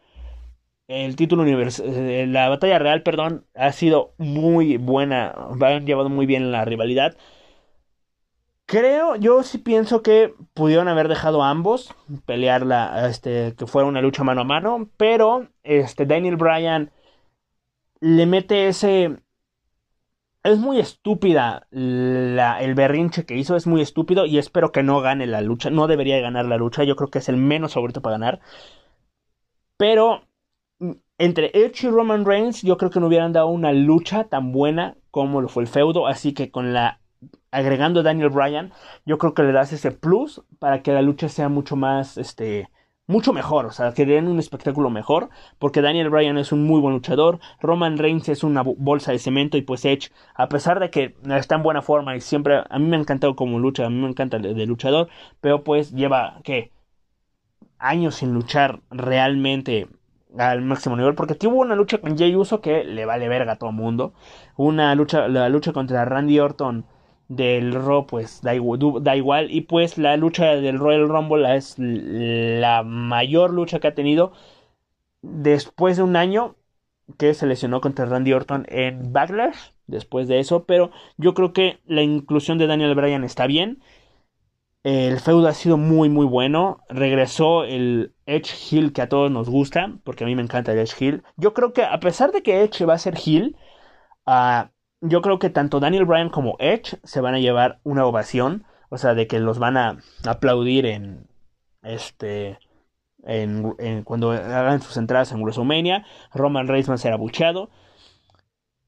el 0.88 1.14
título 1.14 1.42
universal, 1.42 1.86
eh, 1.88 2.26
la 2.26 2.48
batalla 2.48 2.78
real, 2.80 3.02
perdón, 3.04 3.46
ha 3.54 3.70
sido 3.72 4.14
muy 4.18 4.76
buena, 4.76 5.32
han 5.60 5.86
llevado 5.86 6.08
muy 6.08 6.26
bien 6.26 6.50
la 6.52 6.64
rivalidad. 6.64 7.16
Creo, 8.66 9.14
yo 9.14 9.44
sí 9.44 9.58
pienso 9.58 10.02
que 10.02 10.34
pudieron 10.54 10.88
haber 10.88 11.06
dejado 11.08 11.42
a 11.44 11.50
ambos 11.50 11.94
pelear 12.26 12.66
la, 12.66 13.08
este, 13.08 13.54
que 13.56 13.66
fuera 13.66 13.86
una 13.88 14.02
lucha 14.02 14.24
mano 14.24 14.40
a 14.40 14.44
mano, 14.44 14.88
pero 14.96 15.48
este 15.62 16.06
Daniel 16.06 16.36
Bryan 16.36 16.90
le 18.00 18.26
mete 18.26 18.68
ese 18.68 19.18
es 20.52 20.58
muy 20.58 20.78
estúpida 20.80 21.66
el 21.70 22.74
berrinche 22.74 23.24
que 23.26 23.36
hizo, 23.36 23.56
es 23.56 23.66
muy 23.66 23.80
estúpido 23.80 24.26
y 24.26 24.38
espero 24.38 24.72
que 24.72 24.82
no 24.82 25.00
gane 25.00 25.26
la 25.26 25.40
lucha. 25.40 25.70
No 25.70 25.86
debería 25.86 26.20
ganar 26.20 26.46
la 26.46 26.56
lucha, 26.56 26.84
yo 26.84 26.96
creo 26.96 27.10
que 27.10 27.18
es 27.18 27.28
el 27.28 27.36
menos 27.36 27.74
favorito 27.74 28.02
para 28.02 28.14
ganar. 28.14 28.40
Pero 29.76 30.22
mm, 30.78 30.92
entre 31.18 31.50
Edge 31.54 31.84
y 31.86 31.90
Roman 31.90 32.24
Reigns, 32.24 32.62
yo 32.62 32.76
creo 32.76 32.90
que 32.90 33.00
no 33.00 33.06
hubieran 33.08 33.32
dado 33.32 33.48
una 33.48 33.72
lucha 33.72 34.24
tan 34.24 34.52
buena 34.52 34.96
como 35.10 35.40
lo 35.40 35.48
fue 35.48 35.62
el 35.62 35.68
feudo. 35.68 36.06
Así 36.06 36.32
que 36.32 36.50
con 36.50 36.72
la 36.72 37.00
agregando 37.50 38.00
a 38.00 38.02
Daniel 38.02 38.30
Bryan, 38.30 38.72
yo 39.04 39.18
creo 39.18 39.34
que 39.34 39.42
le 39.42 39.52
das 39.52 39.72
ese 39.72 39.90
plus 39.90 40.42
para 40.58 40.82
que 40.82 40.92
la 40.92 41.02
lucha 41.02 41.28
sea 41.28 41.48
mucho 41.48 41.76
más 41.76 42.18
este 42.18 42.68
mucho 43.06 43.32
mejor, 43.32 43.66
o 43.66 43.70
sea, 43.70 43.92
que 43.92 44.04
den 44.04 44.28
un 44.28 44.38
espectáculo 44.38 44.90
mejor, 44.90 45.30
porque 45.58 45.80
Daniel 45.80 46.10
Bryan 46.10 46.38
es 46.38 46.52
un 46.52 46.64
muy 46.64 46.80
buen 46.80 46.94
luchador, 46.94 47.38
Roman 47.60 47.98
Reigns 47.98 48.28
es 48.28 48.42
una 48.42 48.62
bolsa 48.62 49.12
de 49.12 49.18
cemento 49.18 49.56
y 49.56 49.62
pues 49.62 49.84
Edge, 49.84 50.10
a 50.34 50.48
pesar 50.48 50.80
de 50.80 50.90
que 50.90 51.14
está 51.30 51.54
en 51.56 51.62
buena 51.62 51.82
forma 51.82 52.16
y 52.16 52.20
siempre, 52.20 52.62
a 52.68 52.78
mí 52.78 52.86
me 52.86 52.96
ha 52.96 53.00
encantado 53.00 53.36
como 53.36 53.58
lucha, 53.58 53.86
a 53.86 53.90
mí 53.90 54.00
me 54.00 54.08
encanta 54.08 54.38
de, 54.38 54.66
luchador, 54.66 55.08
pero 55.40 55.62
pues 55.62 55.92
lleva, 55.92 56.40
¿qué? 56.42 56.72
Años 57.78 58.16
sin 58.16 58.32
luchar 58.32 58.80
realmente 58.90 59.88
al 60.38 60.62
máximo 60.62 60.96
nivel, 60.96 61.14
porque 61.14 61.34
tuvo 61.34 61.60
una 61.60 61.76
lucha 61.76 61.98
con 61.98 62.18
Jay 62.18 62.34
Uso 62.34 62.60
que 62.60 62.84
le 62.84 63.04
vale 63.06 63.28
verga 63.28 63.52
a 63.52 63.56
todo 63.56 63.72
mundo, 63.72 64.14
una 64.56 64.94
lucha, 64.94 65.28
la 65.28 65.48
lucha 65.48 65.72
contra 65.72 66.04
Randy 66.04 66.40
Orton 66.40 66.86
del 67.28 67.72
Raw 67.72 68.06
pues 68.06 68.40
da, 68.42 68.54
igual. 68.54 69.50
Y 69.50 69.62
pues 69.62 69.98
la 69.98 70.16
lucha 70.16 70.46
del 70.56 70.78
Royal 70.78 71.08
Rumble 71.08 71.56
es 71.56 71.74
la 71.78 72.82
mayor 72.82 73.52
lucha 73.52 73.80
que 73.80 73.88
ha 73.88 73.94
tenido 73.94 74.32
después 75.22 75.96
de 75.96 76.02
un 76.04 76.16
año 76.16 76.56
que 77.18 77.34
se 77.34 77.46
lesionó 77.46 77.80
contra 77.80 78.06
Randy 78.06 78.32
Orton 78.32 78.66
en 78.68 79.12
Backlash 79.12 79.70
después 79.86 80.28
de 80.28 80.40
eso. 80.40 80.64
Pero 80.66 80.90
yo 81.16 81.34
creo 81.34 81.52
que 81.52 81.80
la 81.86 82.02
inclusión 82.02 82.58
de 82.58 82.66
Daniel 82.66 82.94
Bryan 82.94 83.24
está 83.24 83.46
bien. 83.46 83.82
El 84.84 85.18
feudo 85.18 85.48
ha 85.48 85.54
sido 85.54 85.76
muy 85.76 86.08
muy 86.08 86.26
bueno. 86.26 86.80
Regresó 86.88 87.64
el 87.64 88.14
Edge 88.26 88.54
Hill 88.70 88.92
que 88.92 89.02
a 89.02 89.08
todos 89.08 89.30
nos 89.30 89.48
gusta 89.50 89.98
porque 90.04 90.24
a 90.24 90.26
mí 90.26 90.36
me 90.36 90.42
encanta 90.42 90.72
el 90.72 90.78
Edge 90.78 90.94
Hill. 90.98 91.22
Yo 91.36 91.54
creo 91.54 91.72
que 91.72 91.82
a 91.84 91.98
pesar 92.00 92.32
de 92.32 92.42
que 92.42 92.62
Edge 92.62 92.84
va 92.86 92.94
a 92.94 92.98
ser 92.98 93.14
Hill 93.24 93.56
uh, 94.26 94.68
yo 95.00 95.22
creo 95.22 95.38
que 95.38 95.50
tanto 95.50 95.80
Daniel 95.80 96.04
Bryan 96.04 96.30
como 96.30 96.56
Edge 96.58 96.98
se 97.04 97.20
van 97.20 97.34
a 97.34 97.40
llevar 97.40 97.80
una 97.84 98.06
ovación, 98.06 98.64
o 98.88 98.98
sea, 98.98 99.14
de 99.14 99.26
que 99.26 99.40
los 99.40 99.58
van 99.58 99.76
a 99.76 99.98
aplaudir 100.24 100.86
en 100.86 101.26
este 101.82 102.58
en, 103.24 104.02
cuando 104.04 104.30
hagan 104.30 104.80
sus 104.80 104.96
entradas 104.96 105.32
en 105.32 105.42
WrestleMania, 105.42 106.04
Roman 106.32 106.68
Reigns 106.68 106.88
va 106.88 106.94
a 106.94 106.98
ser 106.98 107.12
abucheado. 107.12 107.70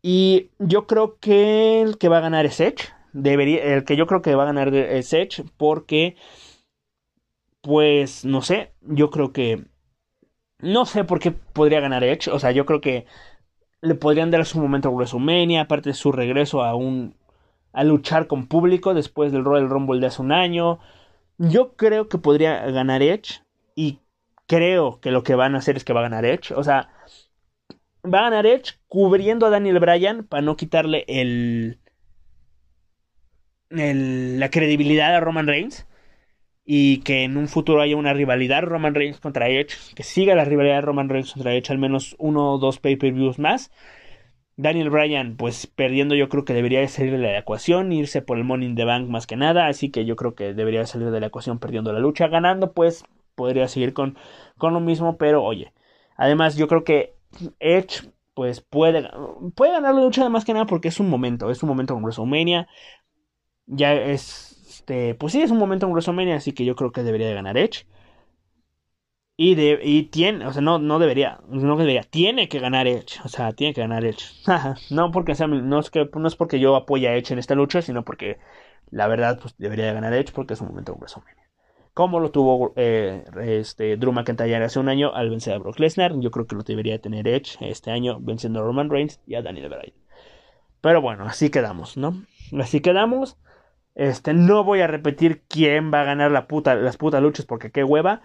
Y 0.01 0.51
yo 0.59 0.87
creo 0.87 1.19
que 1.19 1.83
el 1.83 1.99
que 1.99 2.09
va 2.09 2.19
a 2.19 2.21
ganar 2.21 2.47
es 2.47 2.61
Edge, 2.61 2.89
debería 3.13 3.63
el 3.75 3.85
que 3.85 3.97
yo 3.97 4.07
creo 4.07 4.23
que 4.23 4.35
va 4.35 4.45
a 4.45 4.47
ganar 4.47 4.73
es 4.75 5.13
Edge 5.13 5.45
porque 5.57 6.17
pues 7.63 8.25
no 8.25 8.43
sé, 8.43 8.73
yo 8.83 9.11
creo 9.11 9.33
que 9.33 9.67
no 10.61 10.87
sé 10.87 11.05
por 11.05 11.21
qué 11.21 11.33
podría 11.33 11.81
ganar 11.81 12.05
Edge, 12.05 12.31
o 12.31 12.39
sea, 12.39 12.53
yo 12.53 12.67
creo 12.67 12.81
que 12.81 13.07
le 13.81 13.95
podrían 13.95 14.31
dar 14.31 14.45
su 14.45 14.61
momento 14.61 14.89
a 14.89 14.93
WrestleMania, 14.93 15.63
aparte 15.63 15.91
de 15.91 15.95
su 15.95 16.13
regreso 16.13 16.63
a 16.63 16.75
un 16.75 17.15
a 17.73 17.85
luchar 17.85 18.27
con 18.27 18.49
público 18.49 18.95
después 18.95 19.31
del 19.31 19.45
Royal 19.45 19.69
Rumble 19.69 20.01
de 20.01 20.07
hace 20.07 20.23
un 20.23 20.33
año. 20.33 20.81
Yo 21.39 21.77
creo 21.77 22.09
que 22.09 22.19
podría 22.19 22.67
ganar 22.71 23.03
Edge 23.03 23.43
y 23.77 24.01
creo 24.47 25.01
que 25.01 25.11
lo 25.11 25.23
que 25.23 25.35
van 25.35 25.55
a 25.55 25.59
hacer 25.59 25.77
es 25.77 25.85
que 25.85 25.93
va 25.93 26.01
a 26.01 26.05
ganar 26.05 26.25
Edge, 26.25 26.53
o 26.55 26.65
sea, 26.65 26.89
va 28.05 28.21
a 28.21 28.31
ganar 28.31 28.47
Edge 28.47 28.79
cubriendo 28.89 29.47
a 29.47 29.51
Daniel 29.51 29.79
Bryan 29.79 30.25
para 30.25 30.43
no 30.43 30.57
quitarle 30.57 31.05
el, 31.07 31.79
el 33.71 34.41
la 34.41 34.51
credibilidad 34.51 35.15
a 35.15 35.21
Roman 35.21 35.47
Reigns 35.47 35.87
y 36.71 36.99
que 36.99 37.25
en 37.25 37.39
un 37.39 37.49
futuro 37.49 37.81
haya 37.81 37.97
una 37.97 38.13
rivalidad 38.13 38.63
Roman 38.63 38.95
Reigns 38.95 39.21
contra 39.21 39.49
Edge, 39.49 39.75
que 39.95 40.03
siga 40.03 40.35
la 40.35 40.45
rivalidad 40.45 40.75
de 40.75 40.81
Roman 40.83 41.09
Reigns 41.09 41.33
contra 41.33 41.55
Edge 41.55 41.71
al 41.71 41.79
menos 41.79 42.15
uno 42.19 42.53
o 42.53 42.59
dos 42.59 42.79
pay-per-views 42.79 43.39
más. 43.39 43.73
Daniel 44.57 44.91
Bryan, 44.91 45.39
pues 45.39 45.67
perdiendo 45.67 46.15
yo 46.15 46.29
creo 46.29 46.45
que 46.45 46.53
debería 46.53 46.87
salir 46.87 47.13
de 47.13 47.19
la 47.19 47.39
ecuación, 47.39 47.91
irse 47.91 48.21
por 48.21 48.37
el 48.37 48.45
Money 48.45 48.69
in 48.69 48.75
the 48.75 48.85
Bank 48.85 49.09
más 49.09 49.27
que 49.27 49.37
nada, 49.37 49.67
así 49.67 49.89
que 49.89 50.05
yo 50.05 50.15
creo 50.15 50.35
que 50.35 50.53
debería 50.53 50.85
salir 50.85 51.11
de 51.11 51.21
la 51.21 51.29
ecuación 51.29 51.59
perdiendo 51.59 51.91
la 51.95 52.01
lucha, 52.01 52.29
ganando 52.29 52.75
pues 52.75 53.03
podría 53.35 53.67
seguir 53.67 53.95
con, 53.95 54.19
con 54.59 54.75
lo 54.75 54.81
mismo, 54.81 55.17
pero 55.17 55.43
oye, 55.43 55.73
además 56.19 56.57
yo 56.59 56.69
creo 56.69 56.85
que 56.85 57.15
Edge 57.61 58.11
pues 58.35 58.61
puede, 58.61 59.09
puede 59.55 59.73
ganar 59.73 59.95
la 59.95 60.03
lucha 60.03 60.29
más 60.29 60.45
que 60.45 60.53
nada 60.53 60.67
porque 60.67 60.89
es 60.89 61.01
un 61.01 61.09
momento, 61.09 61.51
es 61.51 61.63
un 61.63 61.71
momento 61.71 61.95
con 61.95 62.03
WrestleMania, 62.03 62.69
ya 63.65 63.95
es 63.95 64.48
este, 64.89 65.15
pues 65.15 65.33
sí, 65.35 65.43
es 65.43 65.51
un 65.51 65.59
momento 65.59 65.87
en 65.87 65.93
WrestleMania, 65.93 66.37
así 66.37 66.53
que 66.53 66.65
yo 66.65 66.75
creo 66.75 66.93
que 66.93 67.03
debería 67.03 67.29
de 67.29 67.35
ganar 67.35 67.59
Edge. 67.59 67.87
Y, 69.37 69.55
de, 69.55 69.79
y 69.85 70.05
tiene, 70.05 70.47
o 70.47 70.53
sea, 70.53 70.63
no, 70.63 70.79
no 70.81 70.99
debería, 70.99 71.41
no 71.49 71.77
debería, 71.77 72.03
tiene 72.03 72.49
que 72.49 72.59
ganar 72.59 72.89
Edge, 72.89 73.21
o 73.25 73.29
sea, 73.29 73.53
tiene 73.53 73.73
que 73.73 73.83
ganar 73.83 74.05
Edge. 74.05 74.25
no 74.91 75.13
porque 75.13 75.35
no 75.47 75.79
es 75.79 75.91
que, 75.91 76.09
no 76.13 76.27
es 76.27 76.37
porque 76.37 76.59
yo 76.59 76.75
apoye 76.75 77.07
a 77.07 77.15
Edge 77.15 77.33
en 77.33 77.39
esta 77.39 77.55
lucha, 77.55 77.83
sino 77.83 78.03
porque 78.03 78.39
la 78.91 79.07
verdad, 79.07 79.39
pues 79.41 79.55
debería 79.59 79.87
de 79.87 79.93
ganar 79.93 80.15
Edge 80.15 80.33
porque 80.33 80.55
es 80.55 80.61
un 80.61 80.69
momento 80.69 80.93
en 80.93 80.99
WrestleMania. 80.99 81.49
Como 81.93 82.19
lo 82.21 82.31
tuvo 82.31 82.73
eh, 82.77 83.25
este, 83.43 83.97
Drew 83.97 84.13
McIntyre 84.13 84.65
hace 84.65 84.79
un 84.79 84.89
año 84.89 85.15
al 85.15 85.31
vencer 85.31 85.55
a 85.55 85.59
Brock 85.59 85.79
Lesnar, 85.79 86.19
yo 86.19 86.31
creo 86.31 86.47
que 86.47 86.57
lo 86.57 86.63
debería 86.63 86.95
de 86.95 87.01
tener 87.01 87.29
Edge 87.29 87.59
este 87.61 87.91
año 87.91 88.19
venciendo 88.21 88.61
a 88.61 88.63
Roman 88.63 88.89
Reigns 88.89 89.21
y 89.27 89.35
a 89.35 89.43
Daniel 89.43 89.69
Bryan. 89.69 89.95
Pero 90.81 91.03
bueno, 91.03 91.25
así 91.27 91.51
quedamos, 91.51 91.97
¿no? 91.97 92.25
Así 92.59 92.81
quedamos. 92.81 93.37
Este, 93.95 94.33
no 94.33 94.63
voy 94.63 94.81
a 94.81 94.87
repetir 94.87 95.43
quién 95.49 95.93
va 95.93 96.03
a 96.03 96.05
ganar 96.05 96.31
la 96.31 96.47
puta, 96.47 96.77
las 96.77 96.97
putas 96.97 97.21
luchas 97.21 97.47
porque 97.47 97.71
qué 97.71 97.83
hueva. 97.85 98.23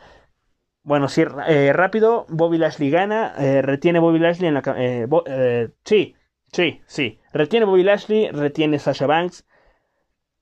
Bueno, 0.84 1.07
sí, 1.07 1.24
eh, 1.47 1.72
rápido, 1.74 2.26
Bobby 2.30 2.57
Lashley 2.57 2.89
gana, 2.89 3.34
eh, 3.39 3.61
retiene 3.61 3.99
Bobby 3.99 4.20
Lashley 4.20 4.49
en 4.49 4.53
la... 4.53 4.64
Eh, 4.78 5.70
sí, 5.86 6.16
sí, 6.51 6.82
sí. 6.86 7.20
Retiene 7.32 7.66
Bobby 7.66 7.84
Lashley, 7.84 8.30
retiene 8.32 8.80
Sasha 8.80 9.07
Banks. 9.07 9.45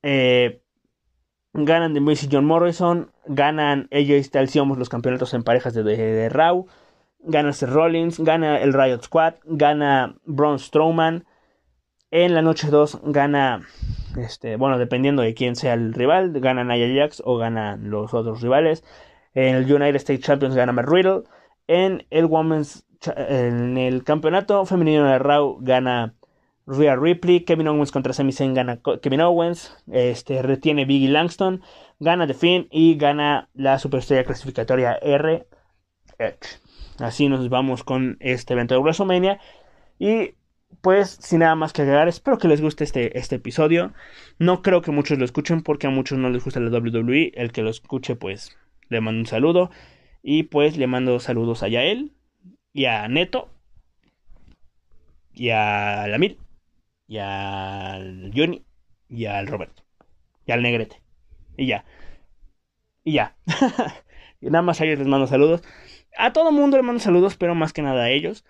ganan 0.02 1.94
The 1.94 2.00
Miz 2.00 2.24
y 2.24 2.28
John 2.30 2.44
Morrison. 2.44 3.12
Ganan 3.26 3.88
AJ 3.92 4.24
Styles 4.24 4.56
y 4.56 4.58
los 4.58 4.88
campeonatos 4.88 5.32
en 5.32 5.44
parejas 5.44 5.74
de, 5.74 5.84
de, 5.84 6.28
Raw. 6.28 6.66
Gana 7.20 7.52
Seth 7.52 7.70
Rollins, 7.70 8.18
gana 8.18 8.60
el 8.60 8.72
Riot 8.72 9.02
Squad, 9.02 9.34
gana 9.44 10.16
Braun 10.24 10.58
Strowman. 10.58 11.24
En 12.10 12.34
la 12.34 12.42
noche 12.42 12.68
2 12.68 13.00
gana 13.04 13.62
este, 14.16 14.56
bueno, 14.56 14.78
dependiendo 14.78 15.22
de 15.22 15.34
quién 15.34 15.56
sea 15.56 15.74
el 15.74 15.92
rival, 15.94 16.32
gana 16.40 16.64
Nia 16.64 17.02
Jax 17.02 17.22
o 17.24 17.36
ganan 17.36 17.90
los 17.90 18.14
otros 18.14 18.40
rivales. 18.42 18.84
En 19.34 19.56
el 19.56 19.72
United 19.72 19.96
States 19.96 20.24
Champions 20.24 20.54
gana 20.54 20.72
Matt 20.72 20.88
Riddle. 20.88 21.22
En 21.66 22.06
el 22.10 22.26
Women's 22.26 22.84
en 23.16 23.78
el 23.78 24.04
campeonato 24.04 24.64
femenino 24.66 25.04
de 25.04 25.18
Raw 25.18 25.58
gana 25.60 26.14
Rhea 26.66 26.96
Ripley, 26.96 27.40
Kevin 27.40 27.68
Owens 27.68 27.90
contra 27.90 28.12
Sami 28.12 28.32
Zayn 28.32 28.54
gana 28.54 28.80
Kevin 29.02 29.20
Owens, 29.22 29.76
este 29.90 30.42
retiene 30.42 30.84
Biggie 30.84 31.08
Langston, 31.08 31.62
gana 31.98 32.26
The 32.26 32.34
Finn 32.34 32.68
y 32.70 32.96
gana 32.96 33.48
la 33.54 33.78
superestrella 33.78 34.24
clasificatoria 34.24 34.94
R. 35.02 35.46
Así 36.98 37.28
nos 37.28 37.48
vamos 37.48 37.82
con 37.82 38.16
este 38.20 38.54
evento 38.54 38.74
de 38.74 38.80
WrestleMania 38.80 39.40
y 39.98 40.34
pues 40.80 41.10
sin 41.20 41.40
nada 41.40 41.54
más 41.54 41.72
que 41.72 41.82
agregar, 41.82 42.08
espero 42.08 42.38
que 42.38 42.48
les 42.48 42.60
guste 42.60 42.84
este, 42.84 43.18
este 43.18 43.36
episodio. 43.36 43.92
No 44.38 44.62
creo 44.62 44.82
que 44.82 44.90
muchos 44.90 45.18
lo 45.18 45.24
escuchen 45.24 45.62
porque 45.62 45.86
a 45.86 45.90
muchos 45.90 46.18
no 46.18 46.30
les 46.30 46.44
gusta 46.44 46.60
la 46.60 46.70
WWE. 46.70 47.32
El 47.34 47.52
que 47.52 47.62
lo 47.62 47.70
escuche, 47.70 48.16
pues 48.16 48.56
le 48.88 49.00
mando 49.00 49.20
un 49.20 49.26
saludo. 49.26 49.70
Y 50.22 50.44
pues 50.44 50.76
le 50.76 50.86
mando 50.86 51.18
saludos 51.20 51.62
a 51.62 51.68
Yael 51.68 52.12
y 52.72 52.86
a 52.86 53.08
Neto 53.08 53.50
y 55.32 55.50
a 55.50 56.06
Lamil 56.08 56.38
y 57.08 57.18
al 57.18 58.30
Johnny 58.34 58.64
y 59.08 59.26
al 59.26 59.46
Roberto 59.46 59.82
y 60.46 60.52
al 60.52 60.62
Negrete. 60.62 61.02
Y 61.56 61.66
ya. 61.66 61.84
Y 63.04 63.14
ya. 63.14 63.36
nada 64.40 64.62
más 64.62 64.80
a 64.80 64.84
ellos 64.84 64.98
les 64.98 65.08
mando 65.08 65.26
saludos. 65.26 65.62
A 66.16 66.32
todo 66.32 66.52
mundo 66.52 66.76
le 66.76 66.82
mando 66.82 67.00
saludos, 67.00 67.36
pero 67.36 67.54
más 67.54 67.72
que 67.72 67.82
nada 67.82 68.04
a 68.04 68.10
ellos. 68.10 68.44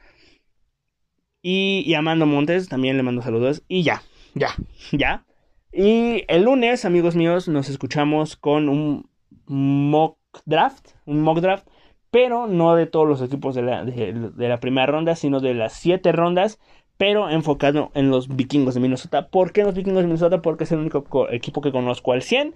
Y, 1.43 1.83
y 1.85 1.95
Amando 1.95 2.25
Montes 2.25 2.69
también 2.69 2.97
le 2.97 3.03
mando 3.03 3.21
saludos. 3.21 3.63
Y 3.69 3.83
ya, 3.83 4.03
ya, 4.35 4.55
ya. 4.93 5.25
Y 5.73 6.25
el 6.29 6.45
lunes, 6.45 6.85
amigos 6.85 7.17
míos, 7.17 7.49
nos 7.49 7.69
escuchamos 7.69 8.37
con 8.37 8.69
un 8.69 9.09
mock 9.47 10.19
draft, 10.45 10.91
un 11.07 11.23
mock 11.23 11.41
draft, 11.41 11.67
pero 12.11 12.47
no 12.47 12.75
de 12.75 12.87
todos 12.87 13.09
los 13.09 13.23
equipos 13.23 13.55
de 13.55 13.63
la, 13.63 13.85
de, 13.85 14.33
la 14.37 14.61
primera 14.61 14.87
ronda, 14.87 15.17
sino 15.17 15.41
de 15.41 15.55
las 15.55 15.73
siete 15.73 16.13
rondas, 16.13 16.61
pero 16.99 17.31
enfocado 17.31 17.91
en 17.95 18.11
los 18.11 18.29
vikingos 18.37 18.75
de 18.75 18.81
Minnesota. 18.81 19.29
¿Por 19.29 19.53
qué 19.53 19.65
los 19.65 19.75
vikingos 19.75 20.03
de 20.03 20.09
Minnesota? 20.09 20.43
Porque 20.43 20.65
es 20.65 20.73
el 20.73 20.79
único 20.79 21.29
equipo 21.31 21.63
que 21.63 21.73
conozco 21.73 22.13
al 22.13 22.23
100. 22.23 22.55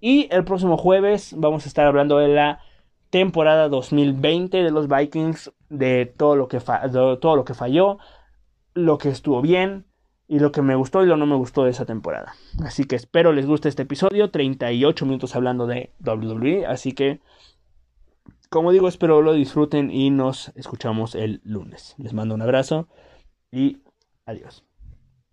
Y 0.00 0.28
el 0.30 0.44
próximo 0.44 0.76
jueves 0.76 1.34
vamos 1.36 1.64
a 1.64 1.68
estar 1.68 1.86
hablando 1.86 2.18
de 2.18 2.28
la 2.28 2.60
temporada 3.10 3.68
2020 3.68 4.62
de 4.62 4.70
los 4.70 4.88
Vikings, 4.88 5.52
de 5.68 6.06
todo 6.06 6.36
lo 6.36 6.48
que, 6.48 6.58
de 6.58 7.16
todo 7.20 7.36
lo 7.36 7.44
que 7.44 7.54
falló, 7.54 7.98
lo 8.74 8.98
que 8.98 9.08
estuvo 9.08 9.42
bien 9.42 9.86
y 10.28 10.38
lo 10.38 10.52
que 10.52 10.62
me 10.62 10.74
gustó 10.74 11.02
y 11.02 11.06
lo 11.06 11.16
no 11.16 11.26
me 11.26 11.36
gustó 11.36 11.64
de 11.64 11.70
esa 11.70 11.84
temporada. 11.84 12.34
Así 12.64 12.84
que 12.84 12.96
espero 12.96 13.32
les 13.32 13.46
guste 13.46 13.68
este 13.68 13.82
episodio, 13.82 14.30
38 14.30 15.04
minutos 15.04 15.36
hablando 15.36 15.66
de 15.66 15.92
WWE, 16.04 16.66
así 16.66 16.92
que 16.92 17.20
como 18.52 18.70
digo, 18.70 18.86
espero 18.86 19.22
lo 19.22 19.32
disfruten 19.32 19.90
y 19.90 20.10
nos 20.10 20.52
escuchamos 20.56 21.14
el 21.14 21.40
lunes. 21.42 21.94
Les 21.96 22.12
mando 22.12 22.34
un 22.34 22.42
abrazo 22.42 22.86
y 23.50 23.78
adiós. 24.26 24.62